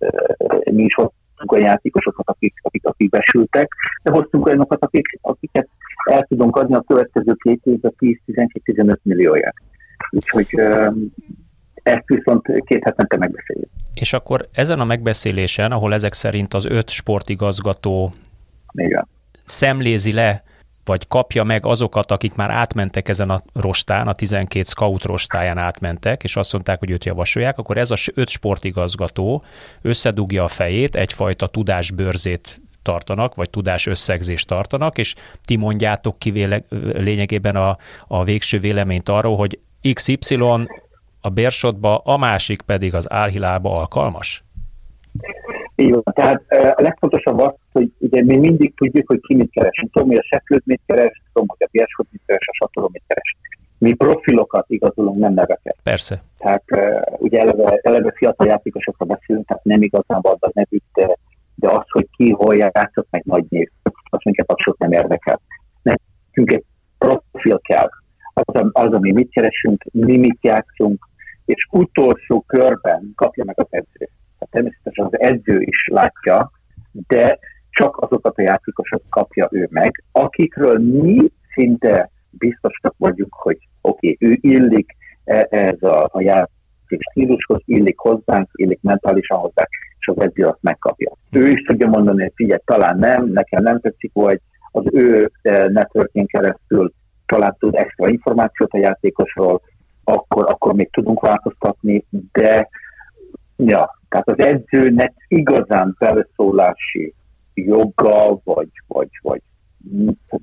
mi 0.72 0.84
is 0.84 0.94
hoztunk 0.94 1.52
olyan 1.52 1.66
játékosokat, 1.66 2.30
akik, 2.30 2.54
akik, 2.62 2.86
akik 2.86 3.10
besültek, 3.10 3.74
de 4.04 4.12
hoztunk 4.12 4.46
olyanokat, 4.46 4.82
akik, 4.82 5.20
akiket 5.22 5.70
el 6.10 6.24
tudunk 6.24 6.56
adni 6.56 6.76
a 6.76 6.84
következő 6.88 7.34
két 7.34 7.62
évben 7.64 7.94
10-12-15 8.00 8.96
millióját. 9.02 9.56
Úgyhogy 10.12 10.48
ezt 11.86 12.06
viszont 12.06 12.46
két 12.66 12.84
hetente 12.84 13.18
megbeszéljük. 13.18 13.70
És 13.94 14.14
akkor 14.14 14.48
ezen 14.52 14.80
a 14.80 14.86
megbeszélésen, 14.86 15.72
ahol 15.72 15.94
ezek 15.94 16.14
szerint 16.14 16.54
az 16.54 16.66
öt 16.66 16.90
sportigazgató 16.90 18.14
Igen. 18.74 19.08
szemlézi 19.46 20.14
le, 20.14 20.44
vagy 20.86 21.08
kapja 21.08 21.44
meg 21.44 21.66
azokat, 21.66 22.12
akik 22.12 22.36
már 22.36 22.50
átmentek 22.50 23.10
ezen 23.10 23.30
a 23.30 23.42
rostán, 23.54 24.08
a 24.08 24.14
12 24.14 24.64
scout 24.64 25.04
rostáján 25.04 25.58
átmentek, 25.58 26.24
és 26.24 26.36
azt 26.36 26.54
mondták, 26.54 26.80
hogy 26.80 26.92
őt 26.92 27.06
javasolják, 27.06 27.58
akkor 27.58 27.78
ez 27.78 27.92
a 27.92 27.96
öt 28.14 28.30
sportigazgató 28.30 29.44
összedugja 29.82 30.44
a 30.44 30.48
fejét, 30.48 30.96
egyfajta 30.96 31.48
tudásbőrzét 31.48 32.62
tartanak, 32.82 33.36
vagy 33.36 33.50
tudás 33.50 33.88
összegzést 33.88 34.48
tartanak, 34.48 34.98
és 34.98 35.16
ti 35.44 35.56
mondjátok 35.56 36.20
ki 36.20 36.32
véle, 36.32 36.64
lényegében 36.94 37.56
a, 37.56 37.78
a 38.08 38.24
végső 38.24 38.60
véleményt 38.60 39.10
arról, 39.10 39.36
hogy 39.38 39.60
XY 39.94 40.38
a 41.26 41.30
bérsodba, 41.30 41.98
a 41.98 42.18
másik 42.18 42.62
pedig 42.62 42.94
az 42.94 43.12
álhilába 43.12 43.74
alkalmas? 43.74 44.44
Így 45.76 45.92
van. 45.92 46.04
Tehát 46.04 46.44
a 46.50 46.82
legfontosabb 46.82 47.40
az, 47.40 47.54
hogy 47.72 47.92
ugye 47.98 48.24
mi 48.24 48.38
mindig 48.38 48.74
tudjuk, 48.76 49.08
hogy 49.08 49.20
ki 49.22 49.36
mit 49.36 49.52
keres. 49.52 49.84
Tudom, 49.92 50.08
hogy 50.08 50.18
a 50.18 50.24
seklőt 50.24 50.66
mit 50.66 50.82
keres, 50.86 51.22
tudom, 51.34 51.48
hogy 51.48 51.68
a 51.68 51.70
bérsod 51.72 52.06
mit 52.12 52.22
keres, 52.26 52.48
a 52.48 52.54
satoló 52.54 52.90
mit 52.92 53.04
keres. 53.08 53.36
Mi 53.78 53.94
profilokat 53.94 54.66
igazolunk, 54.70 55.20
nem 55.20 55.34
neveket. 55.34 55.78
Persze. 55.84 56.24
Tehát 56.38 56.64
ugye 57.18 57.40
eleve, 57.40 57.80
eleve 57.82 58.12
fiatal 58.16 58.48
játékosokra 58.48 59.06
beszélünk, 59.06 59.48
tehát 59.48 59.64
nem 59.64 59.82
igazából 59.82 60.38
a 60.40 60.50
nevük, 60.54 60.84
de, 60.94 61.18
de 61.56 61.70
az, 61.70 61.86
hogy 61.90 62.08
ki 62.18 62.32
hol 62.32 62.56
játszott, 62.56 63.08
meg 63.10 63.24
nagy 63.26 63.46
név, 63.50 63.70
az 64.10 64.20
minket 64.24 64.52
abszolút 64.52 64.80
nem 64.80 64.92
érdekel. 64.92 65.42
Nekünk 65.82 66.52
egy 66.52 66.64
profil 66.98 67.60
kell. 67.60 67.90
Az, 68.34 68.64
az, 68.72 68.94
ami 68.94 69.12
mit 69.12 69.30
keresünk, 69.32 69.84
mi 69.92 70.18
mit 70.18 70.38
játszunk, 70.42 71.08
és 71.46 71.68
utolsó 71.72 72.44
körben 72.48 73.12
kapja 73.16 73.44
meg 73.44 73.60
az 73.60 73.68
edző. 73.70 74.10
Tehát 74.38 74.50
természetesen 74.50 75.06
az 75.06 75.20
edző 75.20 75.62
is 75.62 75.88
látja, 75.88 76.52
de 77.08 77.40
csak 77.70 77.98
azokat 77.98 78.38
a 78.38 78.42
játékosok 78.42 79.02
kapja 79.10 79.48
ő 79.52 79.68
meg, 79.72 80.04
akikről 80.12 80.78
mi 80.80 81.32
szinte 81.54 82.10
biztosak 82.30 82.96
vagyunk, 82.98 83.34
hogy 83.34 83.58
oké, 83.82 84.12
okay, 84.12 84.30
ő 84.30 84.38
illik 84.42 84.96
e, 85.24 85.48
ez 85.50 85.84
a, 85.84 86.10
a 86.12 86.22
játék 86.22 87.00
stílushoz, 87.12 87.62
illik 87.66 87.98
hozzánk, 87.98 88.50
illik 88.54 88.80
mentálisan 88.82 89.38
hozzánk, 89.38 89.70
és 90.00 90.08
az 90.08 90.22
edző 90.22 90.44
azt 90.44 90.62
megkapja. 90.62 91.12
Ő 91.32 91.50
is 91.50 91.62
tudja 91.62 91.88
mondani, 91.88 92.22
hogy 92.22 92.32
figyelj, 92.36 92.60
talán 92.66 92.98
nem, 92.98 93.26
nekem 93.26 93.64
nem 93.64 93.80
tetszik, 93.80 94.12
vagy 94.14 94.40
az 94.72 94.84
ő 94.92 95.32
e, 95.42 95.68
networking 95.68 96.28
keresztül 96.28 96.94
talán 97.26 97.56
tud 97.60 97.76
extra 97.76 98.10
információt 98.10 98.72
a 98.74 98.78
játékosról, 98.78 99.62
akkor, 100.06 100.50
akkor 100.50 100.74
még 100.74 100.90
tudunk 100.92 101.22
változtatni, 101.22 102.06
de 102.32 102.70
ja, 103.56 104.00
tehát 104.10 104.30
az 104.30 104.40
edzőnek 104.40 105.14
igazán 105.28 105.96
beleszólási 106.00 107.14
joga, 107.54 108.40
vagy, 108.44 108.70
vagy, 108.88 109.10
vagy 109.22 109.42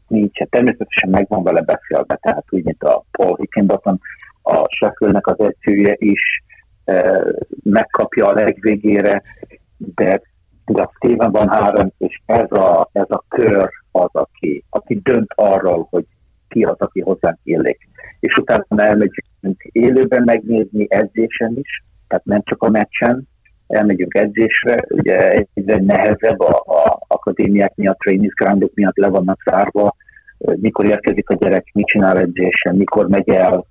nincs. 0.08 0.38
Természetesen 0.38 1.10
megvan 1.10 1.42
vele 1.42 1.60
beszélve, 1.60 2.18
tehát 2.20 2.44
úgy, 2.50 2.64
mint 2.64 2.82
a 2.82 3.04
Paul 3.10 3.36
Hickenbottom, 3.36 3.98
a 4.42 4.64
Sheffieldnek 4.68 5.26
az 5.26 5.40
edzője 5.40 5.94
is 5.98 6.42
e, 6.84 7.24
megkapja 7.62 8.26
a 8.26 8.34
legvégére, 8.34 9.22
de 9.76 10.20
de 10.66 10.82
a 10.82 10.92
Steven 10.94 11.30
van 11.30 11.48
három, 11.48 11.92
és 11.98 12.20
ez 12.26 12.50
a, 12.50 12.88
ez 12.92 13.06
a 13.08 13.24
kör 13.28 13.70
az, 13.90 14.10
aki, 14.12 14.64
aki 14.70 15.00
dönt 15.02 15.32
arról, 15.34 15.86
hogy 15.90 16.04
ki 16.48 16.64
az, 16.64 16.76
aki 16.78 17.00
hozzánk 17.00 17.38
illik. 17.42 17.88
És 18.20 18.36
utána 18.36 18.64
elmegyünk 18.68 19.26
élőben 19.72 20.22
megnézni 20.22 20.86
edzésen 20.88 21.58
is, 21.58 21.84
tehát 22.08 22.24
nem 22.24 22.42
csak 22.44 22.62
a 22.62 22.70
meccsen, 22.70 23.28
elmegyünk 23.66 24.14
edzésre, 24.14 24.84
ugye 24.88 25.30
egyre 25.30 25.80
nehezebb 25.80 26.40
a, 26.40 26.56
a 26.56 26.98
akadémiák 27.06 27.74
miatt, 27.74 27.98
training 27.98 28.32
groundok 28.34 28.74
miatt 28.74 28.96
le 28.96 29.08
vannak 29.08 29.42
zárva, 29.50 29.96
mikor 30.38 30.86
érkezik 30.86 31.30
a 31.30 31.34
gyerek, 31.34 31.70
mit 31.72 31.86
csinál 31.86 32.18
edzésen, 32.18 32.76
mikor 32.76 33.08
megy 33.08 33.28
el, 33.28 33.66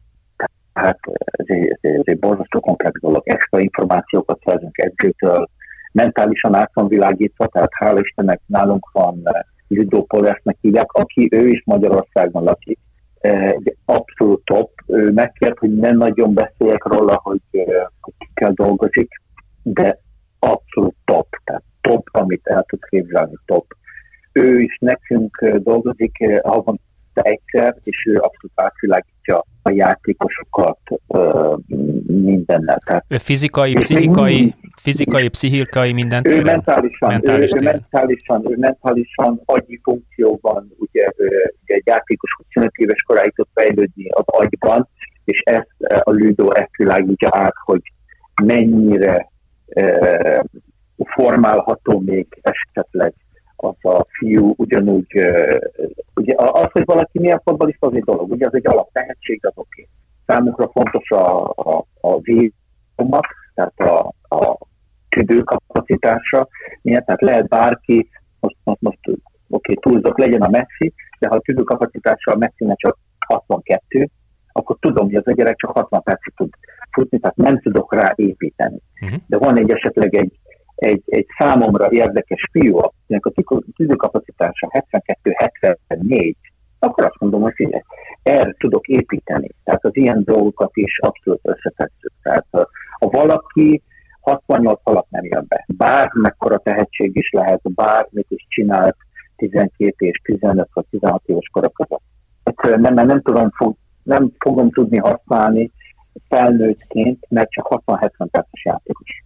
tehát 0.74 1.00
ez 1.26 1.46
egy, 1.48 1.78
ez 1.82 2.02
egy 2.04 2.20
borzasztó 2.20 2.60
komplex 2.60 3.00
dolog. 3.00 3.22
Extra 3.26 3.60
információkat 3.60 4.40
szerzünk 4.46 4.78
edzőtől, 4.78 5.50
mentálisan 5.92 6.56
át 6.56 6.72
van 6.74 6.88
világítva, 6.88 7.48
tehát 7.48 7.72
hála 7.74 8.00
Istennek 8.00 8.42
nálunk 8.46 8.90
van 8.92 9.22
Ludo 9.68 10.04
Polesnek 10.04 10.58
hívják, 10.62 10.92
aki 10.92 11.28
ő 11.32 11.48
is 11.48 11.64
Magyarországon 11.66 12.44
lakik. 12.44 12.80
Egy 13.22 13.76
abszolút 13.86 14.46
top. 14.46 14.72
Ő 14.88 15.12
megkért, 15.12 15.58
hogy 15.58 15.76
nem 15.76 15.98
nagyon 15.98 16.34
beszéljek 16.34 16.84
róla, 16.84 17.20
hogy, 17.24 17.42
hogy 18.02 18.14
kell 18.34 18.52
dolgozik, 18.52 19.22
de 19.64 19.98
abszolút 20.40 20.96
top. 21.06 21.28
Tehát 21.44 21.64
top, 21.82 22.08
amit 22.12 22.48
el 22.48 22.64
tud 22.68 22.86
képzelni, 22.86 23.36
top. 23.46 23.66
Ő 24.32 24.60
is 24.60 24.78
nekünk 24.80 25.46
dolgozik 25.58 26.18
havonta 26.44 26.82
egyszer, 27.14 27.76
és 27.84 28.06
ő 28.06 28.16
abszolút 28.16 28.52
átvilágítja 28.56 29.44
a 29.64 29.72
játékosokat 29.72 30.80
mindennel. 32.08 32.78
Tehát, 32.86 33.06
ő 33.08 33.18
fizikai, 33.18 33.74
pszichikai, 33.74 34.54
fizikai, 34.82 35.30
pszichikai 35.30 35.92
mindent 35.94 36.28
ő 36.28 36.42
mentálisan, 36.42 37.10
mentális 37.10 37.52
ő, 37.52 37.58
ő, 37.60 37.64
mentálisan, 37.64 38.52
ő 38.52 38.56
mentálisan 38.58 39.42
agyi 39.46 39.80
funkcióban, 39.84 40.72
ugye, 40.78 41.08
ugye 41.64 41.76
egy 41.76 41.86
játékos 41.86 42.32
25 42.54 42.72
éves 42.76 43.02
koráig 43.02 43.34
tud 43.36 43.48
fejlődni 43.54 44.10
az 44.10 44.24
agyban, 44.26 44.88
és 45.24 45.40
ezt 45.40 45.76
a 45.80 46.12
Ludo 46.12 46.52
ezt 46.52 46.76
világítja 46.78 47.30
át, 47.32 47.56
hogy 47.66 47.82
mennyire 48.44 49.30
e, 49.68 50.46
formálható 50.96 52.00
még 52.00 52.28
esetleg 52.42 53.14
az 53.62 53.92
a 53.92 54.06
fiú 54.10 54.54
ugyanúgy, 54.58 55.14
ugye 56.16 56.34
az, 56.38 56.72
hogy 56.72 56.86
valaki 56.86 57.20
milyen 57.20 57.42
fotbalista, 57.44 57.88
az 57.88 57.94
egy 57.94 58.04
dolog, 58.04 58.32
ugye 58.32 58.46
az 58.46 58.56
egy 58.56 58.68
alaptehetség, 58.68 59.46
az 59.46 59.52
oké. 59.56 59.82
Okay. 59.82 59.94
Számunkra 60.26 60.70
fontos 60.72 61.12
a, 61.12 61.50
a, 61.50 61.86
a 62.02 62.20
vízumat, 62.20 63.26
tehát 63.54 63.80
a, 63.80 64.14
a 64.36 64.58
tüdőkapacitása 65.10 66.48
miért, 66.82 67.06
tehát 67.06 67.22
lehet 67.22 67.48
bárki, 67.48 68.10
most, 68.40 68.56
most, 68.64 68.82
most 68.82 69.00
oké, 69.08 69.18
okay, 69.48 69.76
túlzok, 69.76 70.18
legyen 70.18 70.42
a 70.42 70.50
Messi, 70.50 70.94
de 71.20 71.28
ha 71.28 71.36
a 71.36 71.42
tüdőkapacitása 71.42 72.32
a 72.32 72.38
Messinek 72.38 72.78
csak 72.78 72.98
62, 73.28 74.10
akkor 74.52 74.78
tudom, 74.80 75.06
hogy 75.06 75.16
az 75.16 75.28
a 75.28 75.32
gyerek 75.32 75.56
csak 75.56 75.72
60 75.72 76.04
percig 76.04 76.34
tud 76.36 76.50
futni, 76.92 77.20
tehát 77.20 77.36
nem 77.36 77.60
tudok 77.60 77.94
rá 77.94 78.14
építeni. 78.16 78.80
Uh-huh. 79.02 79.20
De 79.28 79.38
van 79.38 79.58
egy 79.58 79.72
esetleg 79.72 80.16
egy, 80.16 80.40
egy, 80.82 81.04
egy 81.06 81.26
számomra 81.38 81.92
érdekes 81.92 82.48
fiú, 82.52 82.78
akinek 82.78 83.26
a 83.26 83.32
tüdőkapacitása 83.76 84.86
72-74, 85.24 86.34
akkor 86.80 87.06
azt 87.06 87.20
mondom, 87.20 87.42
hogy 87.42 87.54
figyelj, 87.56 87.82
erre 88.24 88.56
tudok 88.58 88.88
építeni. 88.88 89.50
Tehát 89.64 89.86
az 89.86 89.96
ilyen 89.96 90.24
dolgokat 90.24 90.70
is 90.74 91.00
abszolút 91.00 91.40
összetesszük. 91.44 92.12
Tehát 92.22 92.46
a, 92.52 92.70
a 92.98 93.10
valaki 93.10 93.82
68 94.22 94.80
alatt 94.84 95.10
nem 95.10 95.26
jön 95.26 95.46
be. 95.48 95.66
Bármekkora 95.68 96.58
tehetség 96.58 97.16
is 97.16 97.30
lehet, 97.32 97.74
bármit 97.74 98.26
is 98.30 98.46
csinált 98.50 98.96
12 99.36 100.06
és 100.06 100.22
15 100.24 100.70
vagy 100.74 100.86
16 100.90 101.24
éves 101.26 101.50
kora 101.52 101.70
között. 101.70 102.04
Egyszerűen 102.44 102.82
nem, 102.82 102.94
nem, 102.94 103.22
tudom, 103.22 103.50
fog, 103.50 103.76
nem 104.04 104.32
fogom 104.40 104.72
tudni 104.72 104.98
használni 104.98 105.72
felnőttként, 106.30 107.26
mert 107.30 107.52
csak 107.52 107.82
60-70 107.86 108.10
perces 108.32 108.64
játékos. 108.64 109.21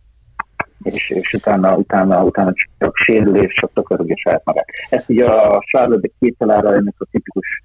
És, 0.86 1.10
és 1.10 1.34
utána, 1.34 1.76
utána, 1.76 2.24
utána 2.24 2.54
csak 2.78 2.96
sérülés, 2.96 3.54
csak 3.54 3.74
takarogja 3.74 4.16
saját 4.18 4.46
magát. 4.46 4.66
Ezt 4.90 5.10
ugye 5.10 5.26
a 5.26 5.64
Charlotte 5.72 6.10
kételára 6.20 6.74
ennek 6.74 6.94
a 6.98 7.06
tipikus 7.12 7.64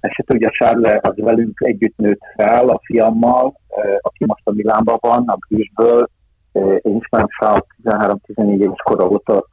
eset, 0.00 0.32
ugye 0.32 0.46
a 0.46 0.50
Charle 0.50 0.98
az 1.02 1.14
velünk 1.16 1.60
együtt 1.64 1.96
nőtt 1.96 2.20
fel 2.36 2.68
a 2.68 2.80
fiammal, 2.84 3.54
aki 4.00 4.24
most 4.24 4.42
a 4.44 4.52
Milánban 4.52 4.98
van, 5.00 5.28
a 5.28 5.38
Brisből, 5.48 6.08
én 6.52 6.96
ismerem 6.96 7.26
Charles 7.38 7.66
13-14 7.84 8.60
éves 8.60 8.80
kora 8.84 9.08
óta, 9.08 9.46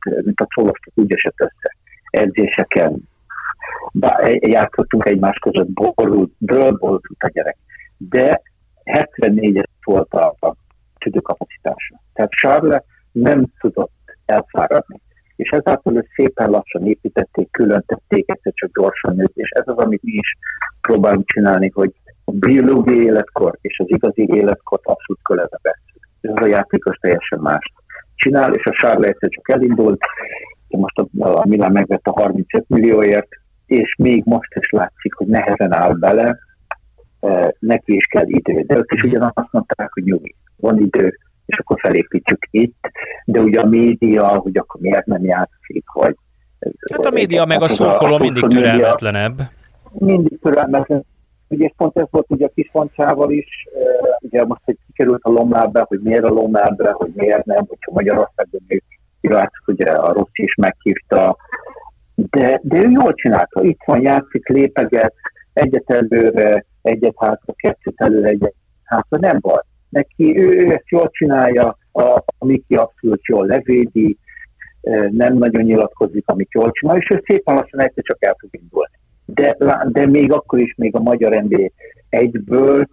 mint 0.00 0.40
a 0.40 0.46
csólasztok 0.48 0.92
úgy 0.94 1.12
esett 1.12 1.40
össze 1.40 1.76
edzéseken, 2.10 3.08
játszottunk 4.40 5.06
egymás 5.06 5.38
között, 5.38 5.70
borult, 5.70 6.30
borult 6.38 7.02
a 7.18 7.30
gyerek. 7.32 7.56
De 7.96 8.42
74 8.84 9.68
volt 9.84 10.12
a, 10.12 10.34
a 10.40 10.54
tüdőkapacitása. 11.06 12.00
Tehát 12.12 12.30
Charles 12.30 12.82
nem 13.12 13.46
tudott 13.60 13.92
elfáradni. 14.24 15.00
És 15.36 15.48
ezáltal 15.48 15.96
őt 15.96 16.08
szépen 16.14 16.50
lassan 16.50 16.86
építették, 16.86 17.50
különtették, 17.50 18.30
egyszer 18.30 18.52
csak 18.54 18.70
gyorsan 18.72 19.14
nőtt, 19.16 19.36
és 19.36 19.48
ez 19.48 19.64
az, 19.66 19.76
amit 19.76 20.02
mi 20.02 20.12
is 20.12 20.36
próbálunk 20.80 21.26
csinálni, 21.26 21.70
hogy 21.74 21.92
a 22.24 22.32
biológiai 22.32 23.04
életkor 23.04 23.58
és 23.60 23.78
az 23.78 23.86
igazi 23.88 24.26
életkort 24.34 24.86
abszolút 24.86 25.22
kölebe 25.22 25.58
veszünk. 25.62 26.08
Ez 26.20 26.44
a 26.44 26.46
játékos 26.46 26.96
teljesen 26.96 27.38
más 27.38 27.72
csinál, 28.14 28.54
és 28.54 28.64
a 28.64 28.70
Charles 28.70 29.08
egyszer 29.08 29.28
csak 29.28 29.50
elindult, 29.50 30.00
most 30.68 30.98
a, 30.98 31.06
a 31.18 31.46
Milán 31.46 31.72
megvette 31.72 32.10
35 32.10 32.64
millióért, 32.68 33.28
és 33.66 33.94
még 33.98 34.22
most 34.24 34.54
is 34.54 34.70
látszik, 34.70 35.14
hogy 35.14 35.26
nehezen 35.26 35.72
áll 35.72 35.92
bele, 35.92 36.38
e, 37.20 37.54
neki 37.58 37.94
is 37.94 38.06
kell 38.06 38.26
idő. 38.26 38.60
De 38.60 38.76
ők 38.76 38.92
is 38.92 39.02
ugyanazt 39.02 39.48
mondták, 39.50 39.92
hogy 39.92 40.04
nyugi, 40.04 40.34
van 40.56 40.80
idő, 40.80 41.18
és 41.46 41.58
akkor 41.58 41.80
felépítjük 41.80 42.46
itt, 42.50 42.90
de 43.24 43.40
ugye 43.40 43.60
a 43.60 43.66
média, 43.66 44.26
hogy 44.26 44.56
akkor 44.56 44.80
miért 44.80 45.06
nem 45.06 45.24
játszik, 45.24 45.84
vagy... 45.92 46.16
Hát 46.92 47.06
a 47.06 47.10
média 47.10 47.44
meg 47.44 47.62
a 47.62 47.68
szókoló 47.68 48.18
mindig 48.18 48.46
türelmetlenebb. 48.46 49.40
Mindig 49.92 50.38
türelmetlenebb. 50.40 51.04
Ugye 51.48 51.70
pont 51.76 51.98
ez 51.98 52.06
volt 52.10 52.26
ugye 52.28 52.46
a 52.46 52.50
kisfoncsával 52.54 53.30
is, 53.30 53.66
e, 53.74 54.18
ugye 54.20 54.44
most, 54.44 54.60
hogy 54.64 54.76
kikerült 54.86 55.22
a 55.22 55.30
lomlábbe, 55.30 55.84
hogy 55.88 56.00
miért 56.02 56.24
a 56.24 56.28
lomlábbe, 56.28 56.90
hogy 56.90 57.10
miért 57.14 57.44
nem, 57.44 57.64
hogyha 57.68 57.92
Magyarországon 57.92 58.60
még 58.66 58.82
látszik, 59.20 59.66
ugye 59.66 59.90
a 59.90 60.12
Rossz 60.12 60.28
is 60.32 60.54
meghívta, 60.54 61.36
de, 62.14 62.60
de 62.62 62.78
ő 62.78 62.90
jól 62.90 63.14
csinálta. 63.14 63.62
Itt 63.62 63.80
van, 63.84 64.00
játszik, 64.00 64.48
lépeget, 64.48 65.14
egyet 65.52 65.90
előre, 65.90 66.64
egyet 66.82 67.14
hátra, 67.18 67.52
kettőt 67.56 68.00
előre, 68.00 68.28
egyet 68.28 68.54
hátra, 68.84 69.18
nem 69.18 69.38
baj. 69.40 69.62
Neki 69.88 70.38
ő, 70.38 70.70
ezt 70.70 70.88
jól 70.88 71.10
csinálja, 71.10 71.78
a, 71.92 72.02
a 72.38 72.44
Miki 72.44 72.74
abszolút 72.74 73.24
jól 73.24 73.46
levédi, 73.46 74.18
nem 75.10 75.36
nagyon 75.36 75.62
nyilatkozik, 75.62 76.22
amit 76.26 76.52
jól 76.52 76.70
csinál, 76.70 76.96
és 76.96 77.10
ő 77.10 77.22
szépen 77.26 77.54
lassan 77.54 77.80
egyszer 77.80 78.04
csak 78.04 78.24
el 78.24 78.36
fog 78.38 78.50
indulni. 78.52 78.98
De, 79.24 79.56
de 79.88 80.06
még 80.06 80.32
akkor 80.32 80.58
is 80.58 80.74
még 80.76 80.96
a 80.96 81.00
magyar 81.00 81.42
NBA 81.42 81.70
egyből 82.08 82.86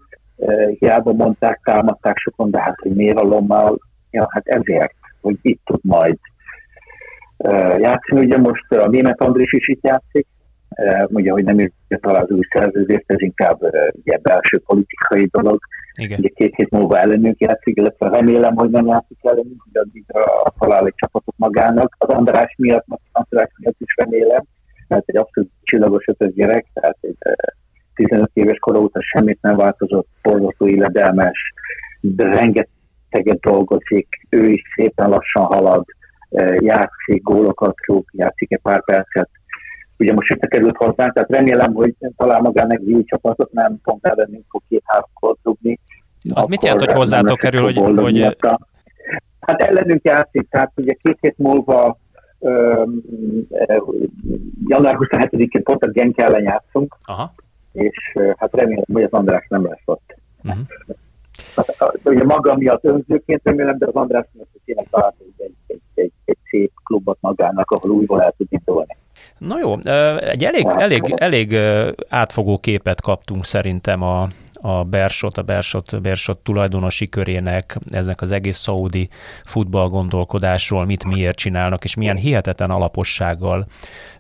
hiába 0.80 1.14
mondták, 1.14 1.60
támadták 1.64 2.18
sokan, 2.18 2.52
de 2.52 2.62
hát, 2.62 2.76
hogy 2.82 2.91
miért 2.91 3.18
a 3.18 3.24
lommal, 3.24 3.80
ja, 4.12 4.28
hát 4.30 4.48
ezért, 4.48 4.94
hogy 5.22 5.38
itt 5.41 5.62
tud 5.66 5.80
majd 5.82 6.18
játszani. 7.78 8.26
Ugye 8.26 8.38
most 8.38 8.72
a 8.72 8.89
német 8.89 9.22
Andris 9.22 9.54
is 9.54 9.68
itt 9.68 9.84
játszik, 9.84 10.28
ugye, 11.08 11.32
hogy 11.32 11.44
nem 11.44 11.60
írja 11.60 12.00
talán 12.02 12.22
az 12.22 12.32
új 12.32 12.44
szerződést, 12.50 13.04
ez 13.06 13.22
inkább 13.22 13.60
ugye, 13.91 14.18
belső 14.22 14.60
politikai 14.66 15.26
dolog. 15.32 15.60
Igen. 15.96 16.20
Ugye 16.20 16.30
két 16.30 16.56
hét 16.56 16.70
múlva 16.70 16.98
ellenünk 17.00 17.39
játszik, 17.39 17.78
illetve 17.78 18.10
remélem, 18.10 18.56
hogy 18.56 18.70
nem 18.70 18.86
játszik 18.86 19.18
ellenünk, 19.22 19.64
hogy 19.64 19.82
addigra 19.82 20.24
talál 20.60 20.86
egy 20.86 20.96
csapatot 20.96 21.36
magának. 21.38 21.96
Az 22.00 22.10
András 22.10 22.56
miatt, 22.58 22.86
az 22.88 23.00
András 23.12 23.50
miatt 23.58 23.80
is 23.80 23.96
remélem, 23.96 24.44
mert 24.88 25.10
egy 25.10 25.18
abszolút 25.18 25.52
csillagos 25.64 26.08
ötös 26.08 26.34
gyerek, 26.34 26.66
tehát 26.74 26.98
egy 27.02 27.18
15 27.94 28.30
éves 28.34 28.58
kora 28.58 28.80
óta 28.80 29.00
semmit 29.02 29.41
nem 29.41 29.56
változott, 29.56 30.08
borzasztó 30.22 30.68
illedelmes, 30.68 31.54
de 32.02 32.24
rengeteget 32.24 33.39
dolgozik, 33.39 34.08
ő 34.30 34.50
is 34.50 34.62
szépen 34.76 35.10
lassan 35.10 35.44
halad, 35.44 35.86
játszik, 36.60 37.22
gólokat 37.22 37.76
rúg, 37.86 38.06
játszik 38.12 38.52
egy 38.52 38.62
pár 38.62 38.84
percet. 38.84 39.30
Ugye 39.98 40.14
most 40.14 40.32
itt 40.32 40.46
került 40.46 40.78
hozzánk, 40.78 41.14
tehát 41.14 41.30
remélem, 41.30 41.74
hogy 41.74 41.96
talál 42.18 42.41
magának 42.41 42.80
új 42.82 43.04
csapatot, 43.04 43.52
nem 43.52 43.80
pont 43.84 44.06
ellenünk 44.06 44.46
fog 44.50 44.62
két-három 44.70 45.10
rúgni. 45.44 45.80
Az 46.34 46.46
mit 46.46 46.64
jelent, 46.64 46.86
hogy 46.86 46.94
hozzátok 46.94 47.38
kerül, 47.38 47.64
hogy, 47.64 47.78
hogy... 47.78 48.38
Hát 49.39 49.62
ellenünk 49.62 50.04
játszik, 50.04 50.50
tehát 50.50 50.72
ugye 50.76 50.94
két 50.94 51.18
hét 51.22 51.38
múlva 51.38 51.98
január 54.68 54.98
27-én 55.00 55.64
pont 55.64 55.84
a 55.84 55.88
Genk 55.88 56.18
ellen 56.18 56.44
játszunk, 56.44 56.98
Aha. 57.06 57.34
és 57.72 58.18
hát 58.38 58.54
remélem, 58.54 58.84
hogy 58.94 59.04
az 59.04 59.12
András 59.12 59.46
nem 59.50 59.66
lesz 59.66 59.82
ott. 59.86 60.16
Uh-huh. 60.44 60.66
Hát, 61.56 62.00
ugye 62.04 62.24
maga 62.24 62.56
miatt 62.56 62.84
önzőként 62.84 63.41
remélem, 63.44 63.78
de 63.78 63.88
az 63.88 63.94
András 63.94 64.26
miatt 64.32 64.50
tényleg 64.66 64.88
talált 64.89 65.16
egy, 65.20 65.34
egy, 65.68 65.80
egy, 65.94 66.12
egy 66.26 66.38
szép 66.50 66.72
klubot 66.84 67.18
magának, 67.22 67.72
ahol 67.72 67.91
újból 67.91 68.22
el 68.22 68.34
tud 68.38 68.48
indulni. 68.50 68.98
Na 69.38 69.60
jó, 69.60 69.78
egy 70.20 70.46
elég, 70.46 70.66
elég, 70.78 71.14
elég 71.16 71.58
átfogó 72.10 72.58
képet 72.58 73.02
kaptunk 73.02 73.46
szerintem 73.46 74.02
a, 74.02 74.28
a 74.66 74.84
Bersot, 74.84 75.38
a 75.38 75.42
Bersot, 75.42 76.02
Bersot 76.02 76.38
tulajdonosi 76.38 77.10
körének, 77.10 77.78
eznek 77.90 78.22
az 78.22 78.32
egész 78.32 78.58
szaudi 78.58 79.10
futball 79.44 79.88
gondolkodásról, 79.88 80.86
mit 80.86 81.04
miért 81.04 81.38
csinálnak, 81.38 81.84
és 81.84 81.96
milyen 81.96 82.18
hihetetlen 82.18 82.70
alapossággal 82.70 83.66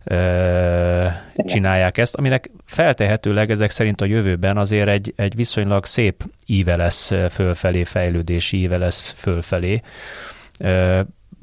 ö, 0.03 1.05
csinálják 1.45 1.97
ezt, 1.97 2.15
aminek 2.15 2.51
feltehetőleg 2.65 3.51
ezek 3.51 3.69
szerint 3.69 4.01
a 4.01 4.05
jövőben 4.05 4.57
azért 4.57 4.87
egy, 4.87 5.13
egy 5.15 5.35
viszonylag 5.35 5.85
szép 5.85 6.23
íve 6.45 6.75
lesz 6.75 7.13
fölfelé, 7.29 7.83
fejlődési 7.83 8.57
íve 8.57 8.77
lesz 8.77 9.11
fölfelé. 9.11 9.81
Ö, 10.59 11.01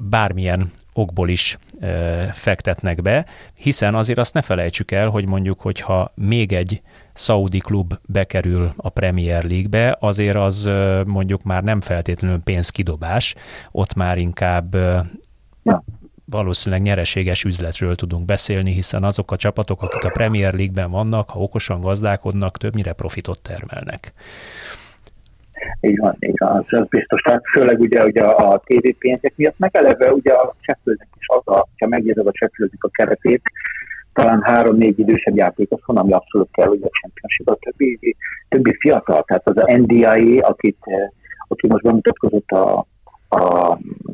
bármilyen 0.09 0.71
okból 0.93 1.29
is 1.29 1.57
ö, 1.79 2.23
fektetnek 2.33 3.01
be, 3.01 3.25
hiszen 3.53 3.95
azért 3.95 4.19
azt 4.19 4.33
ne 4.33 4.41
felejtsük 4.41 4.91
el, 4.91 5.09
hogy 5.09 5.27
mondjuk, 5.27 5.59
hogyha 5.59 6.09
még 6.15 6.53
egy 6.53 6.81
Saudi 7.13 7.57
klub 7.57 7.93
bekerül 8.05 8.73
a 8.75 8.89
Premier 8.89 9.43
League-be, 9.43 9.97
azért 9.99 10.35
az 10.35 10.65
ö, 10.65 11.01
mondjuk 11.05 11.43
már 11.43 11.63
nem 11.63 11.81
feltétlenül 11.81 12.39
pénzkidobás, 12.39 13.35
ott 13.71 13.93
már 13.93 14.17
inkább 14.17 14.73
ö, 14.73 14.99
ja. 15.63 15.83
valószínűleg 16.25 16.83
nyereséges 16.83 17.43
üzletről 17.43 17.95
tudunk 17.95 18.25
beszélni, 18.25 18.71
hiszen 18.71 19.03
azok 19.03 19.31
a 19.31 19.35
csapatok, 19.35 19.81
akik 19.81 20.03
a 20.03 20.09
Premier 20.09 20.53
League-ben 20.53 20.91
vannak, 20.91 21.29
ha 21.29 21.39
okosan 21.39 21.81
gazdálkodnak, 21.81 22.57
többnyire 22.57 22.93
profitot 22.93 23.39
termelnek. 23.39 24.13
Így 25.81 25.97
van, 25.97 26.15
így 26.19 26.37
van, 26.37 26.65
az 26.69 26.87
biztos. 26.89 27.21
Tehát 27.21 27.41
főleg 27.53 27.79
ugye, 27.79 28.03
ugye 28.05 28.23
a 28.23 28.61
TV 28.65 28.89
pénzek 28.99 29.33
miatt, 29.35 29.59
meg 29.59 29.75
eleve 29.75 30.13
ugye 30.13 30.33
a 30.33 30.55
Sheffieldnek 30.59 31.07
is 31.19 31.27
az, 31.27 31.53
a, 31.55 31.67
ha 31.77 31.87
megnézed 31.87 32.27
a 32.27 32.31
Sheffieldnek 32.33 32.83
a 32.83 32.89
keretét, 32.89 33.41
talán 34.13 34.41
három-négy 34.41 34.99
idősebb 34.99 35.35
játékos 35.35 35.81
van, 35.85 35.97
ami 35.97 36.11
abszolút 36.11 36.49
kell, 36.51 36.67
hogy 36.67 36.81
a 36.83 36.89
championship 36.99 37.49
a 37.49 37.55
többi, 37.55 38.15
többi 38.49 38.75
fiatal. 38.79 39.23
Tehát 39.23 39.47
az 39.47 39.57
a 39.57 39.77
NDIA, 39.77 40.47
akit, 40.47 40.77
aki 41.47 41.67
most 41.67 41.83
bemutatkozott 41.83 42.49
a, 42.49 42.85
a, 43.29 43.71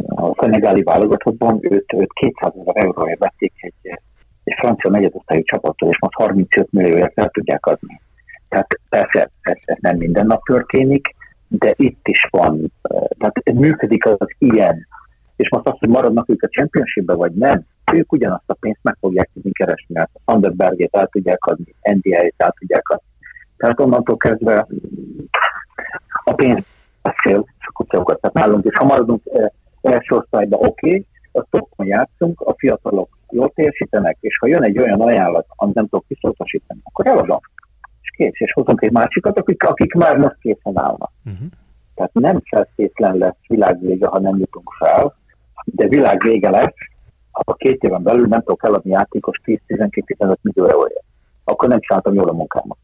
a 0.08 0.36
szenegáli 0.40 0.84
válogatottban, 0.84 1.60
őt, 1.62 1.94
őt 1.94 2.14
200 2.14 2.52
ezer 2.60 2.84
euróért 2.84 3.20
vették 3.20 3.54
egy, 3.56 4.00
egy 4.44 4.56
francia 4.58 4.90
negyedosztályú 4.90 5.44
csapattól, 5.44 5.90
és 5.90 6.00
most 6.00 6.14
35 6.14 6.72
millióért 6.72 7.20
el 7.20 7.30
tudják 7.30 7.66
adni. 7.66 8.02
Tehát 8.50 8.68
persze, 8.90 9.30
persze 9.42 9.78
nem 9.82 9.98
minden 9.98 10.26
nap 10.26 10.44
történik, 10.44 11.16
de 11.48 11.74
itt 11.78 12.08
is 12.08 12.28
van, 12.32 12.72
tehát 13.18 13.54
működik 13.54 14.06
az 14.06 14.28
ilyen, 14.38 14.88
és 15.36 15.50
most 15.50 15.68
azt, 15.68 15.80
hogy 15.80 15.90
maradnak 15.90 16.30
ők 16.30 16.44
a 16.44 16.48
championship 16.48 17.12
vagy 17.12 17.32
nem, 17.32 17.66
ők 17.94 18.12
ugyanazt 18.12 18.50
a 18.50 18.54
pénzt 18.54 18.80
meg 18.82 18.98
fogják 19.00 19.30
tudni 19.34 19.52
keresni, 19.52 19.96
mert 19.96 20.10
Sanderbergét 20.26 20.96
el 20.96 21.08
tudják 21.08 21.46
adni, 21.46 21.76
NDI-t 21.92 22.34
el 22.38 22.54
tudják 22.60 22.90
adni. 22.90 23.08
Tehát 23.58 23.80
onnantól 23.80 24.18
kezdve 24.18 24.68
a 26.24 26.34
pénz 26.34 26.64
beszél, 27.02 27.46
és 27.60 27.68
akkor 27.74 28.06
Tehát 28.06 28.34
nálunk 28.34 28.66
is, 28.66 28.76
ha 28.76 28.86
maradunk 28.86 29.22
első 29.82 30.16
osztályban, 30.16 30.60
oké, 30.60 30.88
okay, 30.88 31.06
a 31.32 31.44
stockon 31.48 31.86
játszunk, 31.86 32.42
a 32.42 32.54
fiatalok 32.58 33.18
jól 33.30 33.52
teljesítenek, 33.56 34.18
és 34.20 34.38
ha 34.38 34.48
jön 34.48 34.64
egy 34.64 34.80
olyan 34.80 35.02
ajánlat, 35.02 35.46
amit 35.56 35.76
nem 35.76 35.88
tudok 35.88 36.06
visszautasítani, 36.08 36.80
akkor 36.84 37.08
eladom. 37.08 37.40
És 38.18 38.26
kész, 38.26 38.48
és 38.48 38.54
hozunk 38.54 38.82
egy 38.82 38.92
másikat, 38.92 39.38
akik, 39.38 39.64
akik 39.64 39.94
már 39.94 40.18
most 40.18 40.38
készen 40.42 40.80
állnak. 40.80 41.12
Uh-huh. 41.26 41.48
Tehát 41.96 42.14
nem 42.14 42.42
feltétlen 42.50 43.18
lesz 43.18 43.48
világvége, 43.48 44.08
ha 44.08 44.20
nem 44.20 44.38
jutunk 44.38 44.70
fel, 44.78 45.16
de 45.66 45.88
világvége 45.88 46.50
lesz, 46.50 46.76
ha 47.32 47.54
két 47.54 47.84
éven 47.84 48.04
belül 48.04 48.28
nem 48.28 48.40
tudok 48.40 48.64
eladni 48.64 48.92
játékos 48.92 49.42
10-12-15 49.46 50.36
millió 50.42 50.70
euróért. 50.70 51.04
Akkor 51.44 51.70
nem 51.70 51.80
csináltam 51.80 52.14
jól 52.14 52.30
a 52.30 52.34
munkámat. 52.34 52.78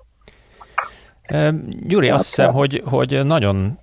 Gyuri, 1.87 2.09
azt 2.09 2.25
hiszem, 2.25 2.53
hogy, 2.53 2.81
hogy 2.85 3.25
nagyon 3.25 3.77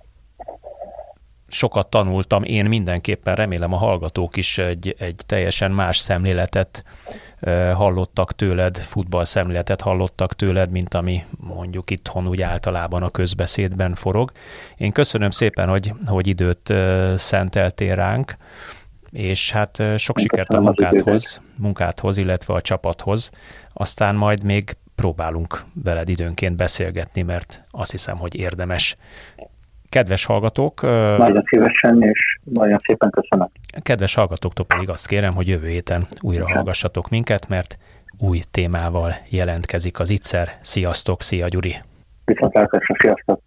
sokat 1.51 1.89
tanultam, 1.89 2.43
én 2.43 2.65
mindenképpen 2.65 3.35
remélem 3.35 3.73
a 3.73 3.77
hallgatók 3.77 4.37
is 4.37 4.57
egy, 4.57 4.95
egy 4.99 5.21
teljesen 5.25 5.71
más 5.71 5.97
szemléletet 5.97 6.83
hallottak 7.73 8.35
tőled, 8.35 8.77
futball 8.77 9.23
szemléletet 9.23 9.81
hallottak 9.81 10.33
tőled, 10.33 10.71
mint 10.71 10.93
ami 10.93 11.25
mondjuk 11.39 11.89
itthon 11.89 12.27
úgy 12.27 12.41
általában 12.41 13.03
a 13.03 13.09
közbeszédben 13.09 13.95
forog. 13.95 14.31
Én 14.77 14.91
köszönöm 14.91 15.29
szépen, 15.29 15.69
hogy, 15.69 15.93
hogy 16.05 16.27
időt 16.27 16.73
szenteltél 17.15 17.95
ránk, 17.95 18.35
és 19.11 19.51
hát 19.51 19.83
sok 19.97 20.17
sikert 20.17 20.49
a 20.49 20.59
munkádhoz, 20.59 21.41
munkádhoz, 21.57 22.17
illetve 22.17 22.53
a 22.53 22.61
csapathoz. 22.61 23.29
Aztán 23.73 24.15
majd 24.15 24.43
még 24.43 24.77
próbálunk 24.95 25.63
veled 25.83 26.09
időnként 26.09 26.55
beszélgetni, 26.55 27.21
mert 27.21 27.63
azt 27.71 27.91
hiszem, 27.91 28.17
hogy 28.17 28.35
érdemes. 28.35 28.95
Kedves 29.91 30.25
hallgatók! 30.25 30.81
Nagyon 31.17 31.43
szívesen, 31.45 32.01
és 32.01 32.39
nagyon 32.43 32.77
szépen 32.77 33.09
köszönöm. 33.09 33.49
Kedves 33.81 34.15
hallgatóktól 34.15 34.65
pedig 34.65 34.89
azt 34.89 35.07
kérem, 35.07 35.33
hogy 35.33 35.47
jövő 35.47 35.67
héten 35.67 36.07
újra 36.21 36.53
hallgassatok 36.53 37.09
minket, 37.09 37.47
mert 37.47 37.77
új 38.17 38.39
témával 38.51 39.11
jelentkezik 39.29 39.99
az 39.99 40.09
ITSZER. 40.09 40.47
Sziasztok, 40.61 41.21
szia 41.21 41.47
Gyuri! 41.47 41.75
Viszontlátásra, 42.25 42.95
sziasztok! 43.01 43.41